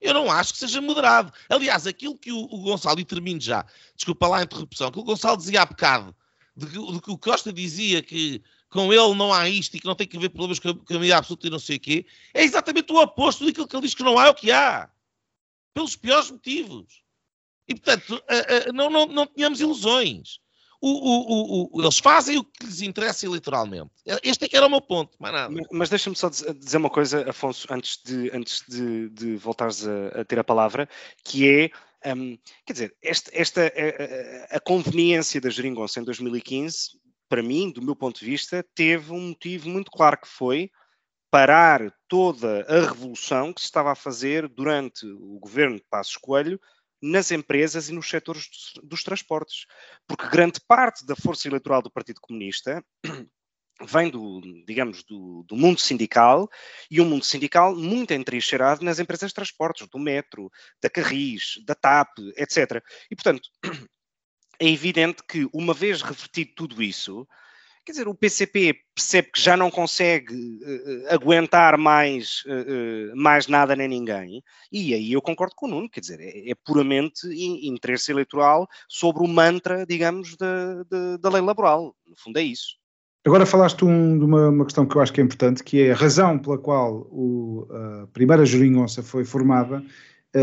eu 0.02 0.14
não 0.14 0.32
acho 0.32 0.54
que 0.54 0.60
seja 0.60 0.82
moderado. 0.82 1.32
Aliás, 1.50 1.88
aquilo 1.88 2.18
que 2.18 2.32
o, 2.32 2.40
o 2.40 2.62
Gonçalo, 2.62 3.00
e 3.00 3.06
termino 3.06 3.40
já, 3.40 3.66
desculpa 3.96 4.28
lá 4.28 4.40
a 4.40 4.44
interrupção, 4.44 4.92
que 4.92 5.00
o 5.00 5.04
Gonçalo 5.04 5.38
dizia 5.38 5.62
há 5.62 5.66
bocado, 5.66 6.16
de 6.56 6.66
que, 6.68 6.92
de 6.92 7.02
que 7.02 7.12
o 7.12 7.18
Costa 7.18 7.54
dizia 7.54 8.02
que 8.02 8.42
com 8.70 8.92
ele 8.92 9.16
não 9.16 9.34
há 9.34 9.48
isto 9.50 9.76
e 9.76 9.80
que 9.80 9.86
não 9.86 9.96
tem 9.96 10.08
que 10.08 10.18
haver 10.18 10.30
problemas 10.30 10.60
com 10.60 10.70
a, 10.70 10.74
com 10.74 10.94
a 10.94 10.94
maioria 10.94 11.18
absoluta 11.18 11.48
e 11.48 11.50
não 11.50 11.60
sei 11.60 11.78
o 11.78 11.80
quê, 11.80 12.06
é 12.34 12.44
exatamente 12.44 12.92
o 12.92 13.02
oposto 13.02 13.46
daquilo 13.46 13.68
que 13.68 13.76
ele 13.76 13.84
diz 13.84 13.94
que 13.94 14.04
não 14.04 14.20
há, 14.20 14.28
é 14.28 14.30
o 14.30 14.36
que 14.36 14.52
há. 14.52 14.90
Pelos 15.74 15.96
piores 15.96 16.30
motivos. 16.32 17.02
E, 17.68 17.76
portanto, 17.76 18.22
não, 18.74 18.90
não, 18.90 19.06
não 19.06 19.28
tínhamos 19.28 19.60
ilusões. 19.60 20.40
O, 20.80 20.90
o, 20.90 21.70
o, 21.76 21.82
eles 21.82 21.98
fazem 21.98 22.38
o 22.38 22.44
que 22.44 22.66
lhes 22.66 22.82
interessa 22.82 23.26
eleitoralmente. 23.26 23.90
Este 24.24 24.46
é 24.46 24.48
que 24.48 24.56
era 24.56 24.68
o 24.68 24.70
meu 24.70 24.82
ponto, 24.82 25.18
mais 25.20 25.34
nada. 25.34 25.54
Mas, 25.54 25.68
mas 25.72 25.90
deixa-me 25.90 26.16
só 26.16 26.30
dizer 26.30 26.78
uma 26.78 26.90
coisa, 26.90 27.28
Afonso, 27.28 27.68
antes 27.72 28.00
de, 28.06 28.30
antes 28.32 28.64
de, 28.68 29.10
de 29.10 29.36
voltares 29.38 29.88
a, 29.88 30.22
a, 30.22 30.26
ter 30.26 30.38
a 30.38 30.44
palavra, 30.44 30.88
que 31.24 31.50
é 31.50 31.72
um, 32.14 32.38
quer 32.66 32.74
dizer, 32.74 32.96
esta, 33.02 33.32
esta 33.34 33.62
a, 34.52 34.58
a, 34.58 34.60
conveniência 34.60 35.42
da 35.42 35.50
geringonça 35.50 36.00
em 36.00 36.04
2015, 36.04 36.92
para 37.28 37.42
mim, 37.42 37.72
do 37.72 37.82
meu 37.82 37.96
ponto 37.96 38.20
de 38.20 38.26
vista, 38.26 38.64
teve 38.76 39.12
um 39.12 39.30
motivo 39.30 39.70
muito 39.70 39.90
claro 39.90 40.18
que 40.18 40.28
foi 40.28 40.70
parar 41.32 41.92
toda 42.08 42.66
a 42.70 42.82
revolução 42.82 43.52
que 43.52 43.62
se 43.62 43.66
estava 43.66 43.92
a 43.92 43.96
fazer 43.96 44.48
durante 44.48 45.06
o 45.06 45.40
governo 45.40 45.78
de 45.78 45.86
Passos 45.90 46.16
Coelho 46.18 46.60
nas 47.02 47.32
empresas 47.32 47.90
e 47.90 47.94
nos 47.94 48.10
setores 48.10 48.48
dos, 48.84 49.04
transportes. 49.04 49.66
Porque 50.08 50.30
grande 50.30 50.60
parte 50.60 51.06
da 51.06 51.16
força 51.16 51.48
eleitoral 51.48 51.82
do 51.82 51.92
Partido 51.92 52.22
Comunista 52.22 52.84
vem 53.82 54.10
do, 54.10 54.42
digamos, 54.66 55.04
do, 55.04 55.44
do, 55.48 55.56
mundo 55.56 55.80
sindical 55.80 56.50
e 56.90 57.00
um 57.00 57.06
mundo 57.06 57.24
sindical 57.24 57.76
muito 57.76 58.14
entrincheirado 58.14 58.84
nas 58.84 59.00
empresas 59.00 59.30
de 59.30 59.36
transportes, 59.36 59.88
do 59.88 60.00
metro, 60.00 60.52
da 60.82 60.90
Carris, 60.90 61.62
da 61.66 61.76
TAP, 61.76 62.18
etc. 62.36 62.84
E, 63.12 63.16
portanto, 63.16 63.48
é 64.60 64.68
evidente 64.68 65.22
que, 65.28 65.48
uma 65.54 65.74
vez 65.74 66.02
revertido 66.02 66.52
tudo 66.56 66.82
isso, 66.82 67.28
quer 67.88 67.94
dizer, 67.94 68.08
o 68.10 68.14
PCP 68.14 68.76
percebe 68.94 69.30
que 69.32 69.40
já 69.40 69.56
não 69.56 69.72
consegue 69.72 70.34
uh, 70.34 71.14
aguentar 71.14 71.78
mais, 71.78 72.44
uh, 72.46 73.16
mais 73.16 73.48
nada 73.48 73.78
nem 73.78 73.88
ninguém, 73.88 74.44
e 74.70 74.94
aí 74.94 75.14
eu 75.14 75.22
concordo 75.22 75.56
com 75.56 75.68
o 75.68 75.70
Nuno, 75.70 75.90
quer 75.90 76.02
dizer, 76.02 76.20
é, 76.20 76.52
é 76.52 76.56
puramente 76.66 77.26
interesse 77.66 78.12
eleitoral 78.12 78.68
sobre 78.90 79.24
o 79.24 79.28
mantra, 79.28 79.86
digamos, 79.86 80.36
da, 80.36 80.84
da, 80.84 81.18
da 81.18 81.30
lei 81.30 81.42
laboral. 81.42 81.96
No 82.06 82.16
fundo 82.18 82.38
é 82.40 82.44
isso. 82.44 82.76
Agora 83.26 83.46
falaste 83.46 83.86
um, 83.86 84.20
de 84.20 84.26
uma, 84.26 84.50
uma, 84.50 84.66
questão 84.66 84.86
que 84.86 84.96
eu 84.96 85.02
acho 85.02 85.14
que 85.14 85.22
é 85.22 85.24
importante, 85.24 85.64
que 85.64 85.82
é 85.82 85.92
a 85.92 85.96
razão 85.96 86.38
pela 86.38 86.58
qual 86.58 87.08
o, 87.10 87.68
a 87.72 88.08
primeira 88.08 88.46
geringonça 88.46 89.02
foi 89.02 89.24
formada 89.24 89.82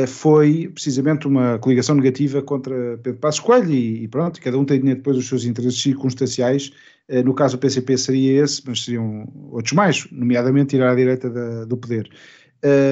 foi 0.07 0.71
precisamente 0.73 1.27
uma 1.27 1.59
coligação 1.59 1.95
negativa 1.95 2.43
contra 2.43 2.99
Pedro 3.03 3.21
Passos 3.21 3.41
Coelho 3.41 3.71
e, 3.71 4.05
e 4.05 4.09
pronto, 4.09 4.41
cada 4.41 4.59
um 4.59 4.65
tem 4.65 4.81
depois 4.81 5.17
os 5.17 5.29
seus 5.29 5.45
interesses 5.45 5.81
circunstanciais, 5.81 6.73
uh, 7.09 7.23
no 7.23 7.35
caso 7.35 7.57
o 7.57 7.59
PCP 7.59 7.97
seria 7.99 8.43
esse, 8.43 8.63
mas 8.67 8.85
seriam 8.85 9.27
outros 9.51 9.73
mais, 9.73 10.07
nomeadamente 10.11 10.71
tirar 10.71 10.93
à 10.93 10.95
direita 10.95 11.31
da, 11.31 11.65
do 11.65 11.77
poder. 11.77 12.09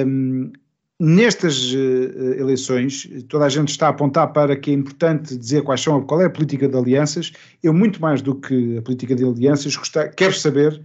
Um, 0.05 0.51
Nestas 0.99 1.73
uh, 1.73 2.39
eleições, 2.39 3.09
toda 3.27 3.45
a 3.45 3.49
gente 3.49 3.69
está 3.69 3.87
a 3.87 3.89
apontar 3.89 4.31
para 4.31 4.55
que 4.55 4.71
é 4.71 4.73
importante 4.73 5.35
dizer 5.35 5.63
quais 5.63 5.81
são, 5.81 6.01
qual 6.03 6.21
é 6.21 6.25
a 6.25 6.29
política 6.29 6.65
de 6.69 6.77
alianças. 6.77 7.33
Eu, 7.61 7.73
muito 7.73 7.99
mais 8.01 8.21
do 8.21 8.35
que 8.35 8.77
a 8.77 8.81
política 8.81 9.13
de 9.13 9.25
alianças, 9.25 9.75
gostar, 9.75 10.09
quero 10.09 10.33
saber, 10.33 10.81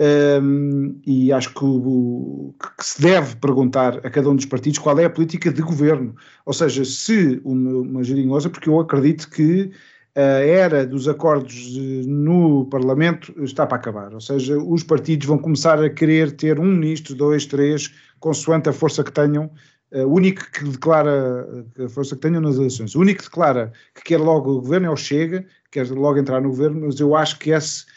um, 0.00 1.00
e 1.06 1.32
acho 1.32 1.52
que, 1.54 1.64
o, 1.64 2.54
que, 2.58 2.84
se 2.84 3.00
deve 3.00 3.36
perguntar 3.36 3.98
a 4.04 4.10
cada 4.10 4.28
um 4.30 4.36
dos 4.36 4.46
partidos 4.46 4.78
qual 4.78 4.98
é 4.98 5.04
a 5.04 5.10
política 5.10 5.52
de 5.52 5.62
governo. 5.62 6.14
Ou 6.46 6.52
seja, 6.52 6.84
se 6.84 7.40
uma, 7.44 7.70
uma 7.70 8.04
geringosa, 8.04 8.50
porque 8.50 8.68
eu 8.68 8.80
acredito 8.80 9.28
que 9.30 9.70
a 10.14 10.20
era 10.20 10.86
dos 10.86 11.08
acordos 11.08 11.74
no 12.06 12.66
Parlamento 12.66 13.32
está 13.42 13.66
para 13.66 13.78
acabar, 13.78 14.12
ou 14.12 14.20
seja, 14.20 14.58
os 14.58 14.82
partidos 14.82 15.26
vão 15.26 15.38
começar 15.38 15.82
a 15.82 15.88
querer 15.88 16.32
ter 16.32 16.60
um 16.60 16.66
ministro, 16.66 17.14
dois, 17.14 17.46
três, 17.46 17.94
consoante 18.20 18.68
a 18.68 18.72
força 18.74 19.02
que 19.02 19.12
tenham, 19.12 19.50
o 19.90 20.14
único 20.14 20.50
que 20.50 20.64
declara 20.64 21.64
a 21.82 21.88
força 21.88 22.14
que 22.14 22.22
tenham 22.22 22.42
nas 22.42 22.56
eleições, 22.56 22.94
o 22.94 23.00
único 23.00 23.22
que 23.22 23.28
declara 23.28 23.72
que 23.94 24.02
quer 24.02 24.18
logo 24.18 24.50
o 24.50 24.60
governo 24.60 24.86
é 24.86 24.90
o 24.90 24.96
Chega, 24.96 25.46
quer 25.70 25.88
logo 25.90 26.18
entrar 26.18 26.40
no 26.40 26.50
governo, 26.50 26.82
mas 26.86 27.00
eu 27.00 27.16
acho 27.16 27.38
que 27.38 27.50
esse, 27.50 27.84
eh, 27.86 27.91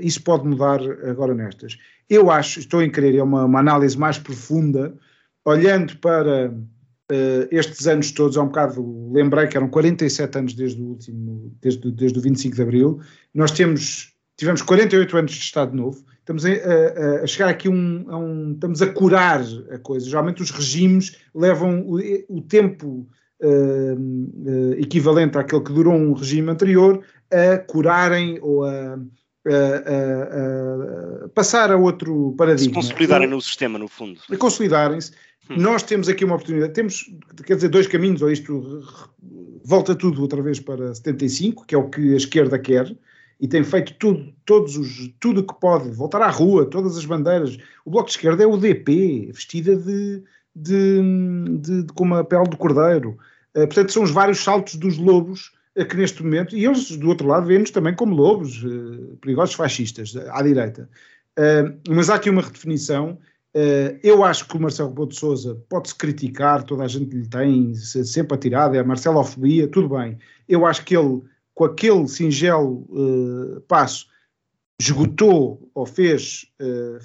isso 0.00 0.22
pode 0.22 0.46
mudar 0.46 0.80
agora 1.08 1.34
nestas. 1.34 1.78
Eu 2.08 2.30
acho, 2.30 2.58
estou 2.58 2.82
em 2.82 2.90
querer, 2.90 3.16
é 3.16 3.22
uma, 3.22 3.44
uma 3.44 3.60
análise 3.60 3.98
mais 3.98 4.18
profunda, 4.18 4.94
olhando 5.44 5.96
para 5.98 6.52
Uh, 7.10 7.48
estes 7.50 7.86
anos 7.86 8.12
todos, 8.12 8.36
há 8.36 8.42
um 8.42 8.48
bocado, 8.48 9.10
lembrei 9.10 9.46
que 9.46 9.56
eram 9.56 9.70
47 9.70 10.38
anos 10.38 10.52
desde 10.52 10.78
o 10.78 10.88
último, 10.88 11.56
desde, 11.58 11.90
desde 11.90 12.18
o 12.18 12.20
25 12.20 12.54
de 12.54 12.60
Abril, 12.60 13.00
nós 13.32 13.50
temos, 13.50 14.12
tivemos 14.36 14.60
48 14.60 15.16
anos 15.16 15.32
de 15.32 15.38
Estado 15.38 15.74
Novo, 15.74 16.04
estamos 16.18 16.44
a, 16.44 16.50
a, 16.50 17.22
a 17.22 17.26
chegar 17.26 17.48
aqui 17.48 17.66
um, 17.66 18.04
a 18.10 18.18
um, 18.18 18.52
estamos 18.52 18.82
a 18.82 18.92
curar 18.92 19.40
a 19.70 19.78
coisa, 19.78 20.06
geralmente 20.06 20.42
os 20.42 20.50
regimes 20.50 21.16
levam 21.34 21.80
o, 21.80 21.98
o 22.28 22.42
tempo 22.42 23.08
uh, 23.40 23.94
uh, 23.94 24.72
equivalente 24.74 25.38
àquele 25.38 25.62
que 25.62 25.72
durou 25.72 25.94
um 25.94 26.12
regime 26.12 26.50
anterior 26.50 27.02
a 27.30 27.56
curarem 27.56 28.38
ou 28.42 28.64
a, 28.64 28.98
passar 31.34 31.70
a 31.70 31.76
outro 31.76 32.34
paradigma. 32.36 32.82
Se 32.82 32.88
consolidarem 32.88 33.28
no 33.28 33.40
sistema, 33.40 33.78
no 33.78 33.88
fundo. 33.88 34.20
Consolidarem-se. 34.38 35.12
Hum. 35.50 35.56
Nós 35.56 35.82
temos 35.82 36.08
aqui 36.08 36.24
uma 36.24 36.34
oportunidade, 36.34 36.72
temos, 36.72 37.10
quer 37.44 37.54
dizer, 37.54 37.68
dois 37.68 37.86
caminhos, 37.86 38.20
ou 38.20 38.30
isto 38.30 38.82
volta 39.64 39.94
tudo 39.94 40.20
outra 40.20 40.42
vez 40.42 40.60
para 40.60 40.94
75, 40.94 41.66
que 41.66 41.74
é 41.74 41.78
o 41.78 41.88
que 41.88 42.14
a 42.14 42.16
esquerda 42.16 42.58
quer, 42.58 42.94
e 43.40 43.46
tem 43.46 43.62
feito 43.62 43.94
tudo, 43.94 44.32
todos 44.44 44.76
os, 44.76 45.12
tudo 45.20 45.46
que 45.46 45.58
pode, 45.60 45.90
voltar 45.90 46.22
à 46.22 46.30
rua, 46.30 46.66
todas 46.66 46.96
as 46.96 47.04
bandeiras. 47.04 47.56
O 47.84 47.90
Bloco 47.90 48.06
de 48.06 48.12
Esquerda 48.12 48.42
é 48.42 48.46
o 48.46 48.56
DP, 48.56 49.30
vestida 49.32 49.76
de, 49.76 50.22
de, 50.54 51.00
de, 51.60 51.82
de 51.84 51.92
com 51.92 52.04
uma 52.04 52.24
pele 52.24 52.48
de 52.48 52.56
cordeiro. 52.56 53.10
Uh, 53.54 53.66
portanto, 53.66 53.92
são 53.92 54.02
os 54.02 54.10
vários 54.10 54.42
saltos 54.42 54.74
dos 54.74 54.98
lobos 54.98 55.46
uh, 55.46 55.57
que 55.84 55.96
neste 55.96 56.22
momento, 56.22 56.56
e 56.56 56.64
eles 56.64 56.96
do 56.96 57.08
outro 57.08 57.26
lado 57.26 57.46
vêem-nos 57.46 57.70
também 57.70 57.94
como 57.94 58.14
lobos, 58.14 58.62
uh, 58.64 59.16
perigosos 59.20 59.54
fascistas, 59.54 60.16
à 60.16 60.42
direita. 60.42 60.88
mas 61.88 62.10
há 62.10 62.16
aqui 62.16 62.28
uma 62.30 62.42
redefinição 62.42 63.18
Uh, 63.54 63.98
eu 64.02 64.22
acho 64.22 64.46
que 64.46 64.56
o 64.56 64.60
Marcelo 64.60 64.90
Rebelo 64.90 65.08
de 65.08 65.16
Sousa 65.16 65.60
pode-se 65.68 65.94
criticar, 65.94 66.62
toda 66.62 66.84
a 66.84 66.88
gente 66.88 67.16
lhe 67.16 67.26
tem 67.26 67.74
sempre 67.74 68.34
atirado, 68.34 68.76
é 68.76 68.78
a 68.78 68.84
marcelofobia, 68.84 69.66
tudo 69.66 69.88
bem. 69.88 70.18
Eu 70.48 70.66
acho 70.66 70.84
que 70.84 70.96
ele, 70.96 71.22
com 71.54 71.64
aquele 71.64 72.06
singelo 72.06 72.86
passo, 73.66 74.06
esgotou 74.78 75.68
ou 75.74 75.86
fez, 75.86 76.46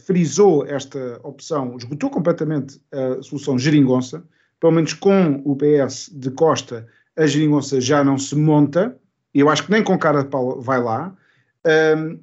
frisou 0.06 0.66
esta 0.66 1.20
opção, 1.24 1.76
esgotou 1.78 2.10
completamente 2.10 2.80
a 2.92 3.22
solução 3.24 3.58
geringonça, 3.58 4.24
pelo 4.60 4.74
menos 4.74 4.94
com 4.94 5.42
o 5.46 5.56
PS 5.56 6.12
de 6.14 6.30
Costa, 6.30 6.88
a 7.18 7.26
geringonça 7.26 7.80
já 7.80 8.04
não 8.04 8.18
se 8.18 8.36
monta, 8.36 8.98
eu 9.34 9.50
acho 9.50 9.66
que 9.66 9.72
nem 9.72 9.84
com 9.84 9.98
cara 9.98 10.24
de 10.24 10.30
pau 10.30 10.62
vai 10.62 10.82
lá, 10.82 11.16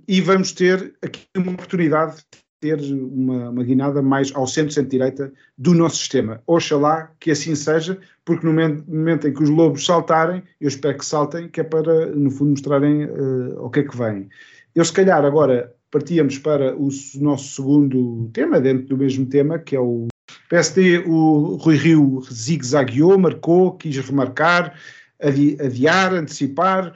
e 0.06 0.20
vamos 0.20 0.52
ter 0.52 0.94
aqui 1.02 1.26
uma 1.36 1.52
oportunidade 1.52 2.24
ter 2.60 2.78
uma, 2.92 3.48
uma 3.48 3.64
guinada 3.64 4.02
mais 4.02 4.30
ao 4.34 4.46
centro, 4.46 4.72
centro-direita 4.72 5.32
do 5.56 5.74
nosso 5.74 5.96
sistema. 5.96 6.42
Oxalá 6.46 7.10
que 7.18 7.30
assim 7.30 7.54
seja, 7.54 7.98
porque 8.24 8.46
no 8.46 8.52
momento, 8.52 9.26
em 9.26 9.32
que 9.32 9.42
os 9.42 9.48
lobos 9.48 9.84
saltarem, 9.84 10.42
eu 10.60 10.68
espero 10.68 10.98
que 10.98 11.04
saltem, 11.04 11.48
que 11.48 11.60
é 11.60 11.64
para, 11.64 12.06
no 12.06 12.30
fundo, 12.30 12.50
mostrarem 12.50 13.06
uh, 13.06 13.64
o 13.64 13.70
que 13.70 13.80
é 13.80 13.82
que 13.82 13.96
vem. 13.96 14.28
Eu, 14.74 14.84
se 14.84 14.92
calhar, 14.92 15.24
agora 15.24 15.74
partíamos 15.90 16.38
para 16.38 16.76
o 16.76 16.88
nosso 17.16 17.54
segundo 17.56 18.30
tema, 18.32 18.60
dentro 18.60 18.86
do 18.88 18.98
mesmo 18.98 19.26
tema, 19.26 19.58
que 19.58 19.74
é 19.74 19.80
o 19.80 20.06
PSD. 20.50 20.98
O 21.06 21.56
Rui 21.56 21.76
Rio 21.76 22.22
zigue-zagueou, 22.30 23.16
marcou, 23.16 23.72
quis 23.76 23.96
remarcar, 23.96 24.74
adi 25.22 25.56
adiar, 25.60 26.12
antecipar. 26.12 26.92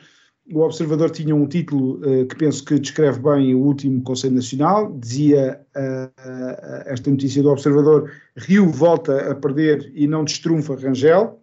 o 0.53 0.61
Observador 0.61 1.11
tinha 1.11 1.35
um 1.35 1.47
título 1.47 2.01
uh, 2.01 2.27
que 2.27 2.37
penso 2.37 2.65
que 2.65 2.79
descreve 2.79 3.21
bem 3.21 3.55
o 3.55 3.61
último 3.61 4.03
Conselho 4.03 4.35
Nacional. 4.35 4.93
Dizia 4.99 5.61
uh, 5.77 5.81
uh, 5.81 6.83
esta 6.87 7.09
notícia 7.09 7.43
do 7.43 7.51
Observador: 7.51 8.11
Rio 8.37 8.69
volta 8.69 9.31
a 9.31 9.35
perder 9.37 9.91
e 9.95 10.07
não 10.09 10.25
destrunfa 10.25 10.75
Rangel. 10.75 11.41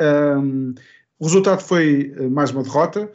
Um, 0.00 0.74
o 1.18 1.24
resultado 1.24 1.60
foi 1.60 2.12
mais 2.30 2.50
uma 2.50 2.64
derrota, 2.64 3.10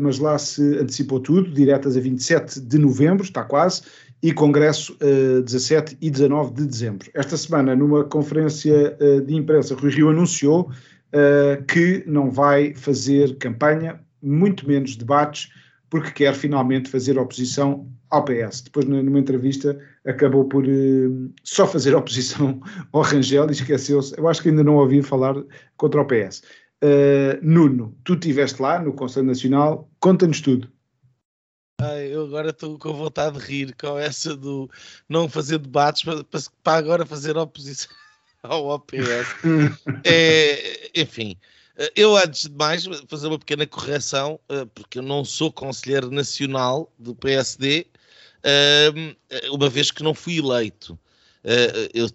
mas 0.00 0.18
lá 0.18 0.36
se 0.36 0.60
antecipou 0.78 1.20
tudo, 1.20 1.48
diretas 1.48 1.96
a 1.96 2.00
27 2.00 2.60
de 2.60 2.76
novembro, 2.76 3.22
está 3.22 3.44
quase, 3.44 3.82
e 4.22 4.32
congresso 4.32 4.96
17 5.44 5.96
e 6.00 6.10
19 6.10 6.52
de 6.52 6.66
dezembro. 6.66 7.10
Esta 7.14 7.36
semana, 7.36 7.74
numa 7.74 8.04
conferência 8.04 8.96
de 9.26 9.34
imprensa, 9.34 9.74
Rui 9.74 9.90
Rio 9.90 10.10
anunciou 10.10 10.70
uh, 11.10 11.64
que 11.64 12.04
não 12.06 12.30
vai 12.30 12.74
fazer 12.74 13.36
campanha, 13.36 14.00
muito 14.22 14.66
menos 14.66 14.96
debates, 14.96 15.50
porque 15.88 16.10
quer 16.10 16.34
finalmente 16.34 16.88
fazer 16.88 17.18
oposição 17.18 17.88
ao 18.08 18.24
PS. 18.24 18.62
Depois, 18.62 18.86
numa 18.86 19.18
entrevista, 19.18 19.78
acabou 20.04 20.44
por 20.44 20.64
uh, 20.66 21.32
só 21.42 21.66
fazer 21.66 21.94
oposição 21.94 22.60
ao 22.92 23.02
Rangel 23.02 23.48
e 23.48 23.52
esqueceu-se. 23.52 24.16
Eu 24.16 24.28
acho 24.28 24.42
que 24.42 24.48
ainda 24.48 24.64
não 24.64 24.76
ouvi 24.76 25.02
falar 25.02 25.34
contra 25.76 26.00
o 26.00 26.06
PS. 26.06 26.42
Uh, 26.82 26.86
eh, 27.36 27.38
Nuno, 27.42 27.94
tu 28.04 28.14
estiveste 28.14 28.62
lá 28.62 28.80
no 28.80 28.94
Conselho 28.94 29.26
Nacional, 29.26 29.90
conta-nos 30.00 30.40
tudo. 30.40 30.68
Ai, 31.82 32.14
eu 32.14 32.24
agora 32.24 32.50
estou 32.50 32.78
com 32.78 32.92
vontade 32.92 33.38
de 33.38 33.44
rir 33.44 33.74
com 33.74 33.98
essa 33.98 34.36
do 34.36 34.70
não 35.08 35.28
fazer 35.28 35.58
debates 35.58 36.02
para, 36.02 36.24
para 36.62 36.78
agora 36.78 37.06
fazer 37.06 37.36
oposição 37.36 37.90
ao 38.42 38.66
OPS. 38.66 38.98
é, 40.04 40.90
enfim, 41.00 41.36
eu 41.96 42.16
antes 42.16 42.42
de 42.42 42.54
mais 42.54 42.84
fazer 43.08 43.28
uma 43.28 43.38
pequena 43.38 43.66
correção, 43.66 44.38
eh, 44.48 44.66
porque 44.74 44.98
eu 44.98 45.02
não 45.02 45.24
sou 45.24 45.50
conselheiro 45.50 46.10
nacional 46.10 46.92
do 46.98 47.14
PSD, 47.14 47.86
eh, 48.42 48.92
uma 49.50 49.68
vez 49.68 49.90
que 49.90 50.02
não 50.02 50.12
fui 50.12 50.38
eleito. 50.38 50.98
Eh, 51.42 51.90
eu, 51.94 52.10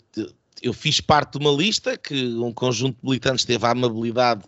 eu 0.61 0.73
fiz 0.73 1.01
parte 1.01 1.37
de 1.37 1.45
uma 1.45 1.51
lista 1.51 1.97
que 1.97 2.25
um 2.35 2.53
conjunto 2.53 2.97
de 2.99 3.05
militantes 3.05 3.45
teve 3.45 3.65
a 3.65 3.71
amabilidade 3.71 4.43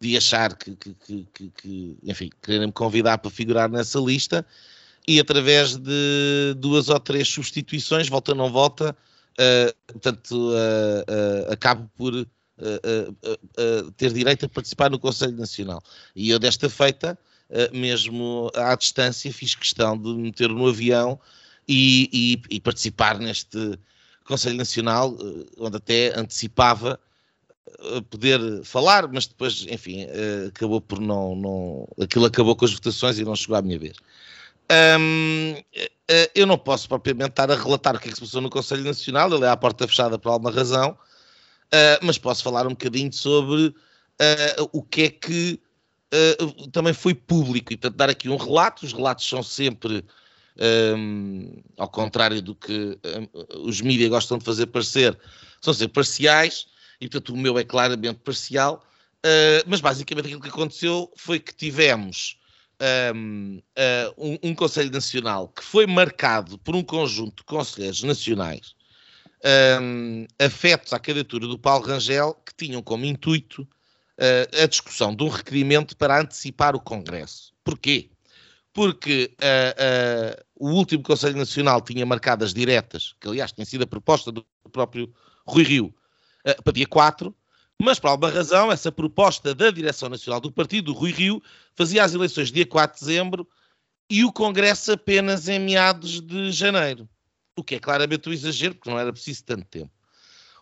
de 0.00 0.16
achar 0.16 0.56
que, 0.56 0.76
que, 0.76 0.94
que, 1.32 1.50
que 1.50 1.98
enfim, 2.02 2.30
querem 2.42 2.66
me 2.66 2.72
convidar 2.72 3.18
para 3.18 3.30
figurar 3.30 3.68
nessa 3.68 3.98
lista 3.98 4.46
e 5.08 5.20
através 5.20 5.76
de 5.76 6.54
duas 6.58 6.88
ou 6.88 6.98
três 6.98 7.28
substituições, 7.28 8.08
volta 8.08 8.32
ou 8.32 8.36
não 8.36 8.50
volta, 8.50 8.96
uh, 9.38 9.92
portanto, 9.92 10.50
uh, 10.50 11.52
acabo 11.52 11.90
por 11.96 12.26
ter 13.98 14.10
direito 14.14 14.46
a 14.46 14.48
participar 14.48 14.90
no 14.90 14.98
Conselho 14.98 15.36
Nacional. 15.36 15.82
E 16.14 16.30
eu, 16.30 16.38
desta 16.38 16.70
feita, 16.70 17.18
mesmo 17.70 18.50
à 18.54 18.74
distância, 18.74 19.30
fiz 19.30 19.54
questão 19.54 19.94
de 19.94 20.08
me 20.08 20.22
meter 20.22 20.48
no 20.48 20.66
avião 20.66 21.20
e, 21.68 22.08
e, 22.10 22.56
e 22.56 22.58
participar 22.58 23.18
neste 23.18 23.78
Conselho 24.24 24.56
Nacional, 24.56 25.14
onde 25.58 25.76
até 25.76 26.18
antecipava 26.18 26.98
poder 28.10 28.40
falar, 28.64 29.08
mas 29.12 29.26
depois, 29.26 29.66
enfim, 29.68 30.06
acabou 30.48 30.80
por 30.80 31.00
não, 31.00 31.34
não. 31.36 31.88
Aquilo 32.00 32.26
acabou 32.26 32.54
com 32.56 32.64
as 32.64 32.72
votações 32.72 33.18
e 33.18 33.24
não 33.24 33.36
chegou 33.36 33.56
à 33.56 33.62
minha 33.62 33.78
vez. 33.78 33.96
Eh, 34.70 36.30
eu 36.34 36.46
não 36.46 36.58
posso 36.58 36.88
propriamente 36.88 37.30
estar 37.30 37.50
a 37.50 37.54
relatar 37.56 37.94
o 37.96 38.00
que 38.00 38.08
é 38.08 38.10
que 38.10 38.16
se 38.16 38.20
passou 38.20 38.40
no 38.40 38.50
Conselho 38.50 38.84
Nacional, 38.84 39.32
ele 39.32 39.44
é 39.44 39.48
à 39.48 39.56
porta 39.56 39.86
fechada 39.86 40.18
por 40.18 40.30
alguma 40.30 40.50
razão, 40.50 40.96
mas 42.02 42.18
posso 42.18 42.42
falar 42.42 42.66
um 42.66 42.70
bocadinho 42.70 43.12
sobre 43.12 43.74
o 44.72 44.82
que 44.82 45.02
é 45.02 45.10
que 45.10 45.60
também 46.72 46.92
foi 46.92 47.14
público 47.14 47.72
e, 47.72 47.76
portanto, 47.76 47.96
dar 47.96 48.10
aqui 48.10 48.28
um 48.28 48.36
relato. 48.36 48.86
Os 48.86 48.92
relatos 48.92 49.28
são 49.28 49.42
sempre, 49.42 50.04
ao 51.76 51.88
contrário 51.88 52.40
do 52.40 52.54
que 52.54 52.98
os 53.64 53.80
mídias 53.80 54.10
gostam 54.10 54.38
de 54.38 54.44
fazer 54.44 54.66
parecer, 54.66 55.18
são 55.60 55.74
sempre 55.74 55.94
parciais 55.94 56.66
e, 57.00 57.08
portanto, 57.08 57.34
o 57.34 57.36
meu 57.36 57.58
é 57.58 57.64
claramente 57.64 58.20
parcial. 58.20 58.84
mas 59.66 59.80
basicamente 59.80 60.26
aquilo 60.26 60.40
que 60.40 60.48
aconteceu 60.48 61.12
foi 61.16 61.40
que 61.40 61.54
tivemos 61.54 62.38
um, 63.14 63.60
um, 64.16 64.38
um, 64.50 64.54
Conselho 64.54 64.92
Nacional 64.92 65.48
que 65.48 65.64
foi 65.64 65.86
marcado 65.86 66.58
por 66.58 66.76
um 66.76 66.82
conjunto 66.82 67.38
de 67.38 67.44
conselheiros 67.44 68.02
nacionais 68.02 68.76
um, 69.82 70.26
afetos 70.38 70.92
à 70.92 70.98
candidatura 70.98 71.46
do 71.46 71.58
Paulo 71.58 71.86
Rangel 71.86 72.34
que 72.34 72.54
tinham 72.54 72.82
como 72.82 73.04
intuito 73.04 73.62
uh, 73.62 74.62
a 74.62 74.66
discussão 74.66 75.14
de 75.14 75.22
um 75.22 75.28
requerimento 75.28 75.96
para 75.96 76.20
antecipar 76.20 76.74
o 76.74 76.80
Congresso. 76.80 77.52
Porquê? 77.64 78.10
Porque 78.72 79.34
uh, 79.40 80.42
uh, 80.60 80.68
o 80.68 80.70
último 80.74 81.02
Conselho 81.02 81.36
Nacional 81.36 81.80
tinha 81.80 82.04
marcado 82.04 82.44
as 82.44 82.52
diretas, 82.52 83.14
que 83.20 83.28
aliás 83.28 83.52
tinha 83.52 83.64
sido 83.64 83.84
a 83.84 83.86
proposta 83.86 84.30
do 84.32 84.44
próprio 84.70 85.12
Rui 85.46 85.62
Rio, 85.62 85.94
para 86.62 86.72
dia 86.72 86.86
4, 86.86 87.34
mas, 87.78 87.98
por 87.98 88.08
alguma 88.08 88.30
razão, 88.30 88.72
essa 88.72 88.90
proposta 88.90 89.54
da 89.54 89.70
direção 89.70 90.08
nacional 90.08 90.40
do 90.40 90.50
partido, 90.50 90.86
do 90.86 90.98
Rui 90.98 91.12
Rio, 91.12 91.42
fazia 91.74 92.02
as 92.02 92.14
eleições 92.14 92.50
dia 92.50 92.66
4 92.66 92.98
de 92.98 93.04
dezembro 93.04 93.46
e 94.08 94.24
o 94.24 94.32
Congresso 94.32 94.92
apenas 94.92 95.48
em 95.48 95.58
meados 95.58 96.20
de 96.20 96.50
janeiro. 96.52 97.08
O 97.54 97.62
que 97.62 97.74
é 97.74 97.80
claramente 97.80 98.28
um 98.28 98.32
exagero, 98.32 98.74
porque 98.74 98.88
não 98.88 98.98
era 98.98 99.12
preciso 99.12 99.44
tanto 99.44 99.64
tempo. 99.66 99.90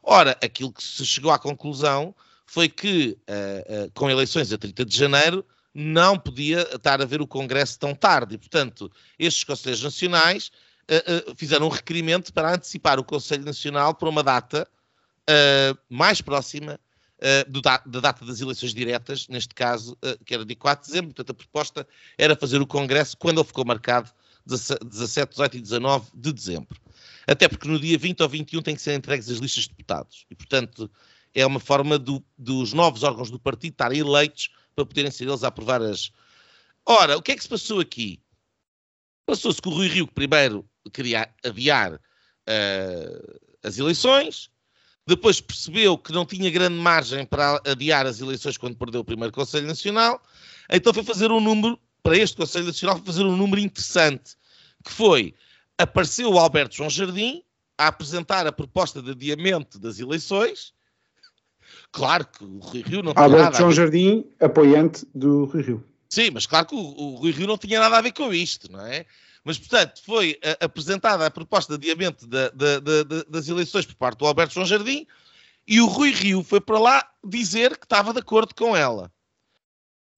Ora, 0.02 0.36
aquilo 0.42 0.72
que 0.72 0.82
se 0.82 1.04
chegou 1.06 1.30
à 1.30 1.38
conclusão 1.38 2.14
foi 2.46 2.68
que, 2.68 3.16
uh, 3.28 3.86
uh, 3.86 3.90
com 3.94 4.10
eleições 4.10 4.52
a 4.52 4.58
30 4.58 4.84
de 4.84 4.96
janeiro, 4.96 5.44
não 5.72 6.18
podia 6.18 6.62
estar 6.74 7.00
a 7.00 7.04
ver 7.04 7.20
o 7.20 7.26
Congresso 7.26 7.78
tão 7.78 7.94
tarde. 7.94 8.34
E, 8.34 8.38
portanto, 8.38 8.90
estes 9.18 9.44
Conselhos 9.44 9.82
Nacionais 9.82 10.50
uh, 10.90 11.34
fizeram 11.36 11.66
um 11.66 11.70
requerimento 11.70 12.32
para 12.32 12.54
antecipar 12.54 12.98
o 12.98 13.04
Conselho 13.04 13.44
Nacional 13.44 13.94
para 13.94 14.08
uma 14.08 14.22
data 14.22 14.68
mais 15.88 16.20
próxima 16.20 16.78
uh, 17.18 17.50
do 17.50 17.60
da, 17.60 17.78
da, 17.78 18.00
data 18.00 18.24
das 18.24 18.40
eleições 18.40 18.74
diretas, 18.74 19.28
neste 19.28 19.54
caso, 19.54 19.92
uh, 19.94 20.24
que 20.24 20.34
era 20.34 20.44
de 20.44 20.54
4 20.54 20.84
de 20.84 20.90
dezembro. 20.90 21.14
Portanto, 21.14 21.30
a 21.30 21.34
proposta 21.34 21.88
era 22.18 22.36
fazer 22.36 22.60
o 22.60 22.66
Congresso 22.66 23.16
quando 23.16 23.38
ele 23.38 23.46
ficou 23.46 23.64
marcado 23.64 24.10
17, 24.46 25.30
18 25.30 25.56
e 25.56 25.60
19 25.60 26.10
de 26.14 26.32
dezembro. 26.32 26.80
Até 27.26 27.48
porque 27.48 27.66
no 27.66 27.78
dia 27.78 27.96
20 27.96 28.22
ou 28.22 28.28
21 28.28 28.62
têm 28.62 28.76
que 28.76 28.82
ser 28.82 28.94
entregues 28.94 29.30
as 29.30 29.38
listas 29.38 29.64
de 29.64 29.70
deputados. 29.70 30.26
E, 30.30 30.34
portanto, 30.34 30.90
é 31.34 31.44
uma 31.46 31.60
forma 31.60 31.98
do, 31.98 32.22
dos 32.36 32.72
novos 32.72 33.02
órgãos 33.02 33.30
do 33.30 33.38
partido 33.38 33.72
estarem 33.72 34.00
eleitos 34.00 34.50
para 34.74 34.84
poderem 34.84 35.10
ser 35.10 35.26
eles 35.26 35.42
a 35.42 35.48
aprovar 35.48 35.80
as. 35.80 36.10
Ora, 36.86 37.16
o 37.16 37.22
que 37.22 37.32
é 37.32 37.36
que 37.36 37.42
se 37.42 37.48
passou 37.48 37.80
aqui? 37.80 38.20
Passou-se 39.26 39.60
que 39.60 39.68
o 39.68 39.72
Rui 39.72 39.88
Rio, 39.88 40.06
que 40.06 40.12
primeiro 40.12 40.68
queria 40.92 41.32
adiar 41.42 41.94
uh, 41.94 43.40
as 43.62 43.78
eleições, 43.78 44.50
depois 45.06 45.40
percebeu 45.40 45.98
que 45.98 46.12
não 46.12 46.24
tinha 46.24 46.50
grande 46.50 46.76
margem 46.76 47.26
para 47.26 47.60
adiar 47.66 48.06
as 48.06 48.20
eleições 48.20 48.56
quando 48.56 48.76
perdeu 48.76 49.02
o 49.02 49.04
primeiro 49.04 49.32
Conselho 49.32 49.66
Nacional, 49.66 50.20
então 50.70 50.94
foi 50.94 51.04
fazer 51.04 51.30
um 51.30 51.40
número, 51.40 51.78
para 52.02 52.16
este 52.16 52.36
Conselho 52.36 52.66
Nacional, 52.66 52.96
foi 52.96 53.06
fazer 53.06 53.24
um 53.24 53.36
número 53.36 53.60
interessante, 53.60 54.36
que 54.82 54.90
foi, 54.90 55.34
apareceu 55.78 56.30
o 56.30 56.38
Alberto 56.38 56.76
João 56.76 56.90
Jardim 56.90 57.42
a 57.76 57.88
apresentar 57.88 58.46
a 58.46 58.52
proposta 58.52 59.02
de 59.02 59.10
adiamento 59.10 59.78
das 59.78 59.98
eleições, 59.98 60.72
Claro 61.94 62.26
que 62.26 62.44
o 62.44 62.58
Rui 62.58 62.82
Rio 62.82 63.02
não 63.02 63.12
tinha 63.12 63.24
Alberto 63.24 63.44
nada 63.44 63.58
João 63.58 63.72
Jardim, 63.72 64.24
apoiante 64.40 65.06
do 65.14 65.44
Rui 65.44 65.62
Rio. 65.62 65.84
Sim, 66.08 66.30
mas 66.32 66.46
claro 66.46 66.66
que 66.66 66.74
o, 66.74 66.78
o 66.78 67.14
Rui 67.16 67.30
Rio 67.30 67.46
não 67.46 67.56
tinha 67.56 67.78
nada 67.80 67.96
a 67.98 68.00
ver 68.00 68.12
com 68.12 68.32
isto, 68.32 68.70
não 68.70 68.84
é? 68.84 69.06
Mas, 69.44 69.58
portanto, 69.58 70.00
foi 70.02 70.40
uh, 70.42 70.64
apresentada 70.64 71.26
a 71.26 71.30
proposta 71.30 71.76
de 71.76 71.90
adiamento 71.90 72.26
da, 72.26 72.48
da, 72.48 72.80
da, 72.80 73.02
das 73.28 73.46
eleições 73.46 73.84
por 73.84 73.94
parte 73.94 74.18
do 74.18 74.26
Alberto 74.26 74.54
João 74.54 74.66
Jardim 74.66 75.06
e 75.66 75.80
o 75.80 75.86
Rui 75.86 76.12
Rio 76.12 76.42
foi 76.42 76.60
para 76.60 76.78
lá 76.78 77.10
dizer 77.22 77.76
que 77.76 77.84
estava 77.84 78.12
de 78.12 78.20
acordo 78.20 78.54
com 78.54 78.74
ela. 78.74 79.12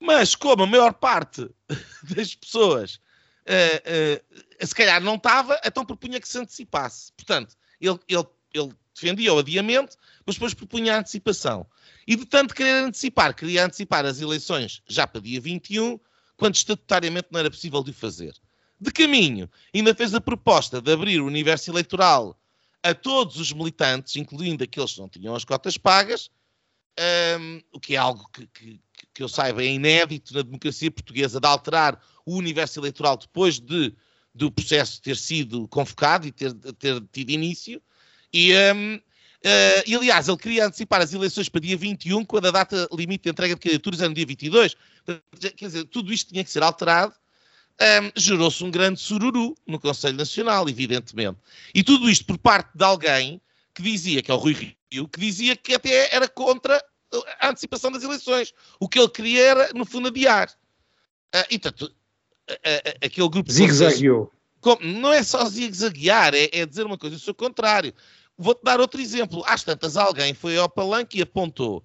Mas, 0.01 0.37
como 0.37 0.62
a 0.62 0.66
maior 0.66 0.95
parte 0.95 1.51
das 2.14 2.35
pessoas 2.37 3.01
uh, 3.47 4.20
uh, 4.61 4.66
se 4.66 4.74
calhar 4.74 5.03
não 5.03 5.16
estava, 5.16 5.61
então 5.64 5.85
propunha 5.85 6.20
que 6.20 6.29
se 6.29 6.39
antecipasse. 6.39 7.12
Portanto, 7.12 7.57
ele, 7.81 7.99
ele, 8.09 8.27
ele 8.55 8.72
defendia 8.95 9.35
o 9.35 9.39
adiamento, 9.39 9.97
mas 10.24 10.37
depois 10.37 10.55
propunha 10.55 10.95
a 10.95 10.99
antecipação. 10.99 11.66
E 12.07 12.14
de 12.14 12.24
tanto 12.24 12.55
querer 12.55 12.85
antecipar, 12.85 13.35
queria 13.35 13.64
antecipar 13.64 14.07
as 14.07 14.20
eleições 14.20 14.83
já 14.89 15.05
para 15.05 15.20
dia 15.20 15.41
21, 15.41 15.99
quando 16.37 16.55
estatutariamente 16.55 17.29
não 17.33 17.41
era 17.41 17.51
possível 17.51 17.83
de 17.83 17.91
o 17.91 17.95
fazer 17.95 18.35
de 18.81 18.91
caminho, 18.91 19.49
ainda 19.74 19.95
fez 19.95 20.14
a 20.14 20.20
proposta 20.20 20.81
de 20.81 20.93
abrir 20.93 21.20
o 21.20 21.27
universo 21.27 21.70
eleitoral 21.70 22.39
a 22.83 22.95
todos 22.95 23.37
os 23.37 23.53
militantes, 23.53 24.16
incluindo 24.16 24.62
aqueles 24.62 24.93
que 24.93 25.01
não 25.01 25.09
tinham 25.09 25.35
as 25.35 25.45
cotas 25.45 25.77
pagas, 25.77 26.31
um, 27.41 27.61
o 27.72 27.81
que 27.81 27.95
é 27.95 27.99
algo 27.99 28.29
que, 28.33 28.47
que, 28.47 28.81
que, 29.14 29.22
eu 29.22 29.29
saiba 29.29 29.62
é 29.62 29.66
inédito 29.66 30.33
na 30.35 30.43
democracia 30.43 30.91
portuguesa, 30.91 31.41
de 31.41 31.47
alterar 31.47 32.01
o 32.24 32.37
universo 32.37 32.81
eleitoral 32.81 33.16
depois 33.16 33.59
de, 33.59 33.95
do 34.35 34.51
processo 34.51 35.03
ter 35.03 35.16
sido 35.16 35.68
convocado 35.68 36.27
e 36.27 36.33
ter, 36.33 36.53
ter 36.55 37.03
tido 37.12 37.31
início. 37.31 37.83
E, 38.33 38.55
um, 38.74 39.01
Uh, 39.47 39.79
e 39.87 39.95
aliás, 39.95 40.27
ele 40.27 40.39
queria 40.39 40.66
antecipar 40.66 41.01
as 41.01 41.12
eleições 41.12 41.49
para 41.49 41.61
dia 41.61 41.77
21, 41.77 42.24
quando 42.24 42.47
a 42.47 42.51
data 42.51 42.89
limite 42.93 43.24
de 43.24 43.31
entrega 43.31 43.55
de 43.55 43.61
candidaturas 43.61 44.01
era 44.01 44.09
no 44.09 44.14
dia 44.14 44.27
22. 44.27 44.74
Quer 45.57 45.66
dizer, 45.66 45.85
tudo 45.85 46.12
isto 46.12 46.33
tinha 46.33 46.43
que 46.43 46.51
ser 46.51 46.64
alterado. 46.64 47.14
Um, 47.81 48.11
Gerou-se 48.16 48.64
um 48.64 48.70
grande 48.70 48.99
sururu 48.99 49.55
no 49.66 49.79
Conselho 49.79 50.16
Nacional, 50.16 50.68
evidentemente. 50.68 51.39
E 51.74 51.83
tudo 51.83 52.09
isto 52.09 52.24
por 52.24 52.39
parte 52.39 52.70
de 52.74 52.83
alguém 52.83 53.41
que 53.74 53.83
dizia, 53.83 54.22
que 54.22 54.31
é 54.31 54.35
o 54.35 54.39
Rui 54.39 54.55
Rio, 54.55 55.07
que 55.09 55.20
dizia 55.20 55.55
que 55.55 55.74
até 55.74 56.14
era 56.14 56.27
contra 56.27 56.83
a 57.39 57.51
antecipação 57.51 57.93
das 57.93 58.03
eleições. 58.03 58.55
O 58.81 58.89
que 58.89 58.99
ele 58.99 59.09
queria 59.09 59.45
era, 59.45 59.72
no 59.74 59.85
fundo, 59.85 60.09
adiar. 60.09 60.49
Uh, 61.35 61.45
e, 61.51 61.59
portanto, 61.59 61.83
uh, 62.51 62.53
uh, 62.53 63.05
aquele 63.05 63.29
grupo... 63.29 63.53
Zigue-zagueou. 63.53 64.33
Não 64.81 65.12
é 65.12 65.22
só 65.22 65.45
zigue-zaguear, 65.45 66.35
é, 66.35 66.49
é 66.53 66.66
dizer 66.66 66.87
uma 66.87 66.99
coisa, 66.99 67.16
o 67.16 67.20
seu 67.20 67.35
contrário. 67.35 67.93
Vou-te 68.39 68.64
dar 68.64 68.81
outro 68.81 69.01
exemplo. 69.01 69.45
Às 69.47 69.62
tantas, 69.62 69.97
alguém 69.97 70.35
foi 70.35 70.57
ao 70.57 70.68
palanque 70.68 71.18
e 71.18 71.22
apontou 71.22 71.85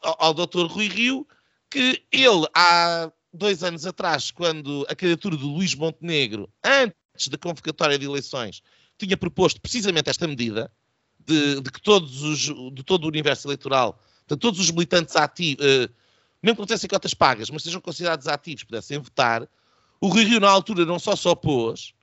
ao, 0.00 0.16
ao 0.26 0.34
Dr. 0.34 0.66
Rui 0.66 0.88
Rio 0.88 1.26
que 1.68 2.04
ele, 2.12 2.46
há 2.54 3.10
dois 3.32 3.62
anos 3.62 3.86
atrás, 3.86 4.30
quando 4.30 4.86
a 4.88 4.94
candidatura 4.94 5.36
do 5.36 5.48
Luís 5.48 5.74
Montenegro, 5.74 6.48
antes 6.62 7.28
da 7.28 7.38
convocatória 7.38 7.98
de 7.98 8.04
eleições, 8.04 8.62
tinha 8.98 9.16
proposto 9.16 9.60
precisamente 9.60 10.10
esta 10.10 10.26
medida, 10.26 10.70
de, 11.18 11.60
de 11.60 11.70
que 11.70 11.80
todos 11.80 12.22
os, 12.22 12.74
de 12.74 12.82
todo 12.82 13.04
o 13.04 13.08
universo 13.08 13.46
eleitoral, 13.46 14.00
de 14.26 14.36
todos 14.36 14.60
os 14.60 14.70
militantes 14.70 15.16
ativos, 15.16 15.64
uh, 15.64 15.90
mesmo 16.42 16.56
que 16.56 16.60
não 16.60 16.66
tivessem 16.66 16.88
cotas 16.88 17.14
pagas, 17.14 17.50
mas 17.50 17.62
sejam 17.62 17.80
considerados 17.80 18.26
ativos, 18.26 18.64
pudessem 18.64 18.98
votar, 18.98 19.48
o 20.00 20.08
Rui 20.08 20.24
Rio, 20.24 20.40
na 20.40 20.50
altura, 20.50 20.84
não 20.84 20.98
só 20.98 21.14
se 21.14 21.28
opôs, 21.28 21.94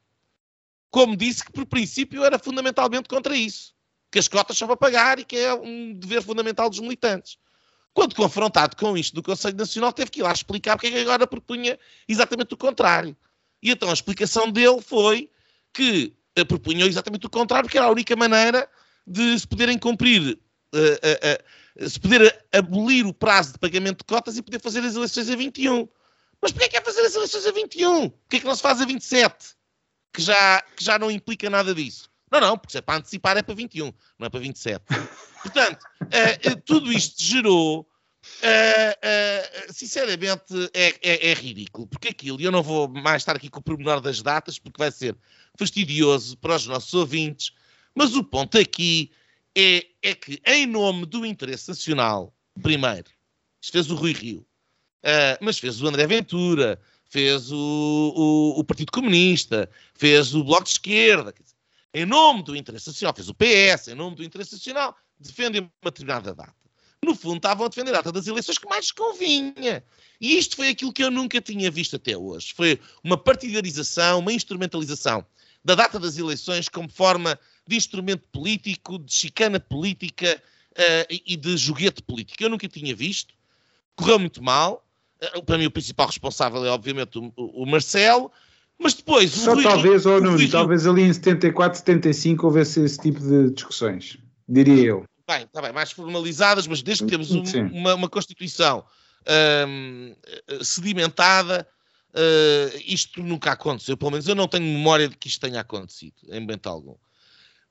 como 0.90 1.16
disse 1.16 1.44
que, 1.44 1.52
por 1.52 1.66
princípio, 1.66 2.24
era 2.24 2.40
fundamentalmente 2.40 3.10
contra 3.10 3.36
isso 3.36 3.74
que 4.12 4.20
as 4.20 4.28
cotas 4.28 4.58
são 4.58 4.68
para 4.68 4.78
pagar 4.78 5.20
e 5.20 5.26
que 5.26 5.38
é 5.38 5.54
um 5.54 5.94
dever 5.94 6.24
fundamental 6.24 6.70
dos 6.70 6.80
militantes. 6.80 7.38
Quando 7.94 8.16
confrontado 8.16 8.76
com 8.76 8.98
isto 8.98 9.16
do 9.16 9.24
Conselho 9.24 9.58
Nacional, 9.58 9.92
teve 9.92 10.12
que 10.12 10.20
ir 10.20 10.24
lá 10.24 10.32
explicar 10.32 10.76
porque 10.76 10.88
é 10.88 10.92
que 10.92 11.00
agora 11.00 11.28
propunha 11.28 11.78
exatamente 12.08 12.54
o 12.54 12.58
contrário. 12.58 13.16
E 13.62 13.72
então 13.72 13.90
a 13.90 13.94
explicação 13.94 14.52
dele 14.52 14.82
foi 14.82 15.30
que 15.74 16.14
eh, 16.36 16.46
propunham 16.46 16.88
exatamente 16.88 17.26
o 17.26 17.30
contrário, 17.30 17.66
porque 17.66 17.78
era 17.78 17.88
a 17.88 17.92
única 17.92 18.16
maneira 18.16 18.70
de 19.06 19.38
se 19.38 19.48
poderem 19.48 19.78
cumprir, 19.78 20.40
uh, 20.74 20.78
uh, 20.78 21.84
uh, 21.84 21.90
se 21.90 22.00
poder 22.00 22.46
abolir 22.54 23.06
o 23.06 23.14
prazo 23.14 23.54
de 23.54 23.60
pagamento 23.60 24.00
de 24.00 24.04
cotas 24.04 24.38
e 24.38 24.42
poder 24.42 24.62
fazer 24.62 24.80
as 24.80 24.96
eleições 24.96 25.30
a 25.30 25.36
21. 25.36 25.88
Mas 26.42 26.52
porquê 26.52 26.66
é 26.66 26.70
que 26.70 26.78
é 26.78 26.82
fazer 26.82 27.02
as 27.02 27.16
eleições 27.16 27.46
a 27.46 27.52
21? 27.52 28.10
Porquê 28.10 28.38
é 28.38 28.40
que 28.40 28.46
não 28.46 28.56
se 28.56 28.62
faz 28.62 28.82
a 28.82 28.86
27? 28.86 29.56
Que 30.14 30.22
já, 30.22 30.62
que 30.76 30.84
já 30.84 30.98
não 30.98 31.12
implica 31.12 31.50
nada 31.50 31.74
disso. 31.74 32.09
Não, 32.32 32.40
não, 32.40 32.58
porque 32.58 32.78
é 32.78 32.82
para 32.82 33.00
antecipar 33.00 33.38
é 33.38 33.42
para 33.42 33.56
21, 33.56 33.92
não 34.18 34.28
é 34.28 34.30
para 34.30 34.40
27. 34.40 34.84
Portanto, 35.42 35.84
uh, 36.04 36.62
tudo 36.66 36.92
isto 36.92 37.22
gerou, 37.24 37.82
uh, 37.82 37.86
uh, 39.70 39.74
sinceramente, 39.74 40.54
é, 40.74 40.96
é, 41.02 41.32
é, 41.32 41.34
ridículo, 41.34 41.88
porque 41.88 42.10
aquilo, 42.10 42.40
e 42.40 42.44
eu 42.44 42.52
não 42.52 42.62
vou 42.62 42.88
mais 42.88 43.22
estar 43.22 43.36
aqui 43.36 43.50
com 43.50 43.60
o 43.60 43.64
pormenor 43.64 44.00
das 44.02 44.22
datas, 44.22 44.60
porque 44.60 44.78
vai 44.78 44.92
ser 44.92 45.16
fastidioso 45.58 46.38
para 46.38 46.56
os 46.56 46.68
nossos 46.68 46.94
ouvintes, 46.94 47.52
mas 47.96 48.16
o 48.16 48.24
ponto 48.24 48.58
aqui 48.58 49.12
é, 49.56 49.86
é 50.04 50.14
que, 50.14 50.40
em 50.46 50.68
nome 50.68 51.06
do 51.06 51.26
interesse 51.26 51.70
nacional, 51.70 52.34
primeiro, 52.62 53.10
isto 53.62 53.72
fez 53.72 53.90
o 53.90 53.96
Rui 53.96 54.14
Rio, 54.14 54.46
mas 55.42 55.58
fez 55.58 55.82
o 55.82 55.88
André 55.88 56.06
Ventura, 56.06 56.80
fez 57.10 57.52
o, 57.52 57.56
o, 57.58 58.60
o 58.60 58.64
Partido 58.64 58.92
Comunista, 58.92 59.70
fez 59.96 60.36
o 60.36 60.44
Bloco 60.44 60.64
de 60.64 60.70
Esquerda, 60.70 61.34
em 61.94 62.06
nome 62.06 62.44
do 62.44 62.56
interesse 62.56 62.88
nacional, 62.88 63.16
fez 63.16 63.30
o 63.30 63.34
PS, 63.34 63.88
em 63.90 63.96
nome 63.96 64.16
do 64.16 64.24
interesse 64.24 64.54
nacional, 64.54 64.96
defendem 65.20 65.62
uma 65.62 65.92
determinada 65.92 66.34
data. 66.34 66.54
No 67.04 67.16
fundo, 67.16 67.38
estavam 67.38 67.66
a 67.66 67.70
defender 67.70 67.92
a 67.92 67.98
data 67.98 68.12
das 68.12 68.28
eleições 68.28 68.58
que 68.58 68.68
mais 68.68 68.92
convinha. 68.92 69.84
E 70.20 70.38
isto 70.38 70.58
foi 70.58 70.70
aquilo 70.70 70.92
que 70.92 71.04
eu 71.04 71.10
nunca 71.10 71.40
tinha 71.40 71.72
visto 71.72 71.96
até 71.96 72.16
hoje. 72.18 72.54
Foi 72.54 72.80
uma 73.04 73.18
partidarização, 73.18 74.20
uma 74.20 74.34
instrumentalização 74.34 75.26
da 75.64 75.76
data 75.76 75.98
das 75.98 76.18
eleições 76.18 76.68
como 76.68 76.90
forma 76.90 77.40
de 77.66 77.76
instrumento 77.76 78.28
político, 78.30 79.00
de 79.00 79.14
chicana 79.14 79.60
política 79.60 80.42
uh, 80.72 81.20
e 81.26 81.38
de 81.38 81.58
joguete 81.58 82.02
político. 82.02 82.44
Eu 82.44 82.50
nunca 82.50 82.68
tinha 82.68 82.94
visto. 82.94 83.34
Correu 83.96 84.20
muito 84.20 84.44
mal. 84.44 84.86
Uh, 85.36 85.44
para 85.44 85.58
mim, 85.58 85.68
o 85.68 85.72
principal 85.72 86.08
responsável 86.08 86.66
é, 86.66 86.70
obviamente, 86.70 87.18
o, 87.18 87.32
o 87.38 87.66
Marcelo. 87.66 88.30
Mas 88.80 88.94
depois. 88.94 89.32
Só 89.32 89.54
Rui, 89.54 89.64
talvez, 89.64 90.06
ou 90.06 90.18
oh, 90.18 90.50
talvez 90.50 90.88
ali 90.88 91.02
em 91.02 91.12
74, 91.12 91.80
75 91.80 92.46
houvesse 92.46 92.82
esse 92.82 92.98
tipo 92.98 93.20
de 93.20 93.52
discussões, 93.52 94.18
diria 94.48 94.84
eu. 94.84 95.06
Bem, 95.28 95.44
está 95.44 95.62
bem, 95.62 95.74
mais 95.74 95.92
formalizadas, 95.92 96.66
mas 96.66 96.82
desde 96.82 97.04
que 97.04 97.12
temos 97.12 97.32
um, 97.32 97.44
uma, 97.72 97.94
uma, 97.94 98.10
Constituição 98.10 98.84
hum, 99.68 100.16
sedimentada, 100.64 101.68
uh, 102.16 102.78
isto 102.86 103.22
nunca 103.22 103.52
aconteceu. 103.52 103.96
Pelo 103.96 104.12
menos 104.12 104.28
eu 104.28 104.34
não 104.34 104.48
tenho 104.48 104.64
memória 104.64 105.08
de 105.08 105.16
que 105.16 105.28
isto 105.28 105.42
tenha 105.42 105.60
acontecido, 105.60 106.16
em 106.30 106.40
momento 106.40 106.68
algum. 106.68 106.96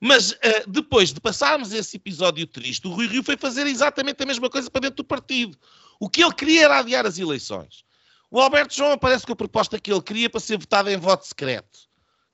Mas 0.00 0.32
uh, 0.32 0.36
depois 0.68 1.12
de 1.12 1.20
passarmos 1.20 1.72
esse 1.72 1.96
episódio 1.96 2.46
triste, 2.46 2.86
o 2.86 2.92
Rui 2.92 3.08
Rio 3.08 3.24
foi 3.24 3.36
fazer 3.36 3.66
exatamente 3.66 4.22
a 4.22 4.26
mesma 4.26 4.48
coisa 4.48 4.70
para 4.70 4.82
dentro 4.82 4.98
do 4.98 5.04
partido. 5.04 5.58
O 5.98 6.08
que 6.08 6.22
ele 6.22 6.34
queria 6.34 6.66
era 6.66 6.78
adiar 6.78 7.06
as 7.06 7.18
eleições. 7.18 7.84
O 8.30 8.40
Alberto 8.40 8.74
João 8.74 8.92
aparece 8.92 9.24
com 9.26 9.32
a 9.32 9.36
proposta 9.36 9.80
que 9.80 9.90
ele 9.90 10.02
queria 10.02 10.28
para 10.28 10.40
ser 10.40 10.58
votado 10.58 10.90
em 10.90 10.96
voto 10.96 11.26
secreto, 11.26 11.80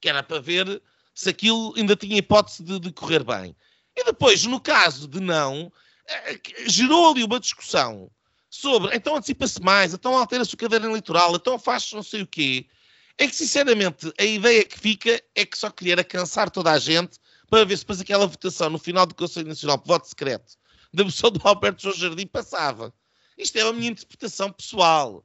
que 0.01 0.09
era 0.09 0.22
para 0.22 0.40
ver 0.40 0.82
se 1.14 1.30
aquilo 1.30 1.72
ainda 1.76 1.95
tinha 1.95 2.18
hipótese 2.18 2.62
de, 2.64 2.80
de 2.80 2.92
correr 2.92 3.22
bem. 3.22 3.57
E 3.97 4.05
depois, 4.05 4.45
no 4.45 4.61
caso 4.61 5.07
de 5.07 5.20
não, 5.20 5.72
eh, 6.09 6.40
gerou 6.66 7.12
ali 7.12 7.22
uma 7.22 7.38
discussão 7.38 8.11
sobre 8.51 8.95
então 8.95 9.16
antecipa-se 9.16 9.61
mais, 9.62 9.95
então 9.95 10.16
altera-se 10.16 10.55
o 10.55 10.57
caderno 10.57 10.88
eleitoral, 10.88 11.34
então 11.36 11.59
faz 11.59 11.92
não 11.92 12.03
sei 12.03 12.22
o 12.22 12.26
quê, 12.26 12.66
em 13.18 13.28
que, 13.28 13.36
sinceramente, 13.36 14.12
a 14.18 14.24
ideia 14.24 14.64
que 14.64 14.78
fica 14.78 15.22
é 15.34 15.47
que 15.47 15.57
só 15.57 15.70
queria 15.70 16.03
cansar 16.03 16.51
toda 16.51 16.72
a 16.72 16.78
gente 16.78 17.18
para 17.49 17.64
ver 17.64 17.76
se 17.76 17.84
depois 17.84 18.01
aquela 18.01 18.26
votação 18.26 18.68
no 18.70 18.78
final 18.78 19.07
do 19.07 19.14
Conselho 19.14 19.47
Nacional 19.47 19.78
por 19.78 19.88
voto 19.88 20.09
secreto 20.09 20.57
da 20.92 21.05
moção 21.05 21.30
do 21.30 21.40
Alberto 21.47 21.82
João 21.82 21.95
Jardim 21.95 22.26
passava. 22.26 22.92
Isto 23.36 23.59
é 23.59 23.62
a 23.62 23.72
minha 23.72 23.90
interpretação 23.90 24.53
pessoal. 24.53 25.24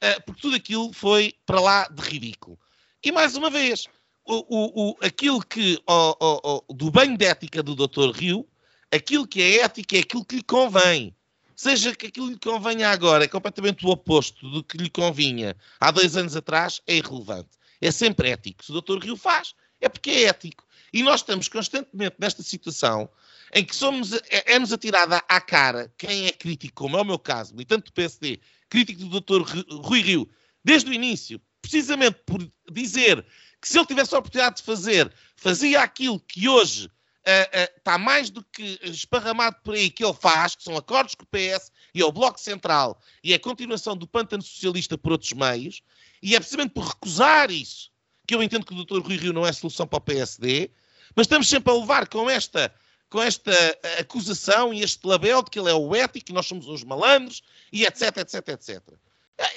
Eh, 0.00 0.20
porque 0.20 0.40
tudo 0.40 0.56
aquilo 0.56 0.92
foi 0.92 1.34
para 1.44 1.60
lá 1.60 1.88
de 1.88 2.02
ridículo. 2.02 2.58
E 3.02 3.10
mais 3.10 3.36
uma 3.36 3.50
vez, 3.50 3.86
o, 4.24 4.44
o, 4.48 4.90
o, 4.90 4.96
aquilo 5.00 5.40
que, 5.40 5.80
o, 5.86 6.74
do 6.74 6.90
banho 6.90 7.16
de 7.16 7.24
ética 7.24 7.62
do 7.62 7.74
Dr. 7.74 8.10
Rio, 8.14 8.46
aquilo 8.92 9.26
que 9.26 9.42
é 9.42 9.62
ética 9.62 9.96
é 9.96 10.00
aquilo 10.00 10.24
que 10.24 10.36
lhe 10.36 10.42
convém. 10.42 11.14
Seja 11.56 11.94
que 11.94 12.06
aquilo 12.06 12.28
lhe 12.28 12.38
convenha 12.38 12.90
agora 12.90 13.24
é 13.24 13.28
completamente 13.28 13.84
o 13.84 13.88
oposto 13.88 14.48
do 14.48 14.62
que 14.62 14.76
lhe 14.76 14.88
convinha 14.88 15.56
há 15.80 15.90
dois 15.90 16.16
anos 16.16 16.36
atrás, 16.36 16.80
é 16.86 16.96
irrelevante. 16.96 17.50
É 17.80 17.90
sempre 17.90 18.30
ético. 18.30 18.64
Se 18.64 18.70
o 18.70 18.80
Dr. 18.80 18.98
Rio 19.02 19.16
faz, 19.16 19.54
é 19.80 19.88
porque 19.88 20.10
é 20.10 20.22
ético. 20.24 20.64
E 20.92 21.02
nós 21.02 21.20
estamos 21.20 21.48
constantemente 21.48 22.16
nesta 22.18 22.42
situação 22.42 23.08
em 23.54 23.64
que 23.64 23.74
somos, 23.74 24.12
é, 24.12 24.54
é-nos 24.54 24.72
atirada 24.72 25.22
à 25.28 25.40
cara 25.40 25.92
quem 25.96 26.26
é 26.26 26.32
crítico, 26.32 26.74
como 26.74 26.96
é 26.96 27.02
o 27.02 27.04
meu 27.04 27.18
caso, 27.18 27.54
militante 27.54 27.86
do 27.86 27.92
PSD, 27.92 28.40
crítico 28.68 29.04
do 29.04 29.20
Dr. 29.20 29.42
Rui 29.84 30.00
Rio, 30.00 30.28
desde 30.64 30.90
o 30.90 30.92
início, 30.92 31.40
precisamente 31.62 32.20
por 32.26 32.46
dizer 32.70 33.24
que 33.60 33.68
se 33.68 33.78
ele 33.78 33.86
tivesse 33.86 34.14
a 34.14 34.18
oportunidade 34.18 34.56
de 34.56 34.62
fazer, 34.62 35.12
fazia 35.36 35.82
aquilo 35.82 36.20
que 36.20 36.48
hoje 36.48 36.86
uh, 36.86 36.90
uh, 36.90 37.76
está 37.76 37.98
mais 37.98 38.30
do 38.30 38.42
que 38.44 38.78
esparramado 38.82 39.56
por 39.64 39.74
aí 39.74 39.90
que 39.90 40.04
ele 40.04 40.14
faz, 40.14 40.54
que 40.54 40.62
são 40.62 40.76
acordos 40.76 41.14
com 41.14 41.24
o 41.24 41.26
PS 41.26 41.72
e 41.94 42.02
o 42.02 42.12
Bloco 42.12 42.38
Central, 42.38 43.00
e 43.22 43.32
é 43.32 43.36
a 43.36 43.40
continuação 43.40 43.96
do 43.96 44.06
pântano 44.06 44.42
socialista 44.42 44.96
por 44.96 45.12
outros 45.12 45.32
meios, 45.32 45.82
e 46.22 46.34
é 46.36 46.38
precisamente 46.38 46.72
por 46.72 46.84
recusar 46.84 47.50
isso 47.50 47.90
que 48.26 48.34
eu 48.34 48.42
entendo 48.42 48.66
que 48.66 48.74
o 48.74 48.84
Dr. 48.84 49.00
Rui 49.00 49.16
Rio 49.16 49.32
não 49.32 49.46
é 49.46 49.52
solução 49.52 49.86
para 49.86 49.96
o 49.96 50.02
PSD, 50.02 50.70
mas 51.16 51.24
estamos 51.24 51.48
sempre 51.48 51.72
a 51.72 51.76
levar 51.76 52.06
com 52.08 52.28
esta 52.28 52.72
com 53.10 53.22
esta 53.22 53.52
acusação 53.98 54.72
e 54.72 54.82
este 54.82 55.06
label 55.06 55.42
de 55.42 55.50
que 55.50 55.58
ele 55.58 55.70
é 55.70 55.74
o 55.74 55.94
ético, 55.94 56.30
e 56.30 56.34
nós 56.34 56.46
somos 56.46 56.66
uns 56.68 56.84
malandros, 56.84 57.42
e 57.72 57.84
etc, 57.84 58.18
etc, 58.18 58.48
etc. 58.48 58.82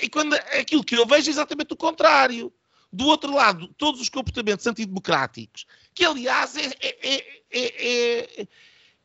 E 0.01 0.09
quando 0.09 0.33
aquilo 0.33 0.83
que 0.83 0.95
eu 0.95 1.05
vejo 1.05 1.29
é 1.29 1.31
exatamente 1.31 1.73
o 1.73 1.77
contrário. 1.77 2.51
Do 2.93 3.05
outro 3.07 3.33
lado, 3.33 3.69
todos 3.77 4.01
os 4.01 4.09
comportamentos 4.09 4.67
antidemocráticos, 4.67 5.65
que 5.93 6.03
aliás 6.03 6.57
é, 6.57 6.71
é, 6.81 7.41
é, 7.49 8.47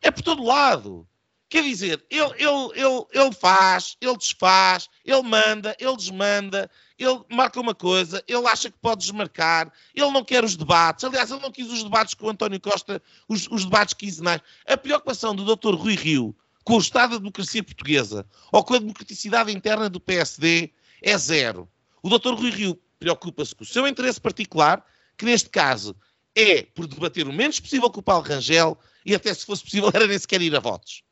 é 0.03 0.11
por 0.11 0.22
todo 0.22 0.42
lado. 0.42 1.07
Quer 1.49 1.62
dizer, 1.62 2.05
ele, 2.11 2.32
ele, 2.38 2.72
ele, 2.74 3.07
ele 3.12 3.32
faz, 3.32 3.97
ele 4.01 4.16
desfaz, 4.16 4.88
ele 5.05 5.22
manda, 5.22 5.76
ele 5.78 5.97
desmanda, 5.97 6.68
ele 6.99 7.20
marca 7.30 7.61
uma 7.61 7.74
coisa, 7.74 8.22
ele 8.26 8.44
acha 8.49 8.68
que 8.68 8.78
pode 8.78 9.03
desmarcar, 9.03 9.72
ele 9.94 10.11
não 10.11 10.24
quer 10.24 10.42
os 10.42 10.57
debates. 10.57 11.05
Aliás, 11.05 11.30
ele 11.30 11.40
não 11.40 11.53
quis 11.53 11.70
os 11.70 11.84
debates 11.84 12.14
com 12.14 12.26
o 12.26 12.30
António 12.30 12.61
Costa, 12.61 13.01
os, 13.28 13.47
os 13.49 13.64
debates 13.64 13.94
quinzenais. 13.94 14.40
A 14.66 14.76
preocupação 14.76 15.36
do 15.36 15.44
Dr. 15.44 15.74
Rui 15.74 15.94
Rio 15.94 16.36
com 16.64 16.74
o 16.74 16.80
estado 16.80 17.12
da 17.12 17.18
democracia 17.18 17.62
portuguesa 17.62 18.26
ou 18.51 18.64
com 18.64 18.74
a 18.74 18.78
democraticidade 18.78 19.53
interna 19.53 19.88
do 19.88 20.01
PSD 20.01 20.72
é 21.01 21.16
zero. 21.16 21.68
O 22.03 22.09
Dr. 22.09 22.34
Rui 22.34 22.51
Rio 22.51 22.80
preocupa-se 22.99 23.55
com 23.55 23.62
o 23.62 23.66
seu 23.66 23.86
interesse 23.86 24.20
particular, 24.20 24.84
que 25.16 25.24
neste 25.24 25.49
caso 25.49 25.94
é 26.34 26.62
por 26.62 26.88
debater 26.88 27.28
o 27.28 27.32
menos 27.32 27.61
possível 27.61 27.88
com 27.88 28.01
o 28.01 28.03
Paulo 28.03 28.26
Rangel, 28.26 28.76
e 29.05 29.14
até 29.14 29.32
se 29.32 29.47
fosse 29.47 29.62
possível 29.62 29.90
era 29.94 30.09
nem 30.09 30.18
sequer 30.18 30.42
ir 30.42 30.57
a 30.57 30.61
votos. 30.61 31.05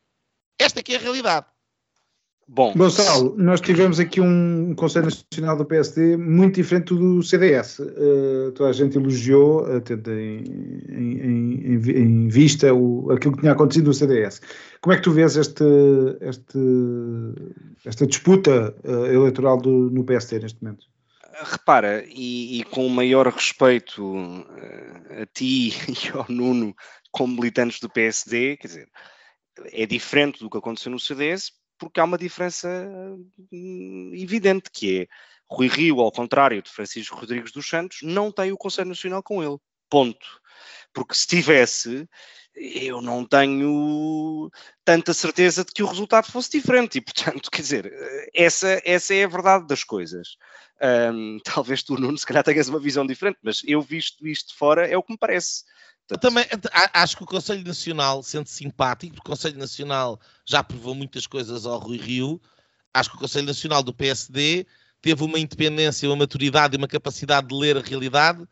Esta 0.59 0.79
é 0.79 0.83
que 0.83 0.93
é 0.93 0.97
a 0.97 0.99
realidade. 0.99 1.45
Bom, 2.47 2.73
Gonçalo, 2.75 3.33
nós 3.37 3.59
tivemos 3.59 3.99
aqui 3.99 4.21
um 4.21 4.75
Conselho 4.75 5.05
Nacional 5.05 5.57
do 5.57 5.65
PSD 5.65 6.15
muito 6.15 6.55
diferente 6.55 6.93
do 6.93 7.23
CDS. 7.23 7.79
Uh, 7.79 8.51
toda 8.53 8.69
a 8.69 8.73
gente 8.73 8.97
elogiou, 8.97 9.65
tendo 9.81 10.11
em, 10.11 10.43
em, 10.87 11.73
em, 11.73 11.91
em, 11.91 12.27
vista 12.27 12.71
o, 12.71 13.11
aquilo 13.11 13.33
que 13.33 13.39
tinha 13.39 13.51
acontecido 13.51 13.87
no 13.87 13.93
CDS. 13.95 14.41
Como 14.79 14.93
é 14.93 14.97
que 14.97 15.01
tu 15.01 15.11
vês 15.11 15.35
este, 15.35 15.63
este, 16.21 16.59
esta 17.83 18.05
disputa 18.05 18.75
uh, 18.83 19.05
eleitoral 19.07 19.57
do, 19.57 19.89
no 19.89 20.03
PSD 20.03 20.37
neste 20.37 20.63
momento? 20.63 20.85
Repara, 21.41 22.05
e, 22.07 22.59
e, 22.59 22.63
com 22.65 22.85
o 22.85 22.91
maior 22.91 23.27
respeito 23.27 24.05
uh, 24.05 25.23
a 25.23 25.25
ti 25.33 25.73
e 25.89 26.09
ao 26.13 26.27
Nuno 26.29 26.75
como 27.11 27.33
militantes 27.33 27.79
do 27.79 27.89
PSD, 27.89 28.57
quer 28.57 28.67
dizer, 28.67 28.87
é 29.71 29.85
diferente 29.85 30.39
do 30.39 30.49
que 30.49 30.57
aconteceu 30.57 30.91
no 30.91 30.99
CDS, 30.99 31.51
porque 31.77 31.99
há 31.99 32.03
uma 32.03 32.17
diferença 32.17 32.67
hum, 33.51 34.11
evidente, 34.13 34.69
que 34.71 35.01
é 35.01 35.07
Rui 35.49 35.67
Rio, 35.67 35.99
ao 35.99 36.11
contrário 36.11 36.61
de 36.61 36.69
Francisco 36.69 37.17
Rodrigues 37.17 37.51
dos 37.51 37.67
Santos, 37.67 37.99
não 38.01 38.31
tem 38.31 38.51
o 38.51 38.57
Conselho 38.57 38.89
Nacional 38.89 39.21
com 39.21 39.43
ele. 39.43 39.57
Ponto. 39.89 40.25
Porque 40.93 41.13
se 41.13 41.27
tivesse, 41.27 42.07
eu 42.55 43.01
não 43.01 43.25
tenho 43.25 44.49
tanta 44.83 45.13
certeza 45.13 45.63
de 45.63 45.71
que 45.71 45.83
o 45.83 45.87
resultado 45.87 46.31
fosse 46.31 46.51
diferente. 46.51 46.97
E, 46.97 47.01
portanto, 47.01 47.49
quer 47.51 47.61
dizer, 47.61 47.93
essa, 48.33 48.81
essa 48.83 49.13
é 49.13 49.25
a 49.25 49.29
verdade 49.29 49.67
das 49.67 49.83
coisas. 49.83 50.37
Um, 50.81 51.37
talvez 51.43 51.83
tu, 51.83 51.95
Nuno, 51.95 52.17
se 52.17 52.25
calhar 52.25 52.43
tenhas 52.43 52.69
uma 52.69 52.79
visão 52.79 53.05
diferente, 53.05 53.37
mas 53.43 53.61
eu 53.65 53.81
visto 53.81 54.25
isto 54.27 54.49
de 54.49 54.57
fora 54.57 54.87
é 54.87 54.97
o 54.97 55.03
que 55.03 55.13
me 55.13 55.19
parece. 55.19 55.63
Portanto, 56.07 56.21
Também 56.21 56.45
acho 56.93 57.17
que 57.17 57.23
o 57.23 57.27
Conselho 57.27 57.63
Nacional, 57.65 58.21
sendo 58.21 58.47
simpático, 58.47 59.15
porque 59.15 59.27
o 59.27 59.31
Conselho 59.31 59.57
Nacional 59.57 60.19
já 60.45 60.63
provou 60.63 60.93
muitas 60.93 61.25
coisas 61.25 61.65
ao 61.65 61.79
Rui 61.79 61.97
Rio, 61.97 62.39
acho 62.93 63.09
que 63.09 63.15
o 63.15 63.19
Conselho 63.19 63.47
Nacional 63.47 63.81
do 63.81 63.93
PSD 63.93 64.67
teve 65.01 65.23
uma 65.23 65.39
independência, 65.39 66.07
uma 66.07 66.15
maturidade 66.15 66.75
e 66.75 66.77
uma 66.77 66.87
capacidade 66.87 67.47
de 67.47 67.55
ler 67.55 67.77
a 67.77 67.81
realidade 67.81 68.47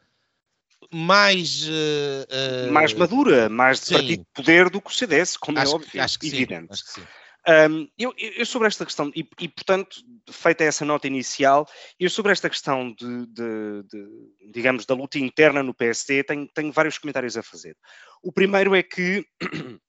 mais 0.91 1.67
uh, 1.67 2.71
mais 2.71 2.93
madura, 2.93 3.49
mais 3.49 3.85
de 3.85 3.93
partido 3.93 4.19
de 4.19 4.27
poder 4.33 4.69
do 4.69 4.81
que 4.81 4.89
o 4.89 4.93
CDS, 4.93 5.37
como 5.37 5.57
é 5.57 5.61
acho 5.61 5.71
é 5.71 5.75
óbvio, 5.75 5.89
que, 5.89 5.99
acho 5.99 6.19
que 6.19 6.27
evidente. 6.27 6.67
Sim, 6.67 6.67
acho 6.71 6.85
que 6.85 6.91
sim. 6.91 7.07
Um, 7.45 7.89
eu, 7.97 8.13
eu, 8.17 8.45
sobre 8.45 8.69
esta 8.69 8.85
questão, 8.85 9.11
e, 9.13 9.27
e, 9.37 9.49
portanto, 9.49 9.97
feita 10.29 10.63
essa 10.63 10.85
nota 10.85 11.07
inicial, 11.07 11.67
eu 11.99 12.09
sobre 12.09 12.31
esta 12.31 12.49
questão 12.49 12.93
de, 12.93 13.25
de, 13.27 13.83
de 13.83 14.51
digamos, 14.53 14.85
da 14.85 14.95
luta 14.95 15.19
interna 15.19 15.61
no 15.61 15.73
PSD, 15.73 16.23
tenho, 16.23 16.47
tenho, 16.47 16.71
vários 16.71 16.97
comentários 16.97 17.35
a 17.35 17.43
fazer. 17.43 17.75
O 18.21 18.31
primeiro 18.31 18.73
é 18.73 18.81
que, 18.81 19.25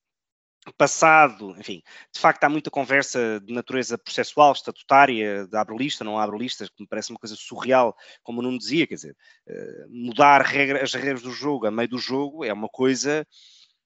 passado, 0.77 1.55
enfim, 1.57 1.81
de 2.13 2.19
facto 2.19 2.43
há 2.43 2.49
muita 2.49 2.73
conversa 2.73 3.41
de 3.45 3.55
natureza 3.55 3.97
processual, 3.97 4.53
estatutária, 4.53 5.47
de 5.47 5.57
abre 5.57 5.77
lista, 5.77 6.03
não 6.03 6.19
abre 6.19 6.37
listas, 6.37 6.69
que 6.69 6.83
me 6.83 6.89
parece 6.89 7.11
uma 7.11 7.21
coisa 7.21 7.37
surreal, 7.37 7.95
como 8.25 8.43
não 8.43 8.59
dizia, 8.59 8.85
quer 8.85 8.97
dier, 8.97 9.17
uh, 9.47 9.87
mudar 9.89 10.43
regra, 10.43 10.83
as 10.83 10.93
regras 10.93 11.23
do 11.23 11.31
jogo 11.31 11.67
a 11.67 11.71
meio 11.71 11.89
do 11.89 11.99
jogo 11.99 12.45
é 12.45 12.53
uma 12.53 12.69
coisa, 12.69 13.25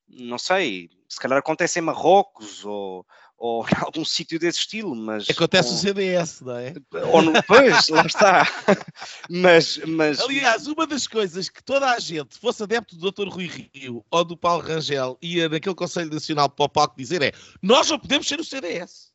não 0.09 0.39
sei, 0.39 0.89
se 1.07 1.21
calhar 1.21 1.39
acontece 1.39 1.79
em 1.79 1.83
Marrocos 1.83 2.65
ou 2.65 3.05
ou 3.39 3.65
em 3.65 3.69
algum 3.81 4.05
sítio 4.05 4.39
desse 4.39 4.59
estilo, 4.59 4.95
mas... 4.95 5.31
Acontece 5.31 5.71
no 5.71 5.79
CDS, 5.79 6.41
não 6.41 6.57
é? 6.57 6.75
Ou 7.13 7.23
no, 7.23 7.43
pois, 7.45 7.89
lá 7.89 8.03
está. 8.05 8.47
mas, 9.31 9.79
mas... 9.87 10.21
Aliás, 10.21 10.67
uma 10.67 10.87
das 10.87 11.07
coisas 11.07 11.49
que 11.49 11.63
toda 11.63 11.91
a 11.91 11.99
gente, 11.99 12.37
fosse 12.39 12.63
adepto 12.63 12.97
do 12.97 13.11
Dr. 13.11 13.29
Rui 13.29 13.47
Rio 13.73 14.05
ou 14.11 14.25
do 14.25 14.37
Paulo 14.37 14.63
Rangel, 14.63 15.17
ia 15.23 15.49
naquele 15.49 15.75
Conselho 15.75 16.13
Nacional 16.13 16.49
para 16.49 16.65
o 16.65 16.69
palco 16.69 16.97
dizer 16.97 17.23
é 17.23 17.33
nós 17.63 17.89
não 17.89 17.99
podemos 17.99 18.27
ser 18.27 18.41
o 18.41 18.45
CDS. 18.45 19.08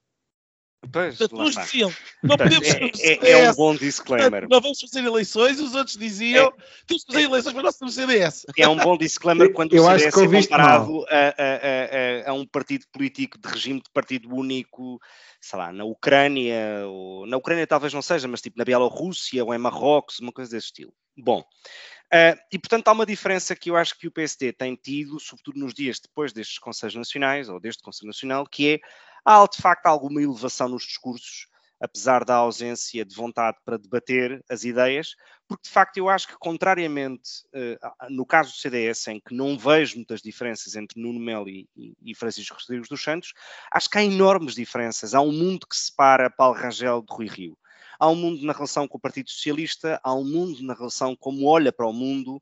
Pois, 0.91 1.17
diziam, 1.17 1.93
não 2.21 2.35
podemos 2.35 2.67
é, 2.67 3.13
é, 3.13 3.31
é, 3.31 3.51
um 3.51 3.55
bom 3.55 3.75
disclaimer. 3.75 4.47
Não 4.49 4.59
vamos 4.59 4.79
fazer 4.79 5.03
eleições, 5.03 5.59
os 5.59 5.73
outros 5.73 5.95
diziam, 5.95 6.47
é, 6.47 6.51
temos 6.85 7.03
que 7.05 7.13
fazer 7.13 7.25
eleições, 7.25 7.53
mas 7.53 7.63
nós 7.63 7.77
temos 7.77 7.95
CDS. 7.95 8.45
É 8.57 8.67
um 8.67 8.75
bom 8.75 8.97
disclaimer 8.97 9.53
quando 9.53 9.73
eu 9.73 9.83
o 9.83 9.97
CDS 9.97 10.07
é 10.07 10.41
comparado 10.41 11.05
a, 11.09 11.15
a, 11.15 12.27
a, 12.27 12.31
a, 12.31 12.33
um 12.33 12.45
partido 12.45 12.85
político 12.91 13.37
de 13.37 13.47
regime 13.47 13.81
de 13.81 13.89
partido 13.93 14.33
único, 14.33 14.99
sei 15.39 15.59
lá, 15.59 15.71
na 15.71 15.85
Ucrânia, 15.85 16.85
ou 16.87 17.25
na 17.27 17.37
Ucrânia 17.37 17.65
talvez 17.65 17.93
não 17.93 18.01
seja, 18.01 18.27
mas 18.27 18.41
tipo 18.41 18.57
na 18.57 18.65
Bielorrússia 18.65 19.43
ou 19.43 19.53
em 19.53 19.57
Marrocos, 19.57 20.19
uma 20.19 20.31
coisa 20.31 20.51
desse 20.51 20.67
estilo. 20.67 20.93
Bom, 21.17 21.39
uh, 21.41 22.39
e 22.51 22.59
portanto 22.59 22.87
há 22.87 22.91
uma 22.91 23.05
diferença 23.05 23.55
que 23.55 23.69
eu 23.69 23.77
acho 23.77 23.97
que 23.97 24.07
o 24.07 24.11
PSD 24.11 24.51
tem 24.51 24.75
tido, 24.75 25.19
sobretudo 25.19 25.59
nos 25.59 25.73
dias 25.73 25.99
depois 25.99 26.33
destes 26.33 26.59
Conselhos 26.59 26.95
Nacionais, 26.95 27.47
ou 27.47 27.59
deste 27.59 27.81
Conselho 27.83 28.07
Nacional, 28.07 28.45
que 28.45 28.73
é 28.73 28.79
Há, 29.25 29.45
de 29.47 29.61
facto, 29.61 29.85
alguma 29.85 30.21
elevação 30.21 30.69
nos 30.69 30.83
discursos, 30.83 31.47
apesar 31.79 32.23
da 32.23 32.35
ausência 32.35 33.03
de 33.03 33.15
vontade 33.15 33.57
para 33.65 33.77
debater 33.77 34.43
as 34.49 34.63
ideias, 34.63 35.15
porque, 35.47 35.63
de 35.67 35.69
facto, 35.69 35.97
eu 35.97 36.09
acho 36.09 36.27
que, 36.27 36.37
contrariamente 36.37 37.29
uh, 37.53 38.09
no 38.09 38.25
caso 38.25 38.51
do 38.51 38.57
CDS, 38.57 39.07
em 39.07 39.19
que 39.19 39.35
não 39.35 39.57
vejo 39.57 39.97
muitas 39.97 40.21
diferenças 40.21 40.75
entre 40.75 41.01
Nuno 41.01 41.19
Melo 41.19 41.49
e, 41.49 41.67
e 42.01 42.15
Francisco 42.15 42.57
Rodrigues 42.59 42.87
dos 42.87 43.03
Santos, 43.03 43.33
acho 43.71 43.89
que 43.89 43.97
há 43.97 44.03
enormes 44.03 44.55
diferenças. 44.55 45.13
Há 45.13 45.21
um 45.21 45.31
mundo 45.31 45.67
que 45.67 45.75
separa 45.75 46.29
Paulo 46.29 46.57
Rangel 46.57 47.01
de 47.01 47.13
Rui 47.13 47.27
Rio. 47.27 47.57
Há 47.99 48.09
um 48.09 48.15
mundo 48.15 48.45
na 48.45 48.53
relação 48.53 48.87
com 48.87 48.97
o 48.97 49.01
Partido 49.01 49.29
Socialista, 49.29 49.99
há 50.03 50.13
um 50.13 50.23
mundo 50.23 50.63
na 50.63 50.73
relação 50.73 51.15
como 51.15 51.45
olha 51.45 51.71
para 51.71 51.87
o 51.87 51.93
mundo, 51.93 52.41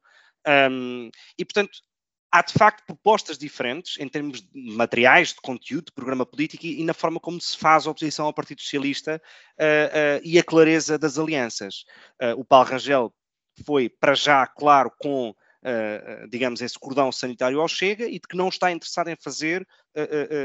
um, 0.71 1.09
e, 1.37 1.45
portanto, 1.45 1.79
há 2.31 2.41
de 2.41 2.53
facto 2.53 2.85
propostas 2.85 3.37
diferentes 3.37 3.99
em 3.99 4.07
termos 4.07 4.41
de 4.41 4.71
materiais, 4.71 5.29
de 5.29 5.41
conteúdo, 5.41 5.85
de 5.85 5.91
programa 5.91 6.25
político 6.25 6.65
e, 6.65 6.79
e 6.79 6.83
na 6.83 6.93
forma 6.93 7.19
como 7.19 7.39
se 7.41 7.57
faz 7.57 7.85
a 7.85 7.91
oposição 7.91 8.25
ao 8.25 8.33
Partido 8.33 8.61
Socialista 8.61 9.21
uh, 9.59 9.63
uh, 9.63 10.21
e 10.23 10.39
a 10.39 10.43
clareza 10.43 10.97
das 10.97 11.19
alianças. 11.19 11.83
Uh, 12.21 12.39
o 12.39 12.45
Paulo 12.45 12.69
Rangel 12.69 13.13
foi, 13.65 13.89
para 13.89 14.15
já, 14.15 14.47
claro, 14.47 14.91
com, 14.97 15.35
digamos, 16.29 16.61
esse 16.61 16.79
cordão 16.79 17.11
sanitário 17.11 17.59
ao 17.59 17.67
Chega 17.67 18.05
e 18.07 18.13
de 18.13 18.21
que 18.21 18.35
não 18.35 18.47
está 18.47 18.71
interessado 18.71 19.09
em 19.09 19.15
fazer 19.21 19.67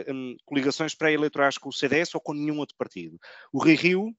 um, 0.08 0.36
coligações 0.44 0.94
pré-eleitorais 0.94 1.56
com 1.56 1.70
o 1.70 1.72
CDS 1.72 2.14
ou 2.14 2.20
com 2.20 2.34
nenhum 2.34 2.58
outro 2.58 2.76
partido. 2.76 3.16
O 3.52 3.62
Rui 3.62 3.74
Rio 3.74 4.14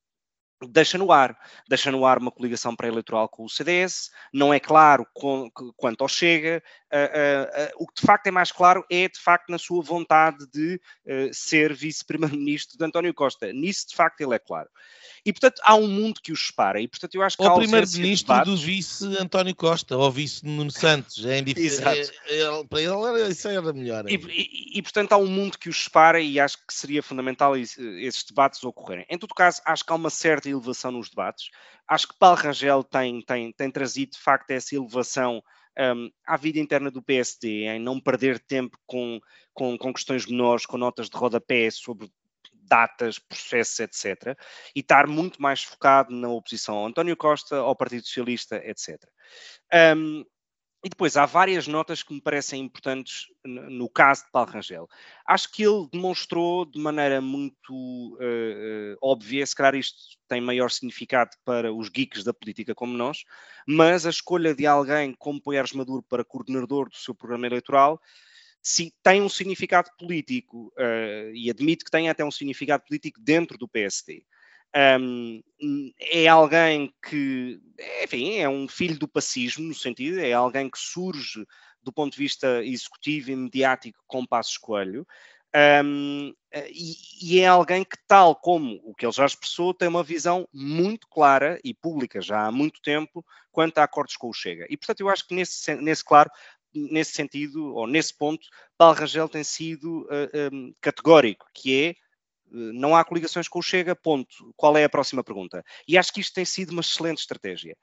deixa 0.66 0.98
no 0.98 1.12
ar. 1.12 1.38
Deixa 1.68 1.92
no 1.92 2.06
ar 2.06 2.18
uma 2.18 2.32
coligação 2.32 2.76
pré-eleitoral 2.76 3.30
com 3.30 3.44
o 3.44 3.50
CDS, 3.50 4.10
não 4.34 4.54
é 4.54 4.60
claro 4.60 5.06
com, 5.14 5.50
quanto 5.76 6.02
ao 6.02 6.08
Chega. 6.08 6.64
Uh, 6.92 6.96
uh, 6.96 7.64
uh, 7.64 7.84
o 7.84 7.88
que 7.88 8.02
de 8.02 8.08
facto 8.08 8.28
é 8.28 8.32
mais 8.32 8.52
claro 8.52 8.86
é, 8.90 9.08
de 9.08 9.20
facto, 9.20 9.50
na 9.50 9.58
sua 9.58 9.84
vontade 9.84 10.48
de 10.52 10.80
ser 11.34 11.74
vice-primeiro-ministro 11.74 12.78
de 12.78 12.86
António 12.86 13.14
Costa. 13.14 13.52
Nisso, 13.54 13.90
de 13.90 13.96
facto, 13.96 14.22
ele 14.22 14.36
é 14.36 14.40
claro. 14.40 14.70
E, 15.28 15.34
portanto, 15.34 15.62
há 15.62 15.76
um 15.76 15.90
mundo 15.90 16.22
que 16.24 16.32
os 16.32 16.48
separa. 16.48 16.80
E, 16.80 16.88
portanto, 16.88 17.14
eu 17.16 17.22
acho 17.22 17.36
que 17.36 17.44
o 17.44 17.56
primeiro-ministro 17.56 18.34
de 18.34 18.46
do 18.46 18.56
vice 18.56 19.06
António 19.18 19.54
Costa, 19.54 19.98
ou 19.98 20.10
vice 20.10 20.46
Nuno 20.46 20.72
Santos. 20.72 21.26
É 21.26 21.44
Exato. 21.46 22.00
É, 22.28 22.40
é, 22.40 22.64
para 22.64 22.82
ele, 22.82 23.28
isso 23.30 23.46
era 23.50 23.74
melhor. 23.74 24.10
E, 24.10 24.16
e, 24.16 24.80
e, 24.80 24.82
portanto, 24.82 25.12
há 25.12 25.18
um 25.18 25.28
mundo 25.28 25.58
que 25.58 25.68
os 25.68 25.84
separa 25.84 26.22
e 26.22 26.40
acho 26.40 26.58
que 26.66 26.74
seria 26.74 27.04
fundamental 27.04 27.58
esses 27.58 28.24
debates 28.24 28.64
ocorrerem. 28.64 29.06
Em 29.10 29.18
todo 29.18 29.36
caso, 29.36 29.62
acho 29.66 29.84
que 29.84 29.92
há 29.92 29.96
uma 29.98 30.10
certa 30.10 30.50
elevação 30.50 30.94
nos 30.94 31.10
debates. 31.10 31.50
Acho 31.86 32.08
que 32.08 32.18
Paulo 32.18 32.38
Rangel 32.38 32.82
tem, 32.86 33.22
tem, 33.22 33.52
tem 33.52 33.70
trazido, 33.70 34.14
de 34.14 34.20
facto, 34.20 34.50
essa 34.52 34.76
elevação 34.76 35.44
um, 35.78 36.10
à 36.26 36.38
vida 36.38 36.58
interna 36.58 36.90
do 36.90 37.04
PSD, 37.04 37.66
em 37.66 37.80
não 37.80 38.00
perder 38.00 38.40
tempo 38.40 38.78
com, 38.86 39.20
com, 39.54 39.78
com 39.78 39.94
questões 39.94 40.26
menores, 40.26 40.66
com 40.66 40.78
notas 40.78 41.10
de 41.10 41.18
rodapé 41.18 41.70
sobre 41.70 42.10
datas, 42.68 43.20
processos, 43.20 43.80
etc. 43.80 44.38
E 44.76 44.82
estar 44.82 45.08
muito 45.08 45.42
mais 45.42 45.64
focado 45.64 46.14
na 46.14 46.30
oposição 46.30 46.76
ao 46.76 46.86
António 46.86 47.18
Costa, 47.18 47.58
ao 47.58 47.76
Partido 47.76 48.06
Socialista, 48.06 48.58
etc. 48.64 49.04
Um, 49.96 50.24
e 50.86 50.90
depois 50.90 51.18
há 51.18 51.26
várias 51.26 51.68
notas 51.68 52.04
que 52.04 52.14
me 52.14 52.22
parecem 52.22 52.62
importantes 52.62 53.26
no 53.44 53.90
caso 53.90 54.24
de 54.24 54.32
Paulo 54.32 54.52
Rangel. 54.52 54.88
Acho 55.28 55.52
que 55.52 55.64
ele 55.64 55.88
demonstrou 55.92 56.66
de 56.66 56.80
maneira 56.80 57.20
muito 57.20 57.74
uh, 57.74 58.94
uh, 58.94 58.98
óbvia, 59.02 59.46
se 59.46 59.56
calhar 59.56 59.76
isto 59.76 59.98
tem 60.28 60.40
maior 60.40 60.70
significado 60.70 61.32
para 61.44 61.74
os 61.74 61.90
geeks 61.90 62.24
da 62.24 62.34
política 62.34 62.76
como 62.76 62.96
nós, 62.96 63.24
mas 63.68 64.06
a 64.06 64.10
escolha 64.10 64.54
de 64.54 64.68
alguém 64.68 65.14
como 65.18 65.42
Poiares 65.42 65.74
Maduro 65.74 66.04
para 66.04 66.24
coordenador 66.24 66.90
do 66.90 66.96
seu 66.96 67.16
programa 67.16 67.48
eleitoral 67.48 68.00
se 68.68 68.94
tem 69.02 69.22
um 69.22 69.30
significado 69.30 69.90
político 69.98 70.74
uh, 70.78 71.32
e 71.34 71.50
admito 71.50 71.86
que 71.86 71.92
tem 71.92 72.10
até 72.10 72.26
um 72.26 72.30
significado 72.30 72.84
político 72.86 73.18
dentro 73.22 73.58
do 73.58 73.66
PSD. 73.66 74.26
Um, 75.00 75.42
é 76.02 76.28
alguém 76.28 76.94
que, 77.02 77.62
enfim, 78.04 78.40
é 78.40 78.50
um 78.50 78.68
filho 78.68 79.00
do 79.00 79.08
pacismo, 79.08 79.66
no 79.66 79.74
sentido, 79.74 80.20
é 80.20 80.34
alguém 80.34 80.70
que 80.70 80.78
surge 80.78 81.48
do 81.82 81.94
ponto 81.94 82.12
de 82.12 82.18
vista 82.18 82.62
executivo 82.62 83.32
e 83.32 83.38
mediático 83.38 84.04
com 84.06 84.26
Passos 84.26 84.58
Coelho, 84.58 85.08
um, 85.86 86.34
e, 86.70 86.96
e, 87.22 87.40
é 87.40 87.48
alguém 87.48 87.84
que, 87.84 87.98
tal 88.06 88.36
como 88.36 88.80
o 88.84 88.94
que 88.94 89.06
ele 89.06 89.14
já 89.14 89.26
expressou, 89.26 89.74
tem 89.74 89.88
uma 89.88 90.04
visão 90.04 90.48
muito 90.54 91.08
clara 91.08 91.60
e 91.64 91.74
pública 91.74 92.22
já 92.22 92.46
há 92.46 92.52
muito 92.52 92.82
tempo 92.82 93.26
quanto 93.52 93.78
a 93.80 93.84
acordos 93.84 94.16
com 94.18 94.30
o 94.30 94.34
Chega. 94.34 94.68
E, 94.70 94.78
portanto, 94.78 95.00
eu 95.00 95.10
acho 95.10 95.28
que 95.28 95.34
nesse, 95.34 95.74
nesse 95.76 96.04
claro, 96.04 96.30
nesse 96.74 97.14
sentido, 97.14 97.74
ou 97.76 97.88
nesse 97.88 98.16
ponto, 98.16 98.48
Paulo 98.78 98.98
Rangel 98.98 99.30
tem 99.30 99.44
sido 99.44 100.04
uh, 100.04 100.54
um, 100.54 100.74
categórico, 100.82 101.48
que 101.54 101.86
é 101.86 101.96
não 102.52 102.96
há 102.96 103.04
coligações 103.04 103.48
com 103.48 103.60
o 103.60 103.62
Chega, 103.62 103.96
ponto. 103.96 104.54
Qual 104.56 104.78
é 104.78 104.84
a 104.84 104.90
próxima 104.90 105.24
pergunta? 105.24 105.64
E 105.88 105.98
acho 105.98 106.14
que 106.14 106.22
isto 106.22 106.34
tem 106.34 106.46
sido 106.46 106.72
uma 106.72 106.82
excelente 106.82 107.20
estratégia. 107.20 107.78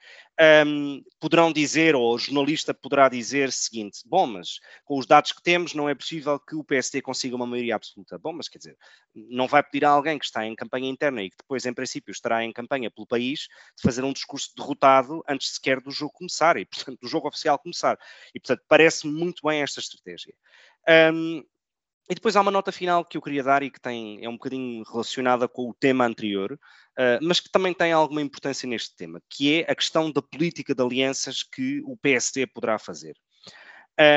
Um, 0.66 1.02
poderão 1.20 1.52
dizer, 1.52 1.94
ou 1.94 2.14
o 2.14 2.18
jornalista 2.18 2.72
poderá 2.72 3.08
dizer 3.08 3.48
o 3.48 3.52
seguinte: 3.52 4.00
bom, 4.06 4.26
mas 4.26 4.60
com 4.84 4.98
os 4.98 5.06
dados 5.06 5.32
que 5.32 5.42
temos, 5.42 5.74
não 5.74 5.88
é 5.88 5.94
possível 5.94 6.38
que 6.38 6.56
o 6.56 6.64
PSD 6.64 7.02
consiga 7.02 7.36
uma 7.36 7.46
maioria 7.46 7.76
absoluta. 7.76 8.18
Bom, 8.18 8.32
mas 8.32 8.48
quer 8.48 8.58
dizer, 8.58 8.76
não 9.14 9.46
vai 9.46 9.62
pedir 9.62 9.84
a 9.84 9.90
alguém 9.90 10.18
que 10.18 10.24
está 10.24 10.44
em 10.46 10.54
campanha 10.54 10.88
interna 10.88 11.22
e 11.22 11.30
que 11.30 11.36
depois, 11.36 11.66
em 11.66 11.74
princípio, 11.74 12.12
estará 12.12 12.44
em 12.44 12.52
campanha 12.52 12.90
pelo 12.90 13.06
país, 13.06 13.40
de 13.76 13.82
fazer 13.82 14.02
um 14.02 14.12
discurso 14.12 14.52
derrotado 14.56 15.22
antes 15.28 15.54
sequer 15.54 15.80
do 15.80 15.90
jogo 15.90 16.12
começar, 16.12 16.56
e, 16.56 16.64
portanto, 16.66 16.98
do 17.00 17.08
jogo 17.08 17.28
oficial 17.28 17.58
começar. 17.58 17.98
E, 18.34 18.40
portanto, 18.40 18.62
parece-me 18.68 19.12
muito 19.12 19.46
bem 19.46 19.62
esta 19.62 19.80
estratégia. 19.80 20.34
Um, 21.12 21.42
e 22.08 22.14
depois 22.14 22.36
há 22.36 22.40
uma 22.40 22.50
nota 22.50 22.70
final 22.70 23.04
que 23.04 23.16
eu 23.16 23.22
queria 23.22 23.42
dar 23.42 23.62
e 23.62 23.70
que 23.70 23.80
tem, 23.80 24.22
é 24.22 24.28
um 24.28 24.34
bocadinho 24.34 24.82
relacionada 24.84 25.48
com 25.48 25.70
o 25.70 25.74
tema 25.74 26.04
anterior, 26.04 26.52
uh, 26.52 27.18
mas 27.22 27.40
que 27.40 27.50
também 27.50 27.72
tem 27.72 27.92
alguma 27.92 28.20
importância 28.20 28.68
neste 28.68 28.94
tema, 28.94 29.22
que 29.28 29.60
é 29.60 29.70
a 29.70 29.74
questão 29.74 30.10
da 30.10 30.20
política 30.20 30.74
de 30.74 30.82
alianças 30.82 31.42
que 31.42 31.80
o 31.84 31.96
PSD 31.96 32.46
poderá 32.46 32.78
fazer. 32.78 33.16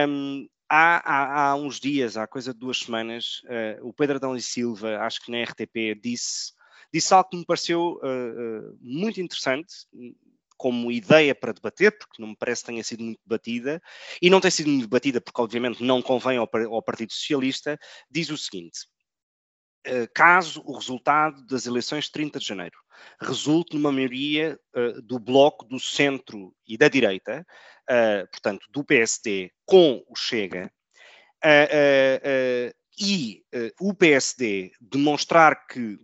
Um, 0.10 0.48
há, 0.70 0.98
há, 0.98 1.50
há, 1.52 1.56
uns 1.56 1.80
dias, 1.80 2.18
há 2.18 2.28
coisa 2.28 2.54
de 2.54 2.60
duas 2.60 2.80
semanas, 2.80 3.42
uh, 3.46 3.88
o 3.88 3.94
Pedro 3.94 4.18
Adão 4.18 4.36
e 4.36 4.42
Silva, 4.42 4.98
acho 5.00 5.22
que 5.24 5.32
na 5.32 5.44
RTP, 5.44 5.98
disse, 6.02 6.54
disse 6.94 7.14
algo 7.14 7.30
que 7.30 7.38
me 7.38 7.46
pareceu 7.46 8.02
uh, 8.04 8.78
muito 8.82 9.22
interessante, 9.22 9.74
como 10.58 10.92
ideia 10.92 11.36
para 11.36 11.54
debater, 11.54 11.98
porque 11.98 12.22
não 12.22 12.30
me 12.30 12.38
parece 12.38 12.64
que 12.64 12.68
tenha 12.68 12.84
sido 12.84 13.04
muito 13.04 13.20
debatida, 13.26 13.82
e 14.22 14.30
não 14.30 14.42
tem 14.42 14.52
sido 14.52 14.70
muito 14.70 14.84
debatida 14.84 15.22
porque, 15.22 15.42
obviamente, 15.42 15.84
não 15.84 16.02
convém 16.02 16.38
ao, 16.38 16.50
ao 16.72 16.84
Partido 16.84 17.14
Socialista, 17.14 17.78
diz 18.10 18.30
o 18.30 18.38
seguinte: 18.38 18.80
eh, 19.90 20.08
caso 20.14 20.62
o 20.66 20.74
resultado 20.74 21.46
das 21.46 21.66
eleições 21.66 22.06
de 22.06 22.12
30 22.12 22.40
de 22.40 22.46
janeiro 22.46 22.78
resulte 23.22 23.74
numa 23.74 23.92
maioria 23.92 24.60
uh, 24.76 25.02
do 25.02 25.18
bloco 25.18 25.64
do 25.66 25.80
centro 25.80 26.54
e 26.68 26.78
da 26.78 26.90
direita, 26.90 27.46
uh, 27.90 28.28
portanto, 28.30 28.68
do 28.70 28.84
PSD 28.84 29.50
com 29.66 30.04
o 30.10 30.16
Chega, 30.16 30.70
e 33.00 33.44
o 33.80 33.94
PSD 33.94 34.72
demonstrar 34.82 35.68
que 35.68 36.00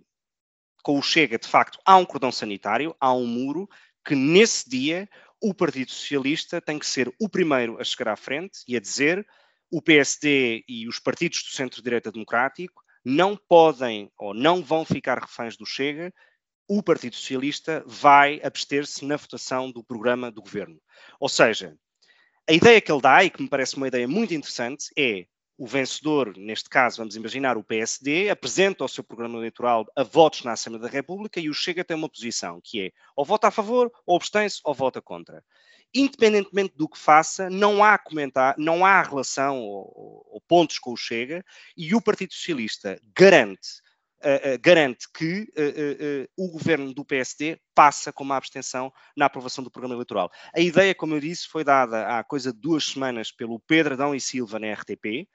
com 0.83 0.99
o 0.99 1.01
Chega, 1.01 1.39
de 1.39 1.47
facto, 1.47 1.79
há 1.83 1.97
um 1.97 2.05
cordão 2.05 2.31
sanitário, 2.31 2.95
há 2.99 3.11
um 3.13 3.25
muro, 3.25 3.67
que 4.05 4.15
nesse 4.15 4.69
dia 4.69 5.09
o 5.41 5.53
Partido 5.53 5.91
Socialista 5.91 6.61
tem 6.61 6.79
que 6.79 6.85
ser 6.85 7.13
o 7.19 7.27
primeiro 7.27 7.79
a 7.79 7.83
chegar 7.83 8.13
à 8.13 8.15
frente 8.15 8.59
e 8.67 8.75
a 8.75 8.79
dizer 8.79 9.25
o 9.71 9.81
PSD 9.81 10.63
e 10.67 10.87
os 10.87 10.99
partidos 10.99 11.43
do 11.43 11.49
centro-direita 11.49 12.11
democrático 12.11 12.83
não 13.03 13.35
podem 13.35 14.09
ou 14.17 14.33
não 14.33 14.63
vão 14.63 14.85
ficar 14.85 15.19
reféns 15.19 15.57
do 15.57 15.65
Chega, 15.65 16.13
o 16.67 16.81
Partido 16.81 17.15
Socialista 17.15 17.83
vai 17.85 18.39
abster-se 18.43 19.05
na 19.05 19.17
votação 19.17 19.71
do 19.71 19.83
programa 19.83 20.31
do 20.31 20.41
governo. 20.41 20.79
Ou 21.19 21.27
seja, 21.27 21.77
a 22.47 22.53
ideia 22.53 22.79
que 22.79 22.91
ele 22.91 23.01
dá, 23.01 23.23
e 23.23 23.29
que 23.29 23.41
me 23.41 23.49
parece 23.49 23.75
uma 23.75 23.87
ideia 23.87 24.07
muito 24.07 24.33
interessante, 24.33 24.85
é 24.97 25.25
o 25.57 25.67
vencedor, 25.67 26.35
neste 26.35 26.69
caso, 26.69 26.97
vamos 26.97 27.15
imaginar 27.15 27.57
o 27.57 27.63
PSD, 27.63 28.29
apresenta 28.29 28.83
o 28.83 28.87
seu 28.87 29.03
programa 29.03 29.37
eleitoral 29.37 29.85
a 29.95 30.03
votos 30.03 30.43
na 30.43 30.53
Assembleia 30.53 30.83
da 30.83 30.89
República 30.89 31.39
e 31.39 31.49
o 31.49 31.53
Chega 31.53 31.83
tem 31.83 31.95
uma 31.95 32.09
posição, 32.09 32.59
que 32.63 32.87
é 32.87 32.91
ou 33.15 33.23
vota 33.23 33.47
a 33.47 33.51
favor, 33.51 33.91
ou 34.05 34.15
abstém-se, 34.15 34.59
ou 34.63 34.73
vota 34.73 35.01
contra. 35.01 35.43
Independentemente 35.93 36.75
do 36.75 36.89
que 36.89 36.97
faça, 36.97 37.51
não 37.51 37.83
há 37.83 37.99
comentar, 37.99 38.55
não 38.57 38.83
há 38.83 39.01
relação 39.03 39.59
ou, 39.59 40.25
ou 40.31 40.41
pontos 40.47 40.79
com 40.79 40.91
o 40.91 40.97
Chega 40.97 41.45
e 41.77 41.93
o 41.93 42.01
Partido 42.01 42.33
Socialista 42.33 42.99
garante 43.15 43.83
Uh, 44.25 44.55
uh, 44.55 44.59
garante 44.61 45.05
que 45.13 45.41
uh, 45.41 46.29
o 46.37 46.49
governo 46.49 46.93
do 46.93 47.03
PSD 47.03 47.59
passa 47.75 48.09
com 48.13 48.23
uma 48.23 48.37
abstenção 48.37 48.89
na 49.17 49.25
aprovação 49.25 49.61
do 49.61 49.69
programa 49.69 49.95
eleitoral. 49.95 50.31
A 50.55 50.61
ideia, 50.61 50.95
como 50.95 51.13
eu 51.13 51.19
disse, 51.19 51.45
foi 51.45 51.65
dada 51.65 52.07
há 52.07 52.23
coisa 52.23 52.53
de 52.53 52.57
duas 52.57 52.85
semanas 52.85 53.33
pelo 53.33 53.59
Pedro 53.59 53.95
Adão 53.95 54.15
e 54.15 54.21
Silva 54.21 54.59
na 54.59 54.71
RTP, 54.71 55.27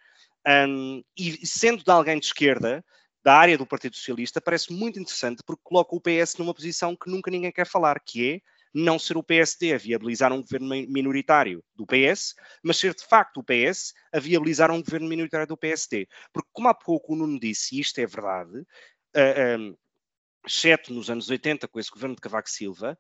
um, 0.48 1.02
e 1.16 1.46
sendo 1.46 1.84
de 1.84 1.90
alguém 1.90 2.18
de 2.18 2.26
esquerda, 2.26 2.84
da 3.22 3.34
área 3.34 3.58
do 3.58 3.66
Partido 3.66 3.96
Socialista, 3.96 4.40
parece 4.40 4.72
muito 4.72 4.98
interessante 4.98 5.42
porque 5.44 5.60
coloca 5.62 5.94
o 5.94 6.00
PS 6.00 6.36
numa 6.38 6.54
posição 6.54 6.96
que 6.96 7.10
nunca 7.10 7.30
ninguém 7.30 7.52
quer 7.52 7.66
falar, 7.66 8.00
que 8.00 8.34
é 8.34 8.40
não 8.72 8.98
ser 8.98 9.16
o 9.16 9.22
PSD 9.22 9.74
a 9.74 9.78
viabilizar 9.78 10.32
um 10.32 10.40
governo 10.40 10.68
minoritário 10.68 11.62
do 11.74 11.86
PS, 11.86 12.34
mas 12.62 12.76
ser 12.76 12.94
de 12.94 13.04
facto 13.04 13.38
o 13.38 13.44
PS 13.44 13.92
a 14.12 14.20
viabilizar 14.20 14.70
um 14.70 14.82
governo 14.82 15.08
minoritário 15.08 15.46
do 15.46 15.56
PSD. 15.56 16.06
Porque, 16.32 16.48
como 16.52 16.68
há 16.68 16.74
pouco 16.74 17.12
o 17.12 17.16
Nuno 17.16 17.38
disse, 17.40 17.76
e 17.76 17.80
isto 17.80 17.98
é 17.98 18.06
verdade, 18.06 18.60
uh, 18.60 19.58
um, 19.58 19.76
exceto 20.46 20.92
nos 20.92 21.10
anos 21.10 21.28
80, 21.28 21.66
com 21.68 21.80
esse 21.80 21.90
governo 21.90 22.14
de 22.14 22.20
Cavaco 22.20 22.48
Silva, 22.48 22.98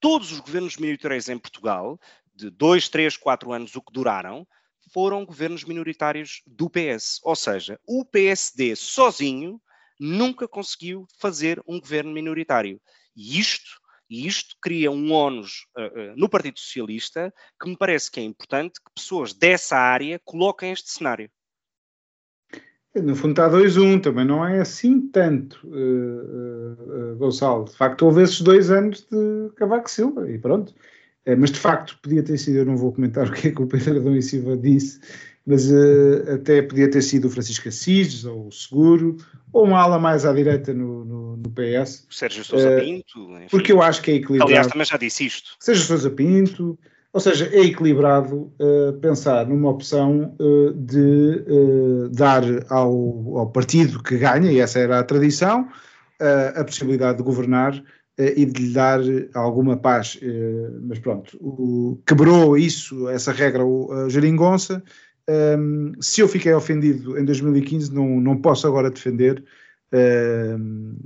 todos 0.00 0.32
os 0.32 0.40
governos 0.40 0.76
minoritários 0.76 1.28
em 1.28 1.38
Portugal, 1.38 1.98
de 2.34 2.50
dois, 2.50 2.88
três, 2.88 3.16
quatro 3.16 3.52
anos, 3.52 3.76
o 3.76 3.82
que 3.82 3.92
duraram, 3.92 4.46
foram 4.92 5.24
governos 5.24 5.64
minoritários 5.64 6.42
do 6.46 6.68
PS. 6.68 7.20
Ou 7.24 7.34
seja, 7.34 7.78
o 7.86 8.04
PSD 8.04 8.76
sozinho 8.76 9.60
nunca 9.98 10.48
conseguiu 10.48 11.06
fazer 11.18 11.62
um 11.66 11.80
governo 11.80 12.12
minoritário. 12.12 12.80
E 13.16 13.38
isto, 13.38 13.80
isto 14.08 14.56
cria 14.60 14.90
um 14.90 15.12
ónus 15.12 15.66
uh, 15.76 15.82
uh, 15.82 16.16
no 16.16 16.28
Partido 16.28 16.58
Socialista 16.58 17.32
que 17.60 17.68
me 17.68 17.76
parece 17.76 18.10
que 18.10 18.20
é 18.20 18.22
importante 18.22 18.80
que 18.84 18.92
pessoas 18.94 19.32
dessa 19.32 19.76
área 19.76 20.20
coloquem 20.24 20.72
este 20.72 20.90
cenário. 20.90 21.30
No 22.94 23.16
fundo 23.16 23.30
está 23.30 23.48
2-1, 23.48 24.02
também 24.02 24.26
não 24.26 24.46
é 24.46 24.60
assim 24.60 25.08
tanto, 25.08 25.66
uh, 25.66 27.16
Gonçalo. 27.16 27.64
De 27.64 27.74
facto, 27.74 28.02
houve 28.02 28.22
esses 28.22 28.42
dois 28.42 28.70
anos 28.70 29.06
de 29.10 29.50
Cavaco 29.56 29.90
Silva 29.90 30.30
e 30.30 30.38
pronto. 30.38 30.74
É, 31.24 31.36
mas 31.36 31.50
de 31.50 31.58
facto 31.58 31.98
podia 32.02 32.22
ter 32.22 32.36
sido, 32.36 32.58
eu 32.58 32.64
não 32.64 32.76
vou 32.76 32.92
comentar 32.92 33.26
o 33.28 33.32
que 33.32 33.48
é 33.48 33.50
que 33.50 33.62
o 33.62 33.66
Pedro 33.66 33.98
Adão 33.98 34.16
e 34.16 34.22
Silva 34.22 34.56
disse, 34.56 35.00
mas 35.46 35.70
uh, 35.70 36.34
até 36.34 36.62
podia 36.62 36.90
ter 36.90 37.02
sido 37.02 37.26
o 37.26 37.30
Francisco 37.30 37.68
Assis, 37.68 38.24
ou 38.24 38.48
o 38.48 38.52
Seguro, 38.52 39.16
ou 39.52 39.64
uma 39.64 39.80
ala 39.80 39.98
mais 39.98 40.24
à 40.24 40.32
direita 40.32 40.72
no, 40.72 41.04
no, 41.04 41.36
no 41.36 41.50
PS. 41.50 42.06
O 42.08 42.14
Sérgio 42.14 42.44
Sousa 42.44 42.76
uh, 42.76 42.80
Pinto. 42.80 43.36
Enfim. 43.36 43.46
Porque 43.50 43.72
eu 43.72 43.82
acho 43.82 44.02
que 44.02 44.12
é 44.12 44.14
equilibrado. 44.14 44.50
Aliás, 44.50 44.66
também 44.68 44.86
já 44.86 44.96
disse 44.96 45.26
isto. 45.26 45.56
Sérgio 45.58 45.84
Sousa 45.84 46.10
Pinto, 46.10 46.78
ou 47.12 47.20
seja, 47.20 47.50
é 47.52 47.60
equilibrado 47.60 48.52
uh, 48.58 48.92
pensar 49.00 49.46
numa 49.46 49.70
opção 49.70 50.34
de 50.74 51.44
dar 52.12 52.42
ao, 52.70 53.38
ao, 53.38 53.50
partido 53.50 54.02
que 54.02 54.16
ganha, 54.16 54.50
e 54.50 54.60
essa 54.60 54.78
era 54.78 55.00
a 55.00 55.04
tradição, 55.04 55.68
a 56.54 56.62
possibilidade 56.62 57.18
de 57.18 57.24
governar 57.24 57.74
eh, 57.74 57.82
e 58.18 58.44
de 58.44 58.66
lhe 58.66 58.72
dar 58.72 59.00
alguma 59.34 59.76
paz. 59.76 60.18
Eh, 60.20 60.70
mas 60.82 60.98
pronto, 60.98 61.36
o, 61.40 62.00
quebrou 62.06 62.56
isso, 62.56 63.08
essa 63.08 63.32
regra, 63.32 63.64
o 63.64 64.08
Geringonça. 64.08 64.82
Um, 65.28 65.92
se 66.00 66.20
eu 66.20 66.28
fiquei 66.28 66.52
ofendido 66.52 67.16
em 67.18 67.24
2015, 67.24 67.94
não, 67.94 68.20
não 68.20 68.36
posso 68.36 68.66
agora 68.66 68.90
defender 68.90 69.42
um, 69.92 70.96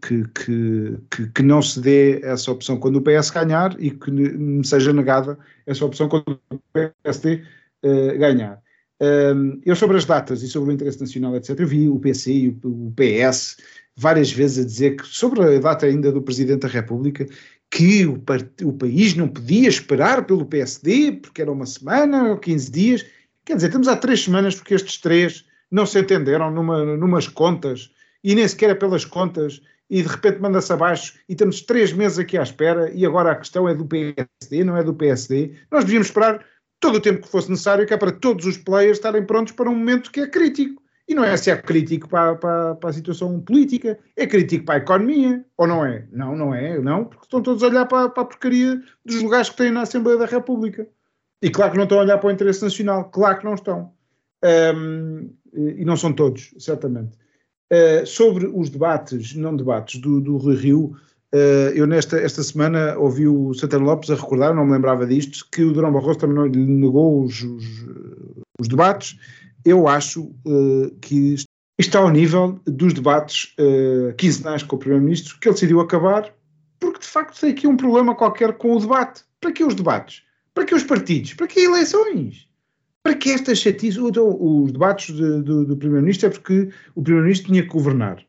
que, 0.00 0.24
que, 0.28 0.98
que, 1.10 1.28
que, 1.30 1.42
não 1.42 1.60
se 1.60 1.80
dê 1.80 2.20
essa 2.22 2.52
opção 2.52 2.78
quando 2.78 2.96
o 2.96 3.02
PS 3.02 3.30
ganhar 3.30 3.74
e 3.80 3.90
que 3.90 4.10
me 4.10 4.64
seja 4.64 4.92
negada 4.92 5.38
essa 5.66 5.84
opção 5.84 6.08
quando 6.08 6.40
o 6.50 6.58
PSD 6.72 7.34
uh, 7.34 7.42
eh, 7.82 8.16
ganhar. 8.18 8.62
Um, 9.02 9.60
eu 9.64 9.74
sobre 9.74 9.96
as 9.96 10.04
datas 10.04 10.42
e 10.42 10.48
sobre 10.48 10.70
o 10.70 10.72
interesse 10.74 11.00
nacional, 11.00 11.34
etc., 11.34 11.58
eu 11.58 11.66
vi 11.66 11.88
o 11.88 11.98
PC 11.98 12.32
e 12.32 12.48
o 12.62 12.92
PS 12.94 13.56
várias 14.00 14.32
vezes 14.32 14.64
a 14.64 14.66
dizer 14.66 14.96
que, 14.96 15.06
sobre 15.06 15.42
a 15.42 15.58
data 15.58 15.84
ainda 15.84 16.10
do 16.10 16.22
Presidente 16.22 16.60
da 16.60 16.68
República, 16.68 17.26
que 17.70 18.06
o, 18.06 18.14
o, 18.64 18.72
país 18.72 19.14
não 19.14 19.28
podia 19.28 19.68
esperar 19.68 20.24
pelo 20.24 20.46
PSD, 20.46 21.12
porque 21.12 21.42
era 21.42 21.52
uma 21.52 21.66
semana 21.66 22.30
ou 22.30 22.38
15 22.38 22.70
dias. 22.70 23.06
Quer 23.44 23.56
dizer, 23.56 23.66
estamos 23.66 23.88
há 23.88 23.96
três 23.96 24.24
semanas 24.24 24.54
porque 24.54 24.72
estes 24.72 24.96
três 24.96 25.44
não 25.70 25.84
se 25.84 26.00
entenderam 26.00 26.50
numa, 26.50 26.96
numas 26.96 27.28
contas 27.28 27.90
e 28.24 28.34
nem 28.34 28.48
sequer 28.48 28.70
é 28.70 28.74
pelas 28.74 29.04
contas 29.04 29.60
e 29.88 30.02
de 30.02 30.08
repente 30.08 30.40
manda-se 30.40 30.72
abaixo 30.72 31.18
e 31.28 31.32
estamos 31.32 31.60
três 31.60 31.92
meses 31.92 32.18
aqui 32.18 32.38
à 32.38 32.42
espera 32.42 32.90
e 32.92 33.04
agora 33.04 33.32
a 33.32 33.36
questão 33.36 33.68
é 33.68 33.74
do 33.74 33.84
PSD, 33.84 34.64
não 34.64 34.78
é 34.78 34.82
do 34.82 34.94
PSD. 34.94 35.56
Nós 35.70 35.84
devíamos 35.84 36.08
esperar 36.08 36.42
todo 36.80 36.96
o 36.96 37.00
tempo 37.00 37.22
que 37.22 37.28
fosse 37.28 37.50
necessário, 37.50 37.86
que 37.86 37.92
é 37.92 37.98
para 37.98 38.12
todos 38.12 38.46
os 38.46 38.56
players 38.56 38.96
estarem 38.96 39.26
prontos 39.26 39.52
para 39.52 39.68
um 39.68 39.74
momento 39.74 40.10
que 40.10 40.20
é 40.20 40.26
crítico. 40.26 40.82
E 41.10 41.14
não 41.14 41.24
é 41.24 41.36
se 41.36 41.50
é 41.50 41.56
crítico 41.56 42.08
para, 42.08 42.36
para, 42.36 42.76
para, 42.76 42.90
a 42.90 42.92
situação 42.92 43.40
política, 43.40 43.98
é 44.16 44.28
crítico 44.28 44.64
para 44.64 44.76
a 44.76 44.78
economia, 44.78 45.44
ou 45.56 45.66
não 45.66 45.84
é? 45.84 46.06
Não, 46.12 46.36
não 46.36 46.54
é, 46.54 46.78
não, 46.78 47.04
porque 47.04 47.24
estão 47.24 47.42
todos 47.42 47.64
a 47.64 47.66
olhar 47.66 47.84
para, 47.86 48.08
para 48.10 48.22
a 48.22 48.26
porcaria 48.26 48.80
dos 49.04 49.20
lugares 49.20 49.50
que 49.50 49.56
têm 49.56 49.72
na 49.72 49.82
Assembleia 49.82 50.16
da 50.16 50.26
República. 50.26 50.86
E 51.42 51.50
claro 51.50 51.72
que 51.72 51.78
não 51.78 51.82
estão 51.82 51.98
a 51.98 52.02
olhar 52.02 52.18
para 52.18 52.28
o 52.28 52.30
interesse 52.30 52.62
nacional, 52.62 53.10
claro 53.10 53.40
que 53.40 53.44
não 53.44 53.54
estão. 53.54 53.92
Um, 54.44 55.34
e 55.52 55.84
não 55.84 55.96
são 55.96 56.12
todos, 56.12 56.54
certamente. 56.60 57.18
Uh, 57.72 58.06
sobre 58.06 58.46
os 58.46 58.70
debates, 58.70 59.34
não 59.34 59.56
debates, 59.56 60.00
do, 60.00 60.20
do 60.20 60.36
Rui 60.36 60.54
Rio, 60.54 60.96
Uh, 61.32 61.70
eu 61.76 61.86
nesta 61.86 62.18
esta 62.18 62.42
semana 62.42 62.98
ouvi 62.98 63.28
o 63.28 63.54
Santana 63.54 63.84
Lopes 63.84 64.10
a 64.10 64.16
recordar, 64.16 64.52
não 64.52 64.66
me 64.66 64.72
lembrava 64.72 65.06
disto, 65.06 65.46
que 65.52 65.62
o 65.62 65.72
Durão 65.72 65.92
Barroso 65.92 66.18
também 66.18 66.34
não 66.34 66.46
lhe 66.46 66.58
negou 66.58 67.22
os, 67.22 67.40
os, 67.40 67.86
os 68.60 68.66
debates. 68.66 69.16
Eu 69.64 69.88
acho 69.88 70.24
uh, 70.46 70.90
que 71.00 71.36
está 71.78 71.98
ao 71.98 72.10
nível 72.10 72.60
dos 72.66 72.92
debates 72.92 73.54
uh, 73.58 74.14
quinzenais 74.16 74.62
com 74.62 74.76
o 74.76 74.78
Primeiro-Ministro, 74.78 75.38
que 75.38 75.48
ele 75.48 75.54
decidiu 75.54 75.80
acabar, 75.80 76.32
porque 76.78 77.00
de 77.00 77.06
facto 77.06 77.40
tem 77.40 77.50
aqui 77.50 77.66
um 77.66 77.76
problema 77.76 78.14
qualquer 78.14 78.52
com 78.54 78.72
o 78.72 78.80
debate. 78.80 79.24
Para 79.40 79.52
que 79.52 79.64
os 79.64 79.74
debates? 79.74 80.22
Para 80.54 80.64
que 80.64 80.74
os 80.74 80.84
partidos? 80.84 81.34
Para 81.34 81.46
que 81.46 81.60
eleições? 81.60 82.48
Para 83.02 83.14
que 83.14 83.30
esta 83.30 83.54
chatice? 83.54 83.98
Os 83.98 84.72
debates 84.72 85.14
de, 85.14 85.42
do, 85.42 85.64
do 85.64 85.76
Primeiro-Ministro 85.76 86.28
é 86.28 86.30
porque 86.30 86.68
o 86.94 87.02
Primeiro-Ministro 87.02 87.50
tinha 87.50 87.62
que 87.62 87.68
governar. 87.68 88.22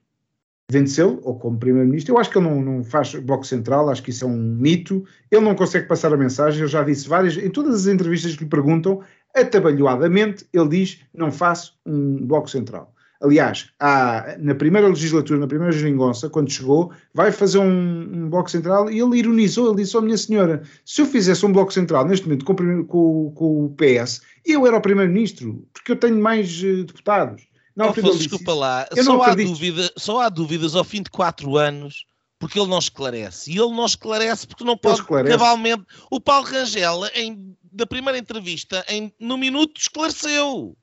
Venceu, 0.72 1.19
ou 1.24 1.38
como 1.38 1.59
Primeiro-Ministro, 1.59 2.13
eu 2.13 2.17
acho 2.17 2.30
que 2.30 2.38
ele 2.38 2.47
não, 2.47 2.61
não, 2.61 2.82
faz 2.82 3.13
bloco 3.15 3.45
central, 3.45 3.89
acho 3.89 4.01
que 4.01 4.09
isso 4.09 4.24
é 4.24 4.28
um 4.28 4.38
mito. 4.38 5.03
Ele 5.30 5.41
não 5.41 5.53
consegue 5.53 5.86
passar 5.86 6.13
a 6.13 6.17
mensagem, 6.17 6.61
eu 6.61 6.67
já 6.67 6.82
disse 6.82 7.09
várias, 7.09 7.36
em 7.36 7.49
todas 7.49 7.76
as 7.76 7.88
entrevistas 7.88 8.38
que 8.38 8.45
lhe 8.45 8.49
perguntam, 8.49 9.01
atabalhoadamente, 9.36 10.45
ele 10.53 10.69
diz: 10.69 11.01
não 11.13 11.30
faço 11.30 11.78
um 11.86 12.26
bloco 12.26 12.49
central. 12.49 12.93
Aliás, 13.22 13.69
há, 13.82 14.38
na 14.39 14.55
primeira 14.55 14.88
legislatura, 14.88 15.41
na 15.41 15.47
primeira 15.47 15.74
geringonça, 15.74 16.30
quando 16.30 16.49
chegou, 16.49 16.93
vai 17.13 17.34
fazer 17.34 17.59
um, 17.59 18.26
um, 18.26 18.30
bloco 18.30 18.49
central 18.49 18.89
e 18.89 18.99
ele 18.99 19.19
ironizou, 19.19 19.67
ele 19.67 19.84
disse, 19.84 19.95
oh 19.97 20.01
minha 20.01 20.17
senhora, 20.17 20.63
se 20.86 21.01
eu 21.01 21.05
fizesse 21.05 21.45
um 21.45 21.51
bloco 21.51 21.74
central 21.74 22.07
neste 22.07 22.26
momento 22.26 22.45
com, 22.45 22.55
com, 22.86 23.32
com 23.36 23.65
o 23.65 23.76
PS, 23.76 24.22
eu 24.45 24.65
era 24.65 24.78
o 24.78 24.82
primeiro-ministro, 24.82 25.67
porque 25.74 25.91
eu 25.91 25.97
tenho 25.97 26.19
mais 26.19 26.63
uh, 26.63 26.86
deputados. 26.86 27.51
Não, 27.76 27.89
oh, 27.89 28.17
desculpa 28.17 28.53
lá, 28.53 28.88
só 29.03 29.22
há, 29.22 29.36
dúvida, 29.36 29.93
só 29.97 30.19
há 30.22 30.30
dúvidas 30.30 30.76
ao 30.76 30.84
fim 30.84 31.01
de 31.01 31.09
quatro 31.09 31.57
anos 31.57 32.05
porque 32.41 32.59
ele 32.59 32.67
não 32.67 32.80
esclarece. 32.80 33.51
E 33.51 33.57
ele 33.57 33.69
não 33.69 33.86
esclarece 33.86 34.47
porque 34.47 34.63
não 34.63 34.76
pode 34.76 35.03
cabalmente. 35.05 35.86
O 36.09 36.19
Paulo 36.19 36.47
Rangel, 36.47 37.01
em, 37.13 37.55
da 37.72 37.86
primeira 37.86 38.17
entrevista, 38.17 38.84
em, 38.89 39.13
no 39.19 39.38
minuto, 39.38 39.80
esclareceu. 39.80 40.76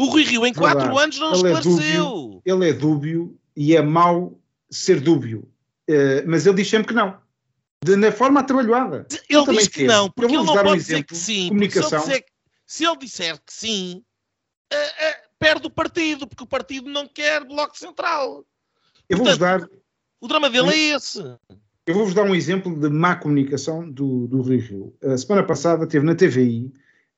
O 0.00 0.04
Rui 0.06 0.24
Rio 0.24 0.46
em 0.46 0.54
quatro 0.54 0.98
anos 0.98 1.18
não 1.18 1.34
ele 1.34 1.52
esclareceu. 1.52 2.42
É 2.44 2.50
ele 2.50 2.70
é 2.70 2.72
dúbio 2.72 3.38
e 3.54 3.76
é 3.76 3.82
mau 3.82 4.40
ser 4.70 5.00
dúbio. 5.00 5.46
Uh, 5.88 6.24
mas 6.26 6.46
ele 6.46 6.56
diz 6.56 6.70
sempre 6.70 6.88
que 6.88 6.94
não. 6.94 7.20
De, 7.84 7.94
na 7.94 8.10
forma 8.10 8.40
atrabalhada. 8.40 9.06
Ele 9.28 9.44
diz 9.58 9.68
que 9.68 9.84
não, 9.84 10.10
porque 10.10 10.34
ele 10.34 10.42
não 10.42 10.54
pode 10.54 10.68
um 10.70 10.76
dizer 10.76 11.04
que 11.04 11.14
sim. 11.14 11.48
Comunicação. 11.48 12.00
Se 12.00 12.10
ele, 12.10 12.20
disser, 12.20 12.24
se 12.66 12.84
ele 12.86 12.96
disser 12.96 13.36
que 13.44 13.52
sim, 13.52 14.02
uh, 14.72 14.76
uh, 14.76 15.21
perde 15.42 15.66
o 15.66 15.70
partido, 15.70 16.26
porque 16.26 16.44
o 16.44 16.46
partido 16.46 16.88
não 16.88 17.08
quer 17.08 17.44
bloco 17.44 17.76
central. 17.76 18.46
Eu 19.08 19.18
vou-vos 19.18 19.36
dar. 19.36 19.68
O 20.20 20.28
drama 20.28 20.48
dele 20.48 20.70
é 20.70 20.94
esse. 20.94 21.18
Eu 21.84 21.94
vou-vos 21.94 22.14
dar 22.14 22.22
um 22.22 22.34
exemplo 22.34 22.78
de 22.78 22.88
má 22.88 23.16
comunicação 23.16 23.90
do, 23.90 24.28
do 24.28 24.40
Rui 24.40 24.58
Rio. 24.58 24.94
A 25.02 25.18
semana 25.18 25.42
passada 25.42 25.84
teve 25.84 26.06
na 26.06 26.14
TVI 26.14 26.72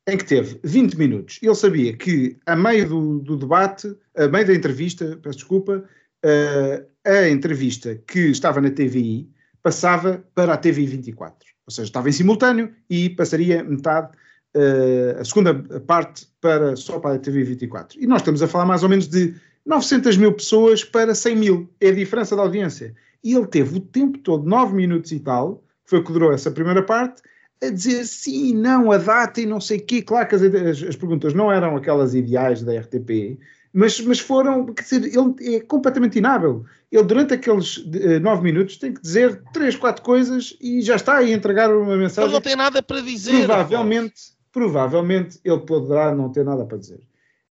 em 0.07 0.16
que 0.16 0.25
teve 0.25 0.59
20 0.64 0.95
minutos. 0.95 1.39
Ele 1.43 1.55
sabia 1.55 1.95
que, 1.95 2.39
a 2.47 2.57
meio 2.57 2.89
do, 2.89 3.18
do 3.20 3.37
debate, 3.37 3.95
a 4.16 4.27
meio 4.27 4.47
da 4.47 4.55
entrevista, 4.55 5.18
peço 5.22 5.39
desculpa, 5.39 5.85
uh, 6.25 6.87
a 7.07 7.29
entrevista 7.29 7.95
que 8.07 8.31
estava 8.31 8.61
na 8.61 8.70
TVI 8.70 9.31
passava 9.62 10.25
para 10.35 10.55
a 10.55 10.57
TVI 10.57 10.87
24. 10.87 11.47
Ou 11.66 11.70
seja, 11.70 11.89
estava 11.89 12.09
em 12.09 12.12
simultâneo 12.12 12.75
e 12.89 13.11
passaria 13.11 13.62
metade, 13.62 14.12
uh, 14.57 15.21
a 15.21 15.25
segunda 15.25 15.55
parte, 15.81 16.27
para, 16.41 16.77
só 16.77 16.99
para 16.99 17.17
a 17.17 17.19
TVI 17.19 17.45
24. 17.45 18.03
E 18.03 18.07
nós 18.07 18.21
estamos 18.21 18.43
a 18.43 18.49
falar 18.49 18.67
mais 18.67 18.83
ou 18.83 18.89
menos 18.89 19.09
de 19.09 19.35
900 19.65 20.17
mil 20.17 20.33
pessoas 20.33 20.85
para 20.85 21.15
100 21.15 21.37
mil. 21.37 21.71
É 21.81 21.89
a 21.89 21.95
diferença 21.95 22.37
da 22.37 22.43
audiência. 22.43 22.95
E 23.23 23.35
ele 23.35 23.47
teve 23.47 23.79
o 23.79 23.81
tempo 23.81 24.19
todo, 24.19 24.45
9 24.45 24.75
minutos 24.75 25.11
e 25.13 25.19
tal, 25.19 25.65
foi 25.85 25.99
o 25.99 26.05
que 26.05 26.13
durou 26.13 26.33
essa 26.33 26.51
primeira 26.51 26.83
parte, 26.83 27.23
a 27.63 27.71
dizer 27.71 28.05
sim, 28.05 28.55
não, 28.55 28.93
a 28.93 28.99
data 28.99 29.41
e 29.41 29.47
não 29.47 29.61
sei 29.61 29.79
o 29.79 29.83
quê. 29.83 30.03
Claro 30.03 30.29
que 30.29 30.35
as, 30.35 30.43
as, 30.43 30.83
as, 30.83 30.97
perguntas 30.97 31.33
não 31.33 31.51
eram 31.51 31.77
aquelas 31.77 32.15
ideais 32.15 32.63
da 32.63 32.79
RTP, 32.79 33.39
mas, 33.73 33.99
mas 34.01 34.21
foram, 34.21 34.67
quer 34.67 34.83
dizer, 34.83 35.05
ele 35.05 35.57
é 35.57 35.61
completamente 35.61 36.19
inábil. 36.19 36.65
Ele, 36.93 37.03
durante 37.03 37.35
aqueles 37.35 37.79
uh, 37.79 38.21
nove 38.21 38.43
minutos, 38.43 38.77
tem 38.77 38.93
que 38.93 39.01
dizer 39.01 39.43
três, 39.53 39.75
quatro 39.75 40.03
coisas 40.03 40.57
e 40.61 40.81
já 40.81 40.97
está 40.97 41.17
a 41.17 41.29
entregar 41.29 41.75
uma 41.75 41.97
mensagem. 41.97 42.29
Ele 42.29 42.35
não 42.35 42.41
tem 42.41 42.57
nada 42.57 42.83
para 42.83 43.01
dizer. 43.01 43.47
Provavelmente, 43.47 44.34
provavelmente 44.55 45.41
ele 45.45 45.59
poderá 45.59 46.15
não 46.15 46.31
ter 46.31 46.45
nada 46.45 46.65
para 46.65 46.79
dizer. 46.79 47.01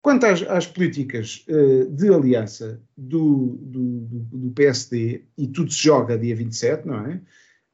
Quanto 0.01 0.25
às, 0.25 0.41
às 0.41 0.65
políticas 0.65 1.45
uh, 1.47 1.85
de 1.91 2.11
aliança 2.11 2.81
do, 2.97 3.57
do, 3.61 3.99
do, 4.01 4.51
PSD, 4.51 5.23
e 5.37 5.47
tudo 5.47 5.71
se 5.71 5.83
joga 5.83 6.17
dia 6.17 6.35
27, 6.35 6.87
não 6.87 7.05
é? 7.05 7.21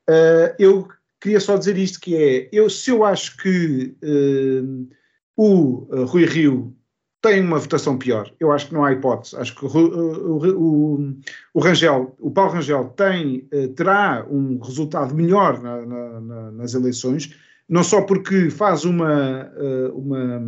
Uh, 0.10 0.56
eu 0.60 0.88
queria 1.22 1.40
só 1.40 1.58
dizer 1.58 1.78
isto, 1.78 2.02
que 2.02 2.16
é, 2.16 2.50
eu, 2.52 2.70
se 2.70 2.92
eu 2.92 3.06
acho 3.06 3.38
que 3.38 3.96
uh, 4.04 4.90
o 5.38 6.06
Rui 6.06 6.26
Rio 6.26 6.76
tem 7.22 7.40
uma 7.40 7.60
votação 7.60 7.98
pior, 7.98 8.30
eu 8.38 8.52
acho 8.52 8.68
que 8.68 8.74
não 8.74 8.84
há 8.84 8.92
hipótese, 8.92 9.38
acho 9.38 9.56
que 9.56 9.66
o, 9.66 9.70
o, 9.70 11.16
o 11.54 11.60
Rangel, 11.62 12.14
o 12.20 12.30
Paulo 12.30 12.52
Rangel 12.52 12.90
tem, 12.90 13.48
terá 13.78 14.28
um 14.30 14.60
resultado 14.60 15.16
melhor 15.16 15.62
na, 15.62 15.86
na, 15.86 16.20
na, 16.20 16.52
nas 16.52 16.74
eleições, 16.74 17.34
não 17.74 17.84
só 17.84 18.04
porque 18.04 18.52
faz 18.52 18.86
uma, 18.86 19.52
uma 19.96 20.44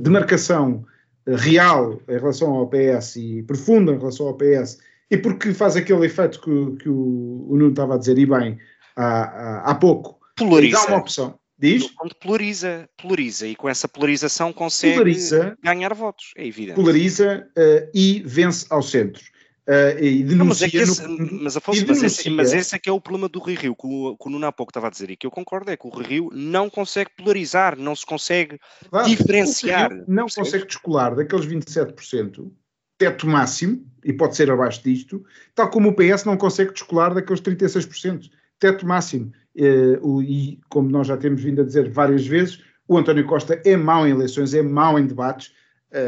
demarcação 0.00 0.84
real 1.26 2.00
em 2.08 2.12
relação 2.12 2.52
ao 2.52 2.68
PS 2.68 3.16
e 3.16 3.42
profunda 3.42 3.90
em 3.90 3.98
relação 3.98 4.28
ao 4.28 4.36
PS, 4.36 4.78
e 5.10 5.16
porque 5.16 5.52
faz 5.52 5.74
aquele 5.74 6.06
efeito 6.06 6.40
que, 6.40 6.82
que 6.84 6.88
o, 6.88 7.48
o 7.50 7.56
Nuno 7.56 7.70
estava 7.70 7.96
a 7.96 7.98
dizer, 7.98 8.16
e 8.16 8.24
bem, 8.24 8.58
há, 8.94 9.70
há 9.70 9.74
pouco. 9.74 10.20
Polariza. 10.36 10.78
Dá 10.78 10.86
uma 10.86 10.98
opção. 10.98 11.38
Diz? 11.58 11.90
Quando 11.90 12.14
polariza, 12.14 12.88
polariza 13.00 13.46
e 13.48 13.56
com 13.56 13.68
essa 13.68 13.88
polarização 13.88 14.52
consegue 14.52 14.94
polariza, 14.94 15.56
ganhar 15.62 15.92
votos, 15.94 16.32
é 16.36 16.46
evidente. 16.46 16.76
Polariza 16.76 17.46
uh, 17.56 17.90
e 17.92 18.22
vence 18.24 18.66
ao 18.70 18.82
centro. 18.82 19.22
Uh, 19.68 20.02
e 20.02 20.24
denuncia 20.24 20.36
não, 20.36 20.46
mas, 20.46 20.62
é 20.62 20.66
esse, 20.66 21.06
no, 21.06 21.42
mas, 21.44 21.56
Afonso, 21.56 21.84
mas, 21.86 22.02
esse, 22.02 22.30
mas, 22.30 22.52
esse, 22.52 22.74
é 22.74 22.78
que 22.80 22.88
é 22.88 22.92
o 22.92 23.00
problema 23.00 23.28
do 23.28 23.38
Rio 23.38 23.58
Rio, 23.58 23.76
que 23.76 23.86
o, 23.86 24.16
que 24.16 24.26
o 24.26 24.30
Nuno 24.30 24.46
há 24.46 24.50
pouco 24.50 24.70
estava 24.70 24.88
a 24.88 24.90
dizer, 24.90 25.10
e 25.10 25.16
que 25.16 25.24
eu 25.24 25.30
concordo, 25.30 25.70
é 25.70 25.76
que 25.76 25.86
o 25.86 25.90
Rio 25.90 26.30
não 26.32 26.68
consegue 26.68 27.10
polarizar, 27.16 27.78
não 27.78 27.94
se 27.94 28.04
consegue 28.04 28.58
claro, 28.90 29.08
diferenciar. 29.08 29.90
não 30.08 30.24
percebes? 30.24 30.34
consegue 30.34 30.66
descolar 30.66 31.14
daqueles 31.14 31.46
27%, 31.46 32.50
teto 32.98 33.26
máximo, 33.28 33.86
e 34.04 34.12
pode 34.12 34.34
ser 34.34 34.50
abaixo 34.50 34.82
disto, 34.82 35.24
tal 35.54 35.70
como 35.70 35.90
o 35.90 35.94
PS 35.94 36.24
não 36.24 36.36
consegue 36.36 36.72
descolar 36.72 37.14
daqueles 37.14 37.40
36% 37.40 38.30
teto 38.62 38.86
máximo. 38.86 39.32
Eh, 39.56 39.98
e, 40.24 40.60
como 40.68 40.88
nós 40.88 41.08
já 41.08 41.16
temos 41.16 41.42
vindo 41.42 41.60
a 41.60 41.64
dizer 41.64 41.90
várias 41.90 42.24
vezes, 42.24 42.62
o 42.86 42.96
António 42.96 43.26
Costa 43.26 43.60
é 43.64 43.76
mau 43.76 44.06
em 44.06 44.10
eleições, 44.12 44.54
é 44.54 44.62
mau 44.62 44.98
em 44.98 45.06
debates, 45.06 45.52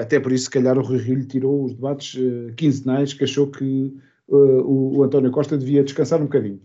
até 0.03 0.19
por 0.19 0.33
isso, 0.33 0.45
se 0.45 0.51
calhar, 0.51 0.79
o 0.79 0.83
Rui 0.83 0.99
Rio 0.99 1.17
lhe 1.17 1.27
tirou 1.27 1.65
os 1.65 1.75
debates 1.75 2.15
uh, 2.15 2.53
quinzenais, 2.57 3.13
que 3.13 3.25
achou 3.25 3.47
que 3.47 3.95
uh, 4.29 4.37
o, 4.37 4.99
o, 4.99 5.03
António 5.03 5.31
Costa 5.31 5.59
devia 5.59 5.85
descansar 5.85 6.21
um 6.21 6.25
bocadinho. 6.25 6.61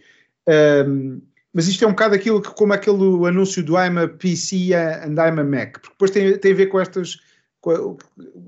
Um, 0.88 1.22
mas 1.54 1.68
isto 1.68 1.84
é 1.84 1.88
um 1.88 1.92
bocado 1.92 2.16
aquilo 2.16 2.42
que, 2.42 2.50
como 2.52 2.74
aquele 2.74 3.28
anúncio 3.28 3.64
do 3.64 3.74
I'm 3.74 3.98
a 4.00 4.08
PC 4.08 4.74
and 4.74 5.14
I'm 5.14 5.40
a 5.40 5.44
Mac, 5.44 5.80
porque 5.80 5.90
depois 5.90 6.12
tem, 6.12 6.38
tem 6.38 6.52
a 6.52 6.56
ver 6.56 6.68
com 6.68 6.80
estas. 6.80 7.18
Com 7.62 7.98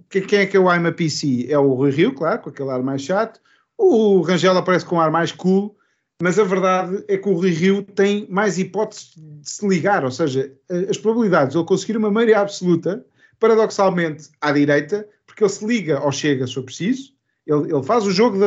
quem 0.10 0.40
é 0.40 0.46
que 0.46 0.56
é 0.56 0.60
o 0.60 0.74
I'm 0.74 0.88
a 0.88 0.92
PC? 0.92 1.48
É 1.50 1.58
o 1.58 1.74
Rui 1.74 1.92
Rio, 1.92 2.14
claro, 2.14 2.42
com 2.42 2.50
aquele 2.50 2.70
ar 2.70 2.82
mais 2.82 3.02
chato. 3.02 3.42
O 3.78 4.22
Rangel 4.22 4.58
aparece 4.58 4.86
com 4.86 4.96
um 4.96 5.02
ar 5.02 5.12
mais 5.12 5.32
cool 5.32 5.76
mas 6.22 6.38
a 6.38 6.44
verdade 6.44 7.04
é 7.08 7.18
que 7.18 7.28
o 7.28 7.34
Rui 7.34 7.50
Rio 7.50 7.82
tem 7.82 8.28
mais 8.30 8.60
hipóteses 8.60 9.16
de 9.16 9.50
se 9.50 9.68
ligar, 9.68 10.06
ou 10.06 10.12
seja, 10.12 10.54
as 10.88 10.98
probabilidades 10.98 11.54
de 11.54 11.58
ele 11.58 11.66
conseguir 11.66 11.98
uma 11.98 12.12
maioria 12.12 12.40
absoluta, 12.40 13.04
paradoxalmente, 13.42 14.30
à 14.40 14.52
direita, 14.52 15.06
porque 15.26 15.44
ele 15.44 15.50
se 15.50 15.66
liga 15.66 15.98
ao 15.98 16.12
Chega 16.12 16.46
se 16.46 16.54
for 16.54 16.64
preciso, 16.64 17.12
ele, 17.46 17.74
ele 17.74 17.84
faz 17.84 18.06
o 18.06 18.12
jogo 18.12 18.38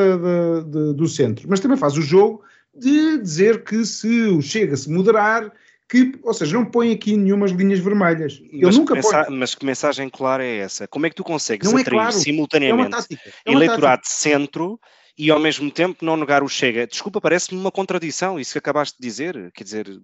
do 0.95 1.09
centro, 1.09 1.47
mas 1.51 1.61
também 1.61 1.77
faz 1.77 1.99
o 1.99 2.03
jogo 2.03 2.43
de 2.75 3.19
dizer 3.19 3.65
que 3.65 3.85
se 3.85 4.09
o 4.29 4.41
Chega 4.41 4.77
se 4.77 4.89
moderar, 4.89 5.53
que, 5.89 6.15
ou 6.23 6.33
seja, 6.33 6.55
não 6.55 6.65
põe 6.65 6.93
aqui 6.93 7.17
nenhumas 7.17 7.51
linhas 7.51 7.81
vermelhas. 7.81 8.41
Ele 8.51 8.65
mas 8.65 8.79
nunca 8.79 8.95
põe. 9.01 9.37
Mas 9.37 9.55
que 9.55 9.67
mensagem 9.67 10.09
clara 10.09 10.45
é 10.45 10.59
essa? 10.59 10.87
Como 10.89 11.07
é 11.07 11.11
que 11.11 11.17
tu 11.17 11.25
consegues 11.25 11.71
não 11.71 11.79
é 11.79 11.83
atrair 11.83 11.99
é 11.99 12.03
claro. 12.03 12.17
simultaneamente 12.17 12.97
é 13.13 13.51
é 13.51 13.53
eleitorado 13.53 14.03
de 14.03 14.09
centro 14.09 14.81
e 15.19 15.31
ao 15.31 15.41
mesmo 15.41 15.71
tempo 15.71 16.05
não 16.05 16.17
negar 16.17 16.43
o 16.43 16.49
Chega. 16.49 16.87
Desculpa, 16.87 17.21
parece-me 17.21 17.61
uma 17.61 17.71
contradição 17.71 18.39
isso 18.39 18.53
que 18.53 18.59
acabaste 18.59 18.97
de 18.99 19.07
dizer. 19.07 19.51
Quer 19.53 19.65
dizer. 19.65 20.01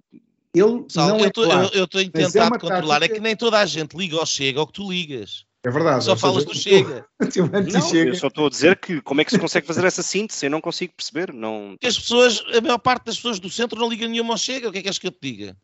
Ele 0.55 0.85
Sal, 0.89 1.19
eu, 1.19 1.25
é 1.25 1.31
claro, 1.31 1.71
eu, 1.73 1.87
tenho 1.87 2.09
é 2.09 2.11
tentado 2.11 2.57
é 2.57 2.59
controlar, 2.59 3.01
tática... 3.01 3.05
é 3.05 3.17
que 3.17 3.21
nem 3.21 3.37
toda 3.37 3.59
a 3.59 3.67
gente 3.67 3.97
liga 3.97 4.17
ao 4.17 4.27
Chega 4.27 4.59
ao 4.59 4.67
que 4.67 4.73
tu 4.73 4.91
ligas. 4.91 5.47
É 5.63 5.71
verdade. 5.71 6.05
Só 6.05 6.17
falas 6.17 6.45
do 6.45 6.55
Chega. 6.55 7.07
não, 7.21 7.95
eu 7.95 8.15
só 8.15 8.29
estou 8.29 8.47
a 8.47 8.51
dizer 8.51 8.77
que 8.79 9.01
como 9.03 9.21
é 9.21 9.25
que 9.25 9.31
se 9.31 9.39
consegue 9.39 9.67
fazer 9.67 9.85
essa 9.85 10.03
síntese? 10.03 10.47
Eu 10.47 10.51
não 10.51 10.61
consigo 10.61 10.95
perceber. 10.97 11.33
Não... 11.33 11.77
As 11.85 11.99
pessoas, 11.99 12.43
a 12.57 12.61
maior 12.61 12.79
parte 12.79 13.07
das 13.07 13.17
pessoas 13.17 13.39
do 13.39 13.51
centro 13.51 13.79
não 13.79 13.89
ligam 13.89 14.09
nenhuma 14.09 14.35
ao 14.35 14.39
Chega. 14.39 14.69
O 14.69 14.73
que 14.73 14.79
é 14.79 14.83
que 14.83 14.89
és 14.89 14.99
que 14.99 15.07
eu 15.07 15.13
te 15.13 15.19
diga? 15.21 15.57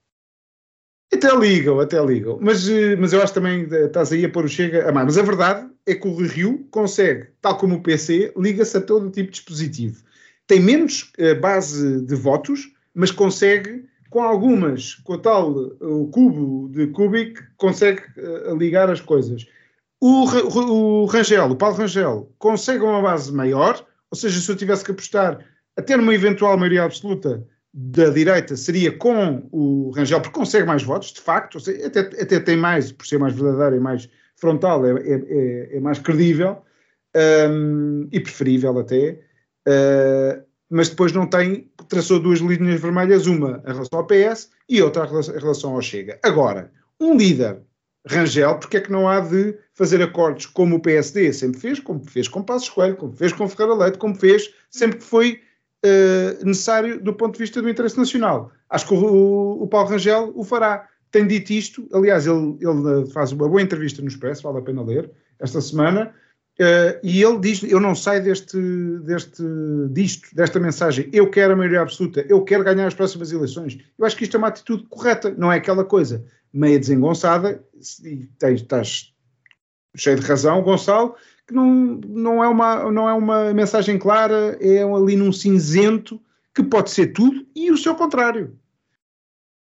Até 1.12 1.34
ligam, 1.36 1.80
até 1.80 2.04
ligam. 2.04 2.38
Mas, 2.40 2.68
eh, 2.68 2.96
mas 2.96 3.12
eu 3.12 3.22
acho 3.22 3.32
também 3.32 3.66
eh, 3.70 3.86
estás 3.86 4.12
aí 4.12 4.24
a 4.24 4.28
pôr 4.28 4.44
o 4.44 4.48
Chega 4.48 4.88
a 4.88 4.92
mais. 4.92 5.06
Mas 5.06 5.18
a 5.18 5.22
verdade 5.22 5.68
é 5.86 5.94
que 5.94 6.06
o 6.06 6.16
Rio 6.16 6.66
consegue, 6.70 7.28
tal 7.40 7.56
como 7.56 7.76
o 7.76 7.82
PC, 7.82 8.32
liga-se 8.36 8.76
a 8.76 8.80
todo 8.80 9.10
tipo 9.10 9.30
de 9.30 9.38
dispositivo. 9.38 10.02
tem 10.46 10.60
menos 10.60 11.12
uh, 11.18 11.40
base 11.40 12.02
de 12.02 12.14
votos, 12.14 12.72
mas 12.94 13.10
consegue, 13.10 13.84
com 14.16 14.22
algumas, 14.22 14.94
com 14.94 15.12
o 15.12 15.18
tal 15.18 15.50
o 15.52 16.08
cubo 16.08 16.70
de 16.70 16.86
Kubik, 16.86 17.38
consegue 17.58 18.00
uh, 18.16 18.56
ligar 18.56 18.88
as 18.88 18.98
coisas. 18.98 19.46
O, 20.00 20.24
o 20.24 21.04
Rangel, 21.04 21.50
o 21.50 21.54
Paulo 21.54 21.76
Rangel, 21.76 22.32
consegue 22.38 22.82
uma 22.82 23.02
base 23.02 23.30
maior, 23.30 23.86
ou 24.10 24.16
seja, 24.16 24.40
se 24.40 24.50
eu 24.50 24.56
tivesse 24.56 24.82
que 24.82 24.90
apostar 24.90 25.44
até 25.76 25.98
numa 25.98 26.14
eventual 26.14 26.56
maioria 26.56 26.84
absoluta 26.84 27.46
da 27.74 28.08
direita, 28.08 28.56
seria 28.56 28.90
com 28.90 29.46
o 29.52 29.90
Rangel, 29.90 30.22
porque 30.22 30.38
consegue 30.38 30.66
mais 30.66 30.82
votos, 30.82 31.12
de 31.12 31.20
facto, 31.20 31.60
seja, 31.60 31.86
até, 31.86 32.00
até, 32.00 32.40
tem 32.40 32.56
mais, 32.56 32.90
por 32.90 33.06
ser 33.06 33.18
mais 33.18 33.34
verdadeiro 33.34 33.76
e 33.76 33.80
mais 33.80 34.08
frontal, 34.36 34.86
é, 34.86 34.92
é, 34.92 35.12
é, 35.12 35.76
é 35.76 35.80
mais 35.80 35.98
credível 35.98 36.62
um, 37.50 38.08
e 38.10 38.18
preferível 38.18 38.78
até, 38.78 39.20
uh, 39.68 40.45
mas 40.70 40.88
depois 40.88 41.12
não 41.12 41.26
tem, 41.26 41.70
traçou 41.88 42.18
duas 42.18 42.40
linhas 42.40 42.80
vermelhas, 42.80 43.26
uma 43.26 43.62
em 43.66 43.72
relação 43.72 43.98
ao 43.98 44.06
PS 44.06 44.50
e 44.68 44.82
outra 44.82 45.06
em 45.06 45.38
relação 45.38 45.74
ao 45.74 45.82
Chega. 45.82 46.18
Agora, 46.22 46.70
um 47.00 47.16
líder 47.16 47.60
Rangel, 48.06 48.58
porque 48.58 48.76
é 48.76 48.80
que 48.80 48.92
não 48.92 49.08
há 49.08 49.20
de 49.20 49.56
fazer 49.74 50.00
acordos 50.00 50.46
como 50.46 50.76
o 50.76 50.80
PSD 50.80 51.32
sempre 51.32 51.60
fez, 51.60 51.80
como 51.80 52.04
fez 52.08 52.28
com 52.28 52.42
Passos 52.42 52.68
Coelho, 52.68 52.96
como 52.96 53.12
fez 53.12 53.32
com 53.32 53.48
Ferreira 53.48 53.74
Leite, 53.74 53.98
como 53.98 54.14
fez 54.14 54.54
sempre 54.70 54.98
que 54.98 55.04
foi 55.04 55.40
uh, 55.84 56.44
necessário 56.44 57.02
do 57.02 57.12
ponto 57.12 57.32
de 57.32 57.40
vista 57.40 57.60
do 57.60 57.68
interesse 57.68 57.98
nacional. 57.98 58.52
Acho 58.70 58.86
que 58.86 58.94
o, 58.94 59.62
o 59.62 59.66
Paulo 59.66 59.88
Rangel 59.88 60.32
o 60.34 60.44
fará. 60.44 60.88
Tem 61.10 61.26
dito 61.26 61.52
isto, 61.52 61.88
aliás, 61.92 62.26
ele, 62.26 62.58
ele, 62.60 63.06
faz 63.10 63.32
uma 63.32 63.48
boa 63.48 63.62
entrevista 63.62 64.02
no 64.02 64.08
Expresso, 64.08 64.42
vale 64.42 64.58
a 64.58 64.62
pena 64.62 64.82
ler, 64.82 65.10
esta 65.38 65.60
semana, 65.60 66.12
uh, 66.60 66.98
e 67.02 67.22
ele 67.22 67.38
diz, 67.38 67.62
eu 67.62 67.80
não 67.80 67.94
saio 67.94 68.22
deste, 68.22 68.58
deste, 69.04 69.42
disto, 69.90 70.34
desta 70.34 70.60
mensagem, 70.60 71.08
eu 71.12 71.30
quero 71.30 71.52
a 71.52 71.56
maioria 71.56 71.82
absoluta, 71.82 72.24
eu 72.28 72.42
quero 72.42 72.64
ganhar 72.64 72.86
as 72.86 72.94
próximas 72.94 73.32
eleições. 73.32 73.78
Eu 73.98 74.04
acho 74.04 74.16
que 74.16 74.24
isto 74.24 74.36
é 74.36 74.38
uma 74.38 74.48
atitude 74.48 74.84
correta, 74.88 75.34
não 75.36 75.52
é 75.52 75.56
aquela 75.56 75.84
coisa. 75.84 76.24
Meia 76.52 76.78
desengonçada, 76.78 77.62
e 78.04 78.28
tens, 78.38 78.60
estás 78.62 79.12
cheio 79.96 80.18
de 80.18 80.26
razão, 80.26 80.62
Gonçalo, 80.62 81.14
que 81.46 81.54
não, 81.54 82.00
não, 82.06 82.44
é 82.44 82.48
uma, 82.48 82.90
não 82.90 83.08
é 83.08 83.14
uma 83.14 83.54
mensagem 83.54 83.98
clara, 83.98 84.56
é 84.60 84.82
ali 84.82 85.16
num 85.16 85.32
cinzento 85.32 86.20
que 86.54 86.62
pode 86.62 86.90
ser 86.90 87.08
tudo 87.08 87.46
e 87.54 87.70
o 87.70 87.76
seu 87.76 87.94
contrário. 87.94 88.58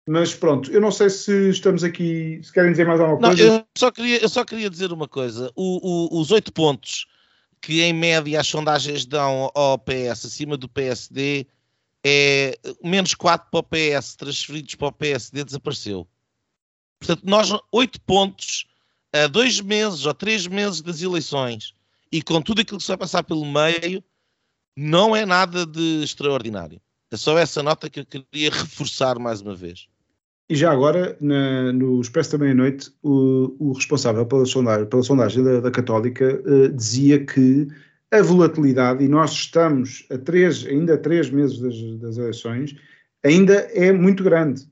Mas 0.07 0.35
pronto, 0.35 0.71
eu 0.71 0.79
não 0.79 0.91
sei 0.91 1.09
se 1.09 1.49
estamos 1.49 1.83
aqui, 1.83 2.39
se 2.43 2.53
querem 2.53 2.71
dizer 2.71 2.85
mais 2.85 2.99
alguma 2.99 3.19
coisa. 3.19 3.43
Não, 3.43 3.55
eu, 3.55 3.65
só 3.75 3.91
queria, 3.91 4.21
eu 4.21 4.29
só 4.29 4.45
queria 4.45 4.69
dizer 4.69 4.91
uma 4.91 5.07
coisa: 5.07 5.51
o, 5.55 6.17
o, 6.17 6.21
os 6.21 6.31
oito 6.31 6.53
pontos 6.53 7.07
que 7.59 7.81
em 7.81 7.91
média 7.91 8.39
as 8.39 8.47
sondagens 8.47 9.05
dão 9.05 9.49
ao 9.55 9.79
PS 9.79 10.25
acima 10.25 10.55
do 10.55 10.69
PSD 10.69 11.47
é 12.05 12.55
menos 12.83 13.15
4 13.15 13.49
para 13.49 13.59
o 13.59 13.63
PS, 13.63 14.15
transferidos 14.15 14.75
para 14.75 14.89
o 14.89 14.91
PSD, 14.91 15.43
desapareceu. 15.43 16.07
Portanto, 16.99 17.23
nós, 17.25 17.49
oito 17.71 17.99
pontos 18.01 18.67
a 19.11 19.25
dois 19.25 19.59
meses 19.59 20.05
ou 20.05 20.13
três 20.13 20.45
meses 20.45 20.81
das 20.81 21.01
eleições 21.01 21.73
e 22.11 22.21
com 22.21 22.39
tudo 22.41 22.61
aquilo 22.61 22.77
que 22.77 22.83
se 22.83 22.89
vai 22.89 22.97
passar 22.97 23.23
pelo 23.23 23.43
meio, 23.43 24.03
não 24.77 25.15
é 25.15 25.25
nada 25.25 25.65
de 25.65 26.03
extraordinário. 26.03 26.79
É 27.09 27.17
só 27.17 27.37
essa 27.37 27.63
nota 27.63 27.89
que 27.89 28.01
eu 28.01 28.05
queria 28.05 28.51
reforçar 28.53 29.17
mais 29.17 29.41
uma 29.41 29.55
vez. 29.55 29.87
E 30.47 30.55
já 30.55 30.71
agora, 30.71 31.17
na, 31.19 31.73
no 31.73 31.99
Expresso 31.99 32.33
da 32.33 32.43
Meia-Noite, 32.43 32.91
o, 33.01 33.55
o, 33.59 33.71
responsável 33.73 34.25
pela 34.27 34.45
sondagem, 34.45 34.85
pela 34.85 35.01
sondagem 35.01 35.43
da, 35.43 35.59
da 35.59 35.71
Católica 35.71 36.39
uh, 36.45 36.69
dizia 36.69 37.25
que 37.25 37.67
a 38.11 38.21
volatilidade, 38.21 39.03
e 39.03 39.07
nós 39.07 39.31
estamos 39.31 40.05
a 40.11 40.17
três, 40.19 40.65
ainda 40.67 40.93
a 40.93 40.97
três 40.97 41.31
meses 41.31 41.59
das, 41.59 41.75
das 41.99 42.17
eleições, 42.17 42.75
ainda 43.23 43.55
é 43.73 43.91
muito 43.91 44.23
grande 44.23 44.67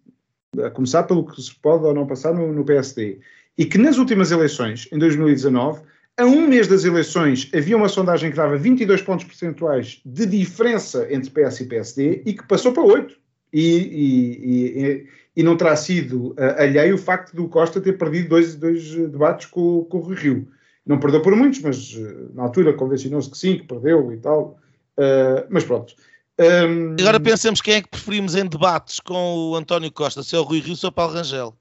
a 0.63 0.69
começar 0.69 1.03
pelo 1.03 1.25
que 1.25 1.41
se 1.41 1.53
pode 1.55 1.83
ou 1.83 1.93
não 1.93 2.05
passar 2.05 2.35
no, 2.35 2.53
no 2.53 2.63
PSD, 2.63 3.19
e 3.57 3.65
que 3.65 3.79
nas 3.79 3.97
últimas 3.97 4.31
eleições, 4.31 4.87
em 4.91 4.99
2019, 4.99 5.81
a 6.15 6.25
um 6.25 6.47
mês 6.47 6.67
das 6.67 6.85
eleições 6.85 7.49
havia 7.55 7.75
uma 7.75 7.89
sondagem 7.89 8.29
que 8.29 8.37
dava 8.37 8.55
22 8.55 9.01
pontos 9.01 9.25
percentuais 9.25 9.99
de 10.05 10.27
diferença 10.27 11.07
entre 11.11 11.31
PS 11.31 11.61
e 11.61 11.65
PSD 11.65 12.21
e 12.25 12.33
que 12.33 12.47
passou 12.47 12.71
para 12.71 12.83
8. 12.83 13.22
E, 13.53 13.61
e, 13.61 14.83
e, 14.83 15.07
e 15.35 15.43
não 15.43 15.55
terá 15.55 15.75
sido 15.75 16.31
uh, 16.31 16.59
alheio 16.59 16.95
o 16.95 16.97
facto 16.97 17.35
do 17.35 17.47
Costa 17.47 17.79
ter 17.79 17.97
perdido 17.97 18.29
dois, 18.29 18.55
dois 18.55 18.89
debates 18.91 19.45
com, 19.47 19.85
com 19.85 19.97
o 19.97 20.01
Rui 20.01 20.15
Rio. 20.15 20.47
Não 20.85 20.99
perdeu 20.99 21.21
por 21.21 21.35
muitos, 21.35 21.61
mas 21.61 21.93
uh, 21.93 22.31
na 22.33 22.43
altura 22.43 22.73
convencionou-se 22.73 23.29
que 23.29 23.37
sim, 23.37 23.57
que 23.57 23.67
perdeu 23.67 24.11
e 24.11 24.17
tal. 24.17 24.59
Uh, 24.97 25.45
mas 25.49 25.63
pronto. 25.63 25.93
Um... 26.39 26.95
Agora 26.99 27.19
pensemos 27.19 27.61
quem 27.61 27.75
é 27.75 27.81
que 27.81 27.89
preferimos 27.89 28.35
em 28.35 28.45
debates 28.45 28.99
com 28.99 29.51
o 29.51 29.55
António 29.55 29.91
Costa, 29.91 30.23
se 30.23 30.35
é 30.35 30.39
o 30.39 30.43
Rui 30.43 30.59
Rio 30.59 30.75
ou 30.81 30.89
o 30.89 30.91
Paulo 30.91 31.13
Rangel. 31.13 31.55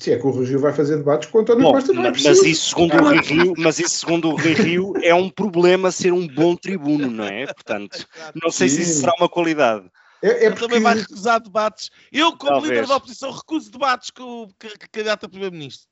Se 0.00 0.10
é 0.10 0.18
que 0.18 0.26
o 0.26 0.30
Rui 0.30 0.44
Rio 0.44 0.58
vai 0.58 0.72
fazer 0.72 0.96
debates 0.96 1.28
com 1.30 1.38
o 1.38 1.40
António 1.42 1.62
bom, 1.62 1.72
Costa, 1.72 1.92
não 1.92 2.04
é 2.04 2.10
mas, 2.10 2.22
mas 2.24 2.42
isso 2.42 2.70
segundo 2.70 2.96
o 2.96 2.98
Rui 2.98 3.18
Rio, 3.20 3.54
mas 3.56 3.78
isso 3.78 3.96
segundo 3.98 4.28
o 4.28 4.36
Rui 4.36 4.54
Rio 4.54 4.92
é 5.02 5.14
um 5.14 5.30
problema 5.30 5.92
ser 5.92 6.12
um 6.12 6.26
bom 6.26 6.56
tribuno, 6.56 7.08
não 7.08 7.24
é? 7.24 7.46
Portanto, 7.46 8.04
não 8.42 8.50
sei 8.50 8.68
Sim. 8.68 8.76
se 8.76 8.82
isso 8.82 9.00
será 9.00 9.12
uma 9.20 9.28
qualidade. 9.28 9.88
É, 10.24 10.46
é 10.46 10.50
porque... 10.50 10.66
também 10.66 10.80
vai 10.80 10.94
recusar 10.94 11.38
debates. 11.38 11.90
Eu, 12.10 12.34
como 12.38 12.52
Talvez. 12.52 12.72
líder 12.72 12.86
da 12.86 12.96
oposição, 12.96 13.30
recuso 13.30 13.70
debates 13.70 14.10
com 14.10 14.44
o 14.44 14.48
candidato 14.90 15.26
a 15.26 15.28
primeiro-ministro. 15.28 15.86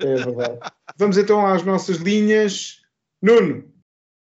É 0.00 0.16
verdade. 0.16 0.58
Vamos 0.98 1.16
então 1.16 1.46
às 1.46 1.62
nossas 1.62 1.98
linhas. 1.98 2.82
Nuno. 3.22 3.72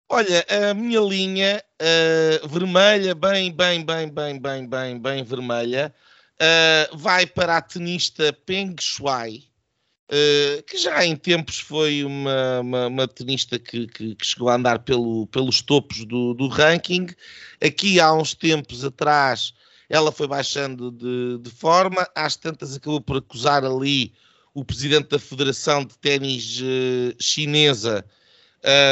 Olha, 0.07 0.45
a 0.69 0.73
minha 0.75 0.99
linha 0.99 1.63
uh, 1.81 2.47
vermelha, 2.47 3.15
bem, 3.15 3.51
bem, 3.51 3.83
bem, 3.83 4.09
bem, 4.09 4.39
bem, 4.39 4.67
bem, 4.67 4.99
bem 4.99 5.23
vermelha, 5.23 5.95
uh, 6.35 6.97
vai 6.97 7.25
para 7.25 7.57
a 7.57 7.61
tenista 7.61 8.31
Peng 8.45 8.75
Shuai, 8.79 9.45
uh, 10.11 10.63
que 10.63 10.77
já 10.77 11.05
em 11.05 11.15
tempos 11.15 11.59
foi 11.59 12.03
uma, 12.03 12.59
uma, 12.59 12.87
uma 12.87 13.07
tenista 13.07 13.57
que, 13.57 13.87
que, 13.87 14.15
que, 14.15 14.25
chegou 14.25 14.49
a 14.49 14.55
andar 14.55 14.79
pelo, 14.79 15.27
pelos 15.27 15.61
topos 15.61 16.05
do, 16.05 16.33
do, 16.33 16.47
ranking. 16.47 17.07
Aqui 17.63 17.99
há 17.99 18.13
uns 18.13 18.33
tempos 18.33 18.83
atrás 18.83 19.53
ela 19.89 20.11
foi 20.11 20.27
baixando 20.27 20.91
de, 20.91 21.37
de 21.39 21.49
forma, 21.49 22.07
às 22.15 22.37
tantas 22.37 22.75
acabou 22.75 23.01
por 23.01 23.17
acusar 23.17 23.65
ali 23.65 24.13
o 24.53 24.63
presidente 24.63 25.09
da 25.09 25.19
Federação 25.19 25.83
de 25.83 25.97
Ténis 25.97 26.61
Chinesa. 27.19 28.05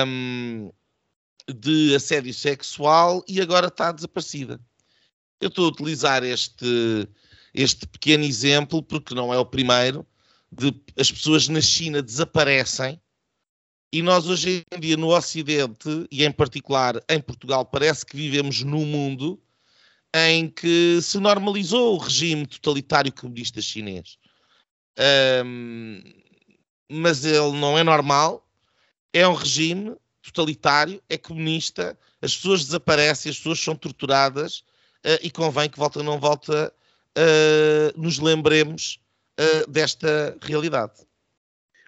Um, 0.05 0.71
de 1.53 1.95
assédio 1.95 2.33
sexual 2.33 3.23
e 3.27 3.41
agora 3.41 3.67
está 3.67 3.91
desaparecida. 3.91 4.59
Eu 5.41 5.49
estou 5.49 5.65
a 5.65 5.69
utilizar 5.69 6.23
este, 6.23 7.07
este 7.53 7.87
pequeno 7.87 8.23
exemplo 8.23 8.83
porque 8.83 9.15
não 9.15 9.33
é 9.33 9.37
o 9.37 9.45
primeiro 9.45 10.05
de 10.51 10.73
as 10.97 11.11
pessoas 11.11 11.47
na 11.47 11.61
China 11.61 12.01
desaparecem 12.01 12.99
e 13.91 14.01
nós 14.01 14.27
hoje 14.27 14.63
em 14.71 14.79
dia 14.79 14.97
no 14.97 15.15
Ocidente 15.15 16.07
e 16.11 16.23
em 16.23 16.31
particular 16.31 17.03
em 17.09 17.19
Portugal 17.19 17.65
parece 17.65 18.05
que 18.05 18.15
vivemos 18.15 18.61
num 18.61 18.85
mundo 18.85 19.41
em 20.13 20.49
que 20.49 20.99
se 21.01 21.19
normalizou 21.19 21.95
o 21.95 21.97
regime 21.97 22.45
totalitário 22.45 23.11
comunista 23.11 23.61
chinês. 23.61 24.17
Um, 25.45 26.01
mas 26.91 27.23
ele 27.23 27.51
não 27.53 27.77
é 27.77 27.83
normal, 27.83 28.47
é 29.13 29.27
um 29.27 29.33
regime 29.33 29.95
totalitário, 30.21 31.01
é 31.07 31.17
comunista, 31.17 31.97
as 32.21 32.35
pessoas 32.35 32.65
desaparecem, 32.65 33.29
as 33.29 33.37
pessoas 33.37 33.59
são 33.59 33.75
torturadas 33.75 34.59
uh, 35.05 35.19
e 35.21 35.31
convém 35.31 35.69
que 35.69 35.77
volta 35.77 35.99
ou 35.99 36.05
não 36.05 36.19
volta 36.19 36.73
uh, 37.17 38.01
nos 38.01 38.19
lembremos 38.19 38.99
uh, 39.39 39.71
desta 39.71 40.35
realidade. 40.41 40.93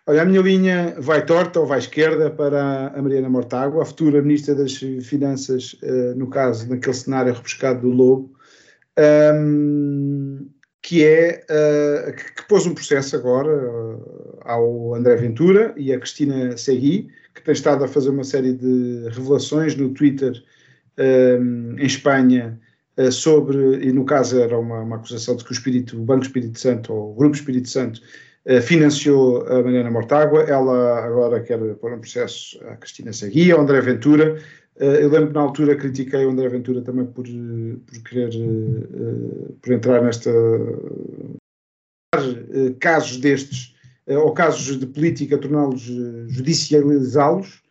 Olha, 0.07 0.23
a 0.23 0.25
minha 0.25 0.41
linha 0.41 0.95
vai 0.97 1.23
torta 1.23 1.59
ou 1.59 1.67
vai 1.67 1.77
esquerda 1.77 2.31
para 2.31 2.87
a 2.87 3.01
Mariana 3.01 3.29
Mortágua, 3.29 3.83
a 3.83 3.85
futura 3.85 4.21
Ministra 4.21 4.55
das 4.55 4.75
Finanças, 4.75 5.75
no 6.15 6.27
caso, 6.27 6.67
naquele 6.67 6.95
cenário 6.95 7.31
repescado 7.31 7.81
do 7.81 7.89
Lobo, 7.89 8.33
um, 9.35 10.49
que 10.81 11.05
é 11.05 11.45
que, 12.17 12.33
que, 12.33 12.47
pôs 12.47 12.65
um 12.65 12.73
processo 12.73 13.15
agora 13.15 13.51
ao 14.41 14.95
André 14.95 15.15
Ventura 15.17 15.71
e 15.77 15.93
à 15.93 15.99
Cristina 15.99 16.57
Segui, 16.57 17.11
que 17.33 17.41
tem 17.43 17.53
estado 17.53 17.83
a 17.83 17.87
fazer 17.87 18.09
uma 18.09 18.23
série 18.23 18.53
de 18.53 19.07
revelações 19.09 19.75
no 19.75 19.93
Twitter 19.93 20.33
um, 20.97 21.75
em 21.77 21.85
Espanha 21.85 22.59
uh, 22.59 22.60
sobre, 23.11 23.85
e 23.85 23.91
no 23.91 24.05
caso 24.05 24.39
era 24.39 24.57
uma, 24.57 24.81
uma, 24.81 24.97
acusação 24.97 25.35
de 25.35 25.43
que 25.43 25.51
o, 25.51 25.53
Espírito, 25.53 25.97
o 25.97 26.03
Banco 26.03 26.23
Espírito 26.23 26.59
Santo, 26.59 26.93
ou 26.93 27.11
o 27.11 27.15
Grupo 27.15 27.35
Espírito 27.35 27.69
Santo, 27.69 28.01
uh, 28.45 28.61
financiou 28.61 29.45
a 29.47 29.63
Mariana 29.63 29.89
Mortágua. 29.89 30.41
Ela 30.43 31.05
agora 31.05 31.39
quer 31.41 31.57
pôr 31.75 31.93
um 31.93 31.99
processo 31.99 32.59
à 32.67 32.75
Cristina 32.75 33.13
Seguia, 33.13 33.55
ao 33.55 33.61
André 33.61 33.81
Ventura. 33.81 34.37
Uh, 34.75 34.83
eu 34.83 35.09
lembro 35.09 35.27
que 35.29 35.33
na 35.33 35.41
altura 35.41 35.75
critiquei 35.75 36.25
o 36.25 36.31
André 36.31 36.49
Ventura 36.49 36.81
também 36.81 37.05
por, 37.05 37.25
por 37.25 38.03
querer 38.03 38.31
por 39.61 39.71
entrar 39.71 40.01
nesta 40.03 40.31
casos 42.79 43.17
destes 43.17 43.73
eh, 44.07 44.17
ou 44.17 44.33
casos 44.33 44.77
de 44.77 44.85
política, 44.85 45.37
torná-los, 45.37 45.89
eh, 45.89 46.25
judicializá-los, 46.27 47.61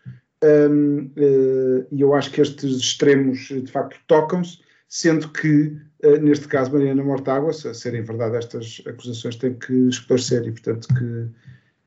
e 1.92 2.00
eu 2.00 2.14
acho 2.14 2.30
que 2.30 2.40
estes 2.40 2.78
extremos 2.78 3.48
de 3.48 3.70
facto 3.70 3.98
tocam-se, 4.06 4.58
sendo 4.90 5.30
que, 5.30 5.76
uh, 6.04 6.20
neste 6.20 6.48
caso, 6.48 6.72
Mariana 6.72 7.04
Mortágua, 7.04 7.52
se 7.52 7.72
serem 7.72 8.02
verdade 8.02 8.36
estas 8.36 8.82
acusações, 8.84 9.36
tem 9.36 9.54
que 9.54 9.72
esclarecer 9.88 10.46
e, 10.46 10.50
portanto, 10.50 10.88
que, 10.88 11.30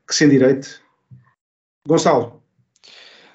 que 0.08 0.14
se 0.14 0.24
endireite. 0.24 0.80
Gonçalo. 1.86 2.42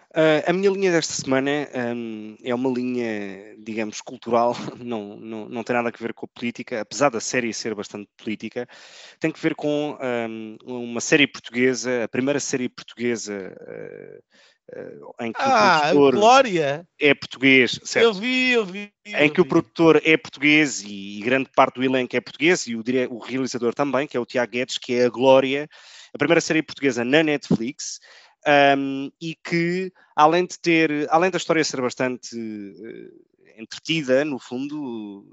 Uh, 0.09 0.41
a 0.47 0.53
minha 0.53 0.71
linha 0.71 0.91
desta 0.91 1.13
semana 1.13 1.69
um, 1.95 2.35
é 2.43 2.53
uma 2.53 2.67
linha, 2.67 3.55
digamos, 3.59 4.01
cultural, 4.01 4.55
não, 4.83 5.15
não, 5.17 5.47
não 5.47 5.63
tem 5.63 5.75
nada 5.75 5.89
a 5.89 6.01
ver 6.01 6.15
com 6.15 6.25
a 6.25 6.29
política, 6.29 6.81
apesar 6.81 7.09
da 7.09 7.19
série 7.19 7.53
ser 7.53 7.75
bastante 7.75 8.09
política, 8.17 8.67
tem 9.19 9.31
que 9.31 9.39
ver 9.39 9.53
com 9.53 9.95
um, 10.27 10.57
uma 10.65 10.99
série 10.99 11.27
portuguesa, 11.27 12.05
a 12.05 12.07
primeira 12.07 12.39
série 12.39 12.67
portuguesa 12.67 13.55
uh, 13.61 14.23
em 15.21 15.31
que 15.31 15.41
ah, 15.41 15.77
o 15.77 15.81
produtor 15.81 16.15
Glória. 16.15 16.87
é 16.99 17.13
português, 17.13 17.79
certo? 17.83 18.05
Eu 18.05 18.13
vi, 18.13 18.51
eu 18.51 18.65
vi. 18.65 18.91
Eu 19.05 19.19
em 19.19 19.29
que 19.29 19.35
vi. 19.35 19.41
o 19.41 19.45
produtor 19.45 20.01
é 20.05 20.15
português 20.15 20.83
e, 20.85 21.19
grande 21.23 21.49
parte 21.55 21.75
do 21.75 21.83
elenco 21.83 22.15
é 22.15 22.21
português 22.21 22.67
e 22.67 22.75
o, 22.75 22.83
o 23.09 23.19
realizador 23.19 23.73
também, 23.73 24.07
que 24.07 24.15
é 24.15 24.19
o 24.19 24.25
Tiago 24.25 24.51
Guedes, 24.51 24.77
que 24.77 24.93
é 24.93 25.05
a 25.05 25.09
Glória, 25.09 25.67
a 26.13 26.17
primeira 26.17 26.41
série 26.41 26.61
portuguesa 26.61 27.03
na 27.03 27.23
Netflix 27.23 27.99
um, 28.77 29.11
e 29.21 29.35
que, 29.35 29.91
além 30.15 30.45
de 30.45 30.59
ter, 30.59 31.07
além 31.09 31.29
da 31.29 31.37
história 31.37 31.63
ser 31.63 31.81
bastante 31.81 32.35
uh, 32.35 33.61
entretida, 33.61 34.23
no 34.23 34.39
fundo, 34.39 35.25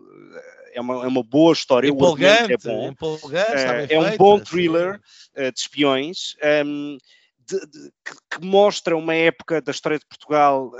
é 0.72 0.80
uma, 0.80 1.04
é 1.04 1.06
uma 1.06 1.22
boa 1.22 1.52
história. 1.52 1.88
Empolgante, 1.88 2.52
é 2.52 2.56
bom. 2.56 2.88
empolgante, 2.88 3.52
uh, 3.52 3.86
é 3.88 3.98
um 3.98 4.16
bom 4.16 4.40
thriller 4.40 5.00
uh, 5.36 5.52
de 5.52 5.60
espiões. 5.60 6.36
Um, 6.64 6.98
de, 7.48 7.66
de, 7.66 7.92
que, 8.04 8.14
que, 8.30 8.44
mostra 8.44 8.96
uma 8.96 9.14
época 9.14 9.60
da 9.60 9.70
história 9.70 9.98
de 9.98 10.06
Portugal 10.06 10.72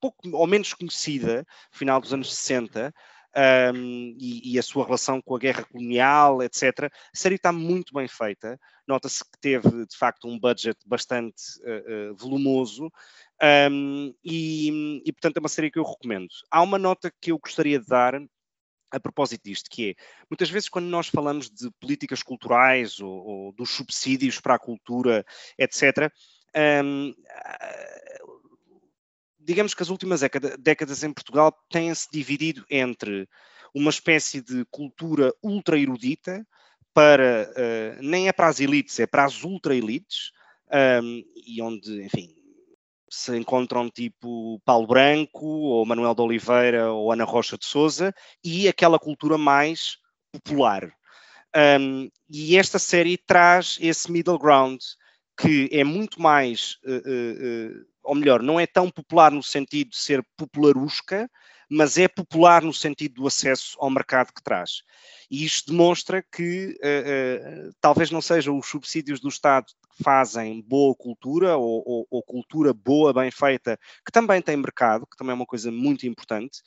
pouco 0.00 0.28
ou 0.32 0.46
menos 0.46 0.72
conhecida, 0.74 1.46
final 1.72 2.00
dos 2.00 2.12
anos 2.12 2.34
60, 2.34 2.92
um, 3.74 4.16
e, 4.18 4.54
e, 4.54 4.58
a 4.58 4.62
sua 4.62 4.84
relação 4.84 5.20
com 5.20 5.36
a 5.36 5.38
guerra 5.38 5.64
colonial, 5.64 6.42
etc. 6.42 6.84
A 6.84 6.90
série 7.14 7.34
está 7.34 7.52
muito 7.52 7.92
bem 7.92 8.08
feita. 8.08 8.58
Nota-se 8.88 9.22
que 9.22 9.38
teve, 9.40 9.84
de 9.84 9.96
facto, 9.96 10.26
um 10.26 10.38
budget 10.38 10.78
bastante 10.86 11.42
uh, 11.60 12.12
uh, 12.12 12.16
volumoso. 12.16 12.90
Um, 13.70 14.14
e, 14.24 15.02
e, 15.04 15.12
portanto, 15.12 15.36
é 15.36 15.40
uma 15.40 15.50
série 15.50 15.70
que 15.70 15.78
eu 15.78 15.84
recomendo. 15.84 16.28
Há 16.50 16.62
uma 16.62 16.78
nota 16.78 17.12
que 17.20 17.30
eu 17.30 17.38
gostaria 17.38 17.78
de 17.78 17.86
dar 17.86 18.14
a 18.90 19.00
propósito 19.00 19.44
disto, 19.44 19.70
que 19.70 19.90
é, 19.90 19.94
muitas 20.30 20.48
vezes 20.48 20.68
quando 20.68 20.86
nós 20.86 21.08
falamos 21.08 21.50
de 21.50 21.70
políticas 21.80 22.22
culturais 22.22 23.00
ou, 23.00 23.10
ou 23.10 23.52
dos 23.52 23.70
subsídios 23.70 24.40
para 24.40 24.54
a 24.54 24.58
cultura, 24.58 25.24
etc., 25.58 26.10
um, 26.84 27.14
digamos 29.38 29.74
que 29.74 29.82
as 29.82 29.90
últimas 29.90 30.20
décadas 30.58 31.04
em 31.04 31.12
Portugal 31.12 31.52
têm-se 31.70 32.08
dividido 32.10 32.64
entre 32.70 33.28
uma 33.74 33.90
espécie 33.90 34.40
de 34.40 34.64
cultura 34.70 35.32
ultra 35.42 35.78
erudita, 35.78 36.46
para, 36.94 37.52
uh, 37.52 38.02
nem 38.02 38.26
é 38.26 38.32
para 38.32 38.48
as 38.48 38.58
elites, 38.58 38.98
é 38.98 39.06
para 39.06 39.26
as 39.26 39.44
ultra-elites, 39.44 40.32
um, 41.02 41.22
e 41.46 41.60
onde, 41.60 42.02
enfim, 42.02 42.34
se 43.08 43.36
encontram 43.36 43.88
tipo 43.90 44.60
Paulo 44.64 44.86
Branco, 44.86 45.46
ou 45.46 45.86
Manuel 45.86 46.14
de 46.14 46.22
Oliveira, 46.22 46.92
ou 46.92 47.12
Ana 47.12 47.24
Rocha 47.24 47.56
de 47.56 47.64
Souza, 47.64 48.14
e 48.42 48.68
aquela 48.68 48.98
cultura 48.98 49.38
mais 49.38 49.98
popular. 50.32 50.92
Um, 51.80 52.10
e 52.28 52.56
esta 52.56 52.78
série 52.78 53.16
traz 53.16 53.78
esse 53.80 54.10
middle 54.10 54.38
ground, 54.38 54.80
que 55.38 55.68
é 55.72 55.84
muito 55.84 56.20
mais 56.20 56.76
uh, 56.84 56.96
uh, 56.96 57.86
ou 58.06 58.14
melhor, 58.14 58.40
não 58.40 58.58
é 58.58 58.66
tão 58.66 58.88
popular 58.88 59.32
no 59.32 59.42
sentido 59.42 59.90
de 59.90 59.96
ser 59.96 60.24
popularusca, 60.36 61.28
mas 61.68 61.98
é 61.98 62.06
popular 62.06 62.62
no 62.62 62.72
sentido 62.72 63.14
do 63.14 63.26
acesso 63.26 63.76
ao 63.80 63.90
mercado 63.90 64.32
que 64.32 64.42
traz. 64.42 64.82
E 65.30 65.44
isto 65.44 65.72
demonstra 65.72 66.22
que 66.22 66.78
uh, 66.82 67.68
uh, 67.68 67.74
talvez 67.80 68.10
não 68.10 68.22
sejam 68.22 68.56
os 68.58 68.66
subsídios 68.66 69.20
do 69.20 69.28
Estado 69.28 69.66
que 69.66 70.04
fazem 70.04 70.62
boa 70.62 70.94
cultura 70.94 71.56
ou, 71.56 71.82
ou, 71.84 72.06
ou, 72.10 72.22
cultura 72.22 72.72
boa, 72.72 73.12
bem 73.12 73.30
feita, 73.30 73.78
que 74.04 74.12
também 74.12 74.40
tem 74.40 74.56
mercado, 74.56 75.06
que 75.06 75.16
também 75.16 75.32
é 75.32 75.34
uma 75.34 75.46
coisa 75.46 75.72
muito 75.72 76.06
importante, 76.06 76.60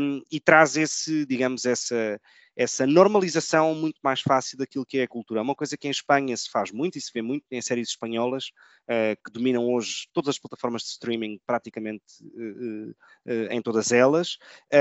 um, 0.00 0.22
e 0.30 0.38
traz 0.38 0.76
esse, 0.76 1.26
digamos, 1.26 1.64
essa, 1.64 2.20
essa 2.60 2.86
normalização 2.86 3.74
muito 3.74 3.98
mais 4.02 4.20
fácil 4.20 4.58
daquilo 4.58 4.84
que 4.84 4.98
é 4.98 5.04
a 5.04 5.08
cultura. 5.08 5.40
É 5.40 5.42
uma 5.42 5.54
coisa 5.54 5.78
que 5.78 5.88
em 5.88 5.90
Espanha 5.90 6.36
se 6.36 6.50
faz 6.50 6.70
muito 6.70 6.98
e 6.98 7.00
se 7.00 7.10
vê 7.10 7.22
muito 7.22 7.46
em 7.50 7.62
séries 7.62 7.88
espanholas 7.88 8.50
uh, 8.84 9.16
que 9.24 9.32
dominam 9.32 9.66
hoje 9.66 10.06
todas 10.12 10.28
as 10.28 10.38
plataformas 10.38 10.82
de 10.82 10.88
streaming, 10.88 11.40
praticamente 11.46 12.04
uh, 12.22 12.90
uh, 12.90 13.50
em 13.50 13.62
todas 13.62 13.92
elas. 13.92 14.36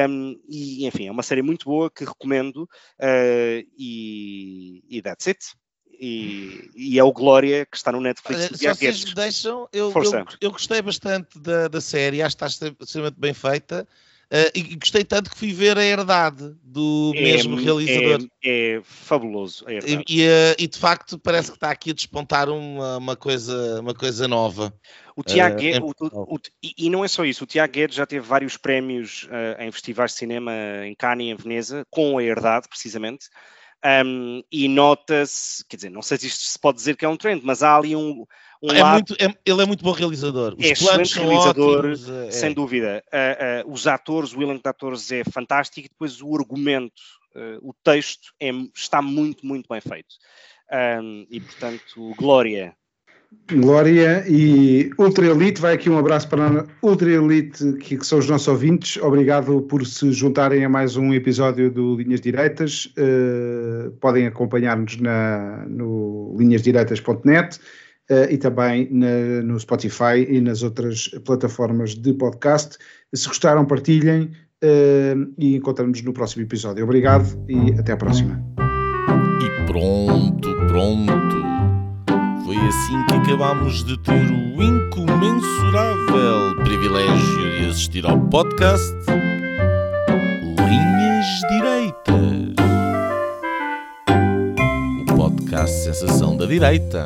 Um, 0.09 0.37
e, 0.49 0.85
enfim, 0.85 1.07
é 1.07 1.11
uma 1.11 1.23
série 1.23 1.41
muito 1.41 1.69
boa 1.69 1.89
que 1.89 2.03
recomendo 2.03 2.67
e, 3.77 4.83
e 4.89 5.01
that's 5.01 5.27
it. 5.27 5.39
E, 6.01 6.69
e, 6.75 6.99
é 6.99 7.03
o 7.03 7.13
Glória 7.13 7.65
que 7.65 7.77
está 7.77 7.93
no 7.93 8.01
Netflix. 8.01 8.57
Se 8.57 8.67
vocês 8.67 9.05
me 9.05 9.13
deixam, 9.13 9.69
eu, 9.71 9.93
eu, 9.93 10.25
eu, 10.41 10.51
gostei 10.51 10.81
bastante 10.81 11.39
da, 11.39 11.69
da 11.69 11.79
série, 11.79 12.21
acho 12.21 12.35
que 12.35 12.43
está 12.43 12.67
extremamente 12.81 13.19
bem 13.19 13.33
feita. 13.33 13.87
Uh, 14.31 14.45
e 14.53 14.75
gostei 14.75 15.03
tanto 15.03 15.31
que 15.31 15.37
fui 15.37 15.51
ver 15.51 15.75
a 15.75 15.83
herdade 15.83 16.55
do 16.63 17.11
é, 17.15 17.21
mesmo 17.21 17.55
realizador. 17.55 18.27
É, 18.43 18.75
é 18.75 18.81
fabuloso. 18.83 19.65
A 19.67 19.73
e, 19.73 20.03
e, 20.07 20.27
uh, 20.27 20.55
e, 20.59 20.67
de 20.67 20.77
facto 20.77 21.17
parece 21.17 21.49
que 21.49 21.57
está 21.57 21.71
aqui 21.71 21.89
a 21.89 21.93
despontar 21.93 22.47
uma, 22.47 22.97
uma, 22.97 23.15
coisa, 23.15 23.81
uma 23.81 23.95
coisa 23.95 24.27
nova. 24.27 24.71
O 25.15 25.23
Tiago 25.23 25.55
uh, 25.55 25.59
Guedes, 25.59 25.79
o, 25.81 26.35
o, 26.35 26.39
e 26.61 26.89
não 26.91 27.03
é 27.03 27.07
só 27.07 27.25
isso, 27.25 27.43
o 27.43 27.47
Tiago 27.47 27.73
Guedes 27.73 27.95
já 27.95 28.05
teve 28.05 28.25
vários 28.25 28.55
prémios 28.55 29.27
em 29.57 29.71
festivais 29.71 30.11
de 30.11 30.17
cinema 30.17 30.51
em 30.85 30.93
Cannes 30.93 31.25
e 31.25 31.29
em 31.31 31.35
Veneza, 31.35 31.83
com 31.89 32.17
a 32.19 32.23
herdade, 32.23 32.69
precisamente. 32.69 33.27
Um, 34.05 34.43
e 34.51 34.67
nota-se, 34.67 35.65
quer 35.65 35.77
dizer, 35.77 35.89
não 35.89 36.01
sei 36.01 36.17
se 36.17 36.27
isto 36.27 36.43
se 36.43 36.59
pode 36.59 36.77
dizer 36.77 36.97
que 36.97 37.05
é 37.05 37.09
um 37.09 37.17
trend, 37.17 37.41
mas 37.43 37.63
há 37.63 37.75
ali 37.75 37.95
um, 37.95 38.25
um 38.61 38.71
é 38.71 38.81
lado... 38.81 38.93
muito, 38.93 39.15
é, 39.19 39.33
ele 39.45 39.61
é 39.61 39.65
muito 39.65 39.83
bom 39.83 39.91
realizador. 39.91 40.55
Os 40.57 40.65
é 40.65 40.71
excelente 40.71 41.17
realizador, 41.17 41.79
ótimos, 41.79 42.09
é. 42.09 42.31
sem 42.31 42.53
dúvida. 42.53 43.03
Uh, 43.07 43.69
uh, 43.69 43.73
os 43.73 43.87
atores, 43.87 44.33
o 44.33 44.41
elenco 44.41 44.63
de 44.63 44.69
atores 44.69 45.11
é 45.11 45.23
fantástico 45.23 45.87
e 45.87 45.89
depois 45.89 46.21
o 46.21 46.35
argumento, 46.35 47.01
uh, 47.35 47.69
o 47.69 47.73
texto 47.83 48.33
é, 48.39 48.51
está 48.75 49.01
muito, 49.01 49.45
muito 49.45 49.67
bem 49.69 49.79
feito. 49.79 50.15
Um, 51.01 51.25
e 51.29 51.39
portanto, 51.39 52.13
Glória. 52.17 52.75
Glória 53.51 54.25
e 54.27 54.89
Ultra 54.97 55.27
Elite, 55.27 55.61
vai 55.61 55.75
aqui 55.75 55.87
um 55.87 55.99
abraço 55.99 56.27
para 56.27 56.61
a 56.61 56.65
Ultra 56.81 57.11
Elite, 57.11 57.73
que, 57.73 57.95
que, 57.95 58.05
são 58.05 58.17
os 58.17 58.27
nossos 58.27 58.47
ouvintes. 58.47 58.97
Obrigado 58.97 59.61
por 59.61 59.85
se 59.85 60.11
juntarem 60.11 60.65
a 60.65 60.69
mais 60.69 60.97
um 60.97 61.13
episódio 61.13 61.69
do 61.71 61.95
Linhas 61.95 62.21
Direitas. 62.21 62.91
podem 64.01 64.25
acompanhar-nos 64.25 64.97
no 65.67 66.35
linhasdireitas.net 66.39 67.57
uh, 67.57 67.59
e 68.29 68.37
também 68.37 68.87
na, 68.91 69.43
no 69.43 69.59
Spotify 69.59 70.25
e 70.27 70.41
nas 70.41 70.63
outras 70.63 71.09
plataformas 71.23 71.93
de 71.95 72.13
podcast. 72.13 72.77
Se 73.13 73.27
gostaram, 73.27 73.65
partilhem 73.65 74.31
uh, 74.63 75.33
e 75.37 75.55
encontramos 75.55 76.01
no 76.01 76.13
próximo 76.13 76.43
episódio. 76.43 76.83
Obrigado 76.83 77.25
e 77.47 77.71
até 77.79 77.93
à 77.93 77.97
próxima. 77.97 78.43
E 79.41 79.65
pronto, 79.67 80.55
pronto. 80.67 81.39
Foi 82.45 82.55
assim 82.55 83.05
que 83.07 83.13
acabámos 83.13 83.83
de 83.83 83.97
ter 84.01 84.13
o 84.13 84.63
incomensurável 84.63 86.55
privilégio 86.63 87.59
de 87.59 87.69
assistir 87.69 88.05
ao 88.05 88.19
podcast 88.19 88.91
Linhas 90.57 91.25
Direitas. 91.47 92.55
O 95.01 95.15
podcast 95.15 95.83
Sensação 95.83 96.35
da 96.35 96.47
Direita 96.47 97.05